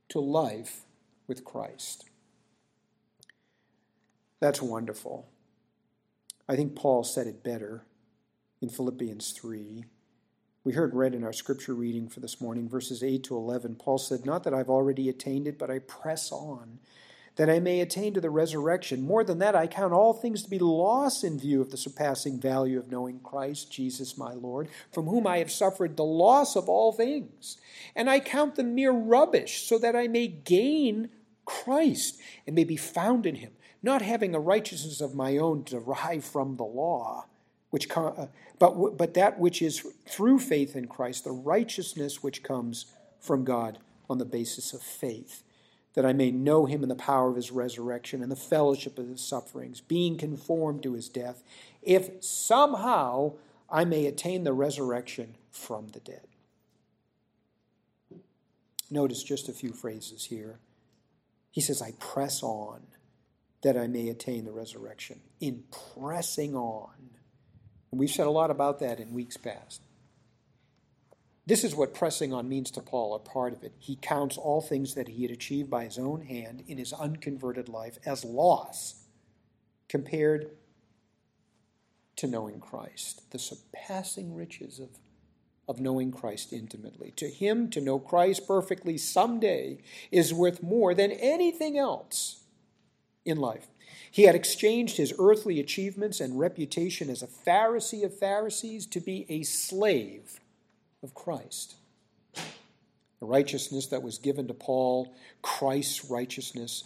to 0.10 0.20
life 0.20 0.82
with 1.26 1.46
Christ. 1.46 2.07
That's 4.40 4.62
wonderful. 4.62 5.28
I 6.48 6.56
think 6.56 6.76
Paul 6.76 7.04
said 7.04 7.28
it 7.28 7.44
better 7.44 7.86
in 8.62 8.70
Philippians 8.70 9.32
3. 9.32 9.86
We 10.64 10.74
heard 10.74 10.94
read 10.94 11.16
in 11.16 11.24
our 11.24 11.34
scripture 11.34 11.74
reading 11.74 12.08
for 12.10 12.20
this 12.20 12.42
morning, 12.42 12.70
verses 12.70 13.02
8 13.02 13.24
to 13.26 13.36
11. 13.36 13.76
Paul 13.76 13.98
said, 13.98 14.26
Not 14.26 14.44
that 14.44 14.54
I've 14.54 14.70
already 14.70 15.10
attained 15.10 15.48
it, 15.48 15.58
but 15.58 15.72
I 15.72 15.80
press 15.80 16.32
on, 16.32 16.80
that 17.38 17.50
I 17.50 17.60
may 17.60 17.80
attain 17.80 18.14
to 18.14 18.22
the 18.22 18.30
resurrection. 18.30 19.02
More 19.02 19.24
than 19.24 19.40
that, 19.40 19.56
I 19.56 19.66
count 19.66 19.94
all 19.94 20.14
things 20.14 20.44
to 20.44 20.50
be 20.50 20.60
loss 20.60 21.24
in 21.24 21.40
view 21.40 21.62
of 21.62 21.72
the 21.72 21.78
surpassing 21.78 22.40
value 22.40 22.78
of 22.78 22.92
knowing 22.92 23.20
Christ 23.22 23.72
Jesus 23.72 24.18
my 24.18 24.34
Lord, 24.34 24.68
from 24.92 25.06
whom 25.06 25.26
I 25.26 25.38
have 25.38 25.52
suffered 25.52 25.96
the 25.96 26.04
loss 26.04 26.56
of 26.56 26.68
all 26.68 26.92
things. 26.92 27.58
And 27.96 28.10
I 28.10 28.20
count 28.20 28.56
them 28.56 28.76
mere 28.76 28.92
rubbish, 28.92 29.62
so 29.62 29.80
that 29.80 29.96
I 29.96 30.08
may 30.08 30.28
gain 30.28 31.10
Christ 31.46 32.20
and 32.46 32.56
may 32.56 32.66
be 32.66 32.76
found 32.76 33.26
in 33.26 33.36
him, 33.36 33.54
not 33.82 34.02
having 34.02 34.34
a 34.34 34.40
righteousness 34.40 35.02
of 35.02 35.16
my 35.16 35.38
own 35.38 35.64
derived 35.64 36.26
from 36.26 36.58
the 36.58 36.64
law 36.64 37.26
which 37.70 37.90
uh, 37.96 38.28
but 38.60 38.98
but 38.98 39.14
that 39.14 39.40
which 39.40 39.62
is 39.62 39.86
through 40.08 40.40
faith 40.40 40.76
in 40.76 40.88
Christ, 40.88 41.24
the 41.24 41.32
righteousness 41.32 42.24
which 42.24 42.44
comes 42.44 42.86
from 43.20 43.44
God 43.44 43.80
on 44.10 44.18
the 44.18 44.26
basis 44.26 44.74
of 44.74 44.82
faith, 44.82 45.44
that 45.94 46.06
I 46.06 46.14
may 46.14 46.32
know 46.32 46.66
him 46.66 46.82
in 46.82 46.90
the 46.90 46.96
power 46.96 47.30
of 47.30 47.36
his 47.36 47.52
resurrection 47.52 48.22
and 48.22 48.32
the 48.32 48.38
fellowship 48.38 48.98
of 48.98 49.10
his 49.10 49.22
sufferings, 49.22 49.82
being 49.82 50.18
conformed 50.18 50.84
to 50.84 50.94
his 50.94 51.10
death, 51.10 51.44
if 51.82 52.24
somehow 52.24 53.34
I 53.70 53.84
may 53.84 54.06
attain 54.06 54.44
the 54.44 54.54
resurrection 54.54 55.36
from 55.52 55.88
the 55.90 56.00
dead. 56.00 56.26
Notice 58.90 59.24
just 59.24 59.50
a 59.50 59.54
few 59.54 59.74
phrases 59.74 60.26
here. 60.26 60.60
He 61.52 61.60
says, 61.60 61.82
I 61.82 61.92
press 62.00 62.42
on. 62.42 62.82
That 63.64 63.78
I 63.78 63.88
may 63.88 64.10
attain 64.10 64.46
the 64.46 64.52
resurrection, 64.52 65.20
in 65.40 65.64
pressing 65.96 66.56
on. 66.56 66.94
And 67.92 68.00
we've 68.00 68.12
said 68.12 68.28
a 68.28 68.32
lot 68.32 68.52
about 68.52 68.80
that 68.80 69.00
in 69.00 69.14
weeks 69.14 69.38
past. 69.38 69.82
This 71.48 71.64
is 71.64 71.76
what 71.76 71.94
pressing 71.94 72.34
on 72.34 72.50
means 72.50 72.70
to 72.72 72.82
Paul, 72.82 73.16
a 73.16 73.20
part 73.20 73.54
of 73.54 73.64
it. 73.64 73.74
He 73.80 73.96
counts 73.96 74.38
all 74.38 74.62
things 74.62 74.96
that 74.96 75.08
he 75.08 75.24
had 75.24 75.32
achieved 75.32 75.70
by 75.70 75.86
his 75.86 75.98
own 75.98 76.22
hand 76.22 76.64
in 76.68 76.78
his 76.78 76.92
unconverted 76.92 77.70
life 77.70 77.98
as 78.06 78.26
loss 78.26 79.06
compared 79.88 80.52
to 82.18 82.28
knowing 82.28 82.60
Christ, 82.60 83.32
the 83.32 83.40
surpassing 83.40 84.36
riches 84.36 84.80
of, 84.80 84.90
of 85.70 85.80
knowing 85.80 86.12
Christ 86.12 86.52
intimately. 86.52 87.12
To 87.16 87.30
him, 87.30 87.70
to 87.70 87.80
know 87.80 87.98
Christ 87.98 88.46
perfectly 88.46 88.98
someday 88.98 89.78
is 90.12 90.34
worth 90.34 90.62
more 90.62 90.94
than 90.94 91.12
anything 91.12 91.78
else 91.78 92.44
in 93.28 93.38
life. 93.38 93.68
He 94.10 94.24
had 94.24 94.36
exchanged 94.36 94.98
his 94.98 95.14
earthly 95.20 95.60
achievements 95.60 96.20
and 96.20 96.40
reputation 96.40 97.10
as 97.10 97.22
a 97.22 97.28
Pharisee 97.28 98.04
of 98.04 98.18
Pharisees 98.18 98.86
to 98.88 99.00
be 99.00 99.26
a 99.30 99.44
slave 99.44 100.40
of 101.04 101.14
Christ. 101.14 101.76
The 102.34 103.26
righteousness 103.26 103.88
that 103.88 104.04
was 104.04 104.18
given 104.18 104.48
to 104.48 104.54
Paul, 104.54 105.14
Christ's 105.42 106.06
righteousness, 106.06 106.84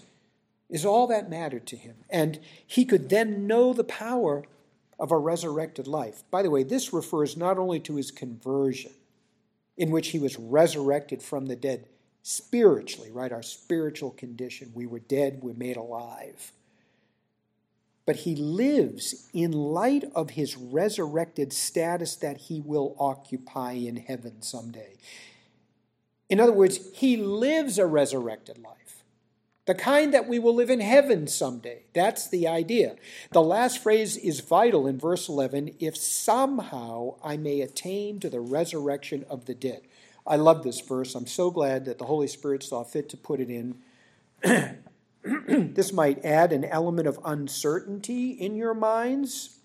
is 0.69 0.85
all 0.85 1.07
that 1.07 1.29
mattered 1.29 1.67
to 1.67 1.75
him. 1.75 1.95
And 2.09 2.39
he 2.65 2.85
could 2.85 3.09
then 3.09 3.47
know 3.47 3.73
the 3.73 3.83
power 3.83 4.43
of 4.97 5.11
a 5.11 5.17
resurrected 5.17 5.87
life. 5.87 6.23
By 6.31 6.41
the 6.41 6.49
way, 6.49 6.63
this 6.63 6.93
refers 6.93 7.35
not 7.35 7.57
only 7.57 7.79
to 7.81 7.95
his 7.95 8.11
conversion, 8.11 8.93
in 9.77 9.91
which 9.91 10.09
he 10.09 10.19
was 10.19 10.37
resurrected 10.37 11.21
from 11.21 11.47
the 11.47 11.55
dead 11.55 11.85
spiritually, 12.23 13.11
right? 13.11 13.31
Our 13.31 13.43
spiritual 13.43 14.11
condition. 14.11 14.71
We 14.73 14.85
were 14.85 14.99
dead, 14.99 15.39
we're 15.41 15.53
made 15.53 15.77
alive 15.77 16.51
but 18.05 18.17
he 18.17 18.35
lives 18.35 19.29
in 19.33 19.51
light 19.51 20.03
of 20.15 20.31
his 20.31 20.57
resurrected 20.57 21.53
status 21.53 22.15
that 22.17 22.37
he 22.37 22.59
will 22.59 22.95
occupy 22.99 23.73
in 23.73 23.95
heaven 23.95 24.41
someday. 24.41 24.95
In 26.29 26.39
other 26.39 26.51
words, 26.51 26.79
he 26.93 27.17
lives 27.17 27.77
a 27.77 27.85
resurrected 27.85 28.57
life, 28.57 29.03
the 29.65 29.75
kind 29.75 30.13
that 30.13 30.27
we 30.27 30.39
will 30.39 30.55
live 30.55 30.69
in 30.69 30.79
heaven 30.79 31.27
someday. 31.27 31.83
That's 31.93 32.27
the 32.27 32.47
idea. 32.47 32.95
The 33.31 33.41
last 33.41 33.83
phrase 33.83 34.17
is 34.17 34.39
vital 34.39 34.87
in 34.87 34.97
verse 34.97 35.29
11 35.29 35.75
if 35.79 35.95
somehow 35.95 37.15
I 37.23 37.37
may 37.37 37.61
attain 37.61 38.19
to 38.21 38.29
the 38.29 38.39
resurrection 38.39 39.25
of 39.29 39.45
the 39.45 39.55
dead. 39.55 39.81
I 40.25 40.35
love 40.35 40.63
this 40.63 40.79
verse. 40.81 41.15
I'm 41.15 41.27
so 41.27 41.51
glad 41.51 41.85
that 41.85 41.97
the 41.97 42.05
Holy 42.05 42.27
Spirit 42.27 42.63
saw 42.63 42.83
fit 42.83 43.09
to 43.09 43.17
put 43.17 43.39
it 43.39 43.49
in. 43.49 43.77
this 45.23 45.93
might 45.93 46.23
add 46.25 46.51
an 46.51 46.65
element 46.65 47.07
of 47.07 47.19
uncertainty 47.25 48.31
in 48.31 48.55
your 48.55 48.73
minds 48.73 49.59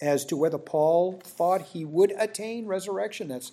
as 0.00 0.24
to 0.26 0.36
whether 0.36 0.58
Paul 0.58 1.20
thought 1.24 1.62
he 1.62 1.84
would 1.84 2.12
attain 2.18 2.66
resurrection. 2.66 3.28
That's, 3.28 3.52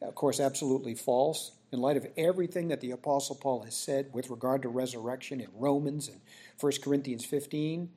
of 0.00 0.14
course, 0.14 0.38
absolutely 0.40 0.94
false. 0.94 1.52
In 1.70 1.80
light 1.80 1.98
of 1.98 2.06
everything 2.16 2.68
that 2.68 2.80
the 2.80 2.92
Apostle 2.92 3.36
Paul 3.36 3.62
has 3.64 3.76
said 3.76 4.10
with 4.12 4.30
regard 4.30 4.62
to 4.62 4.68
resurrection 4.68 5.40
in 5.40 5.48
Romans 5.54 6.08
and 6.08 6.20
1 6.60 6.72
Corinthians 6.82 7.24
15, 7.24 7.90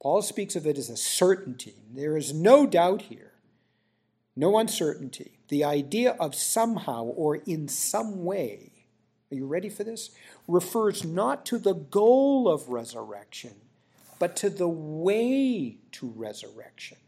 Paul 0.00 0.22
speaks 0.22 0.56
of 0.56 0.66
it 0.66 0.78
as 0.78 0.88
a 0.88 0.96
certainty. 0.96 1.74
There 1.92 2.16
is 2.16 2.32
no 2.32 2.66
doubt 2.66 3.02
here, 3.02 3.31
no 4.34 4.58
uncertainty. 4.58 5.38
The 5.48 5.64
idea 5.64 6.12
of 6.12 6.34
somehow 6.34 7.04
or 7.04 7.36
in 7.36 7.68
some 7.68 8.24
way 8.24 8.72
are 9.32 9.34
you 9.34 9.46
ready 9.46 9.70
for 9.70 9.82
this? 9.82 10.10
Refers 10.46 11.04
not 11.04 11.46
to 11.46 11.58
the 11.58 11.72
goal 11.72 12.48
of 12.48 12.68
resurrection, 12.68 13.54
but 14.18 14.36
to 14.36 14.50
the 14.50 14.68
way 14.68 15.78
to 15.92 16.12
resurrection. 16.14 16.98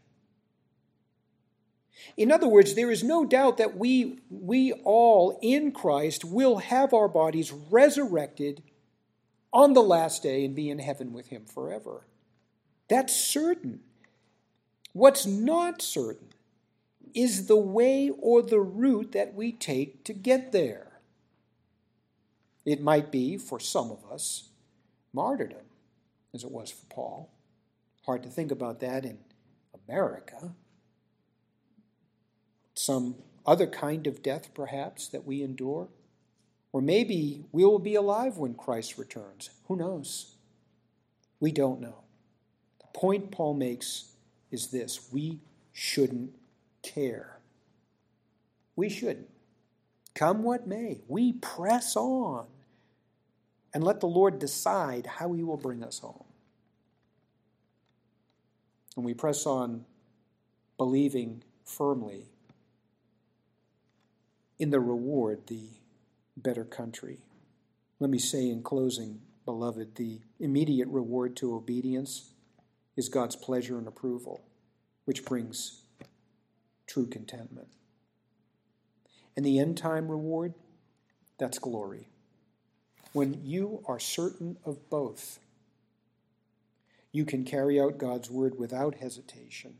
In 2.17 2.31
other 2.31 2.47
words, 2.47 2.73
there 2.73 2.89
is 2.89 3.03
no 3.03 3.25
doubt 3.25 3.57
that 3.57 3.77
we, 3.77 4.19
we 4.31 4.73
all 4.73 5.37
in 5.43 5.71
Christ 5.71 6.25
will 6.25 6.57
have 6.57 6.93
our 6.93 7.07
bodies 7.07 7.51
resurrected 7.51 8.63
on 9.53 9.73
the 9.73 9.83
last 9.83 10.23
day 10.23 10.43
and 10.43 10.55
be 10.55 10.69
in 10.69 10.79
heaven 10.79 11.13
with 11.13 11.27
Him 11.27 11.45
forever. 11.45 12.07
That's 12.89 13.15
certain. 13.15 13.81
What's 14.93 15.27
not 15.27 15.81
certain 15.81 16.29
is 17.15 17.47
the 17.47 17.55
way 17.55 18.11
or 18.19 18.41
the 18.41 18.59
route 18.59 19.13
that 19.13 19.33
we 19.33 19.53
take 19.53 20.03
to 20.03 20.13
get 20.13 20.51
there. 20.51 20.99
It 22.65 22.81
might 22.81 23.11
be, 23.11 23.37
for 23.37 23.59
some 23.59 23.89
of 23.89 24.03
us, 24.11 24.49
martyrdom, 25.13 25.65
as 26.33 26.43
it 26.43 26.51
was 26.51 26.71
for 26.71 26.85
Paul. 26.87 27.31
Hard 28.05 28.21
to 28.23 28.29
think 28.29 28.51
about 28.51 28.81
that 28.81 29.05
in 29.05 29.19
America. 29.87 30.53
Some 32.73 33.15
other 33.45 33.67
kind 33.67 34.07
of 34.07 34.21
death, 34.21 34.53
perhaps, 34.53 35.07
that 35.07 35.25
we 35.25 35.41
endure. 35.41 35.87
Or 36.73 36.81
maybe 36.81 37.45
we 37.53 37.63
will 37.63 37.79
be 37.79 37.95
alive 37.95 38.37
when 38.37 38.55
Christ 38.55 38.97
returns. 38.97 39.51
Who 39.67 39.77
knows? 39.77 40.35
We 41.39 41.51
don't 41.51 41.79
know. 41.79 42.03
The 42.79 42.99
point 42.99 43.31
Paul 43.31 43.53
makes 43.53 44.11
is 44.51 44.67
this 44.67 45.07
we 45.13 45.39
shouldn't 45.71 46.33
care. 46.85 47.39
We 48.75 48.89
shouldn't. 48.89 49.29
Come 50.13 50.43
what 50.43 50.65
may, 50.65 51.01
we 51.07 51.33
press 51.33 51.95
on 51.95 52.47
and 53.73 53.83
let 53.83 53.99
the 53.99 54.07
Lord 54.07 54.39
decide 54.39 55.05
how 55.05 55.33
He 55.33 55.43
will 55.43 55.57
bring 55.57 55.83
us 55.83 55.99
home. 55.99 56.23
And 58.95 59.03
we 59.03 59.13
press 59.13 59.45
on 59.45 59.83
believing 60.77 61.43
firmly 61.65 62.27
in 64.57 64.69
the 64.69 64.79
reward, 64.79 65.47
the 65.47 65.67
better 66.37 66.63
country. 66.63 67.19
Let 67.99 68.09
me 68.09 68.19
say 68.19 68.49
in 68.49 68.63
closing, 68.63 69.19
beloved, 69.43 69.95
the 69.95 70.21
immediate 70.39 70.87
reward 70.87 71.35
to 71.37 71.55
obedience 71.55 72.31
is 72.95 73.09
God's 73.09 73.35
pleasure 73.35 73.77
and 73.77 73.87
approval, 73.87 74.41
which 75.03 75.25
brings 75.25 75.81
true 76.95 77.05
contentment. 77.05 77.67
And 79.35 79.45
the 79.45 79.59
end 79.59 79.77
time 79.77 80.09
reward, 80.09 80.53
that's 81.37 81.59
glory 81.59 82.07
when 83.15 83.39
you 83.45 83.81
are 83.87 83.97
certain 83.97 84.57
of 84.65 84.89
both, 84.89 85.39
you 87.13 87.23
can 87.23 87.45
carry 87.45 87.79
out 87.79 87.97
God's 87.97 88.29
word 88.29 88.59
without 88.59 88.95
hesitation 88.95 89.75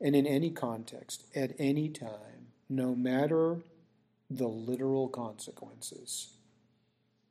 and 0.00 0.14
in 0.14 0.24
any 0.24 0.48
context, 0.50 1.24
at 1.34 1.50
any 1.58 1.88
time, 1.88 2.52
no 2.68 2.94
matter 2.94 3.56
the 4.30 4.46
literal 4.46 5.08
consequences. 5.08 6.34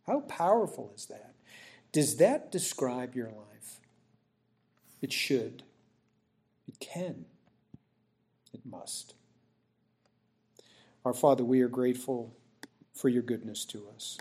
How 0.06 0.20
powerful 0.20 0.92
is 0.98 1.06
that? 1.06 1.34
Does 1.94 2.18
that 2.18 2.52
describe 2.52 3.16
your 3.16 3.30
life? 3.30 3.80
It 5.02 5.14
should. 5.14 5.64
It 6.68 6.78
can. 6.82 7.24
It 8.54 8.62
must. 8.66 9.16
Our 11.06 11.14
Father, 11.14 11.44
we 11.44 11.62
are 11.62 11.68
grateful 11.68 12.36
for 12.94 13.10
your 13.10 13.24
goodness 13.24 13.66
to 13.66 13.86
us. 13.96 14.20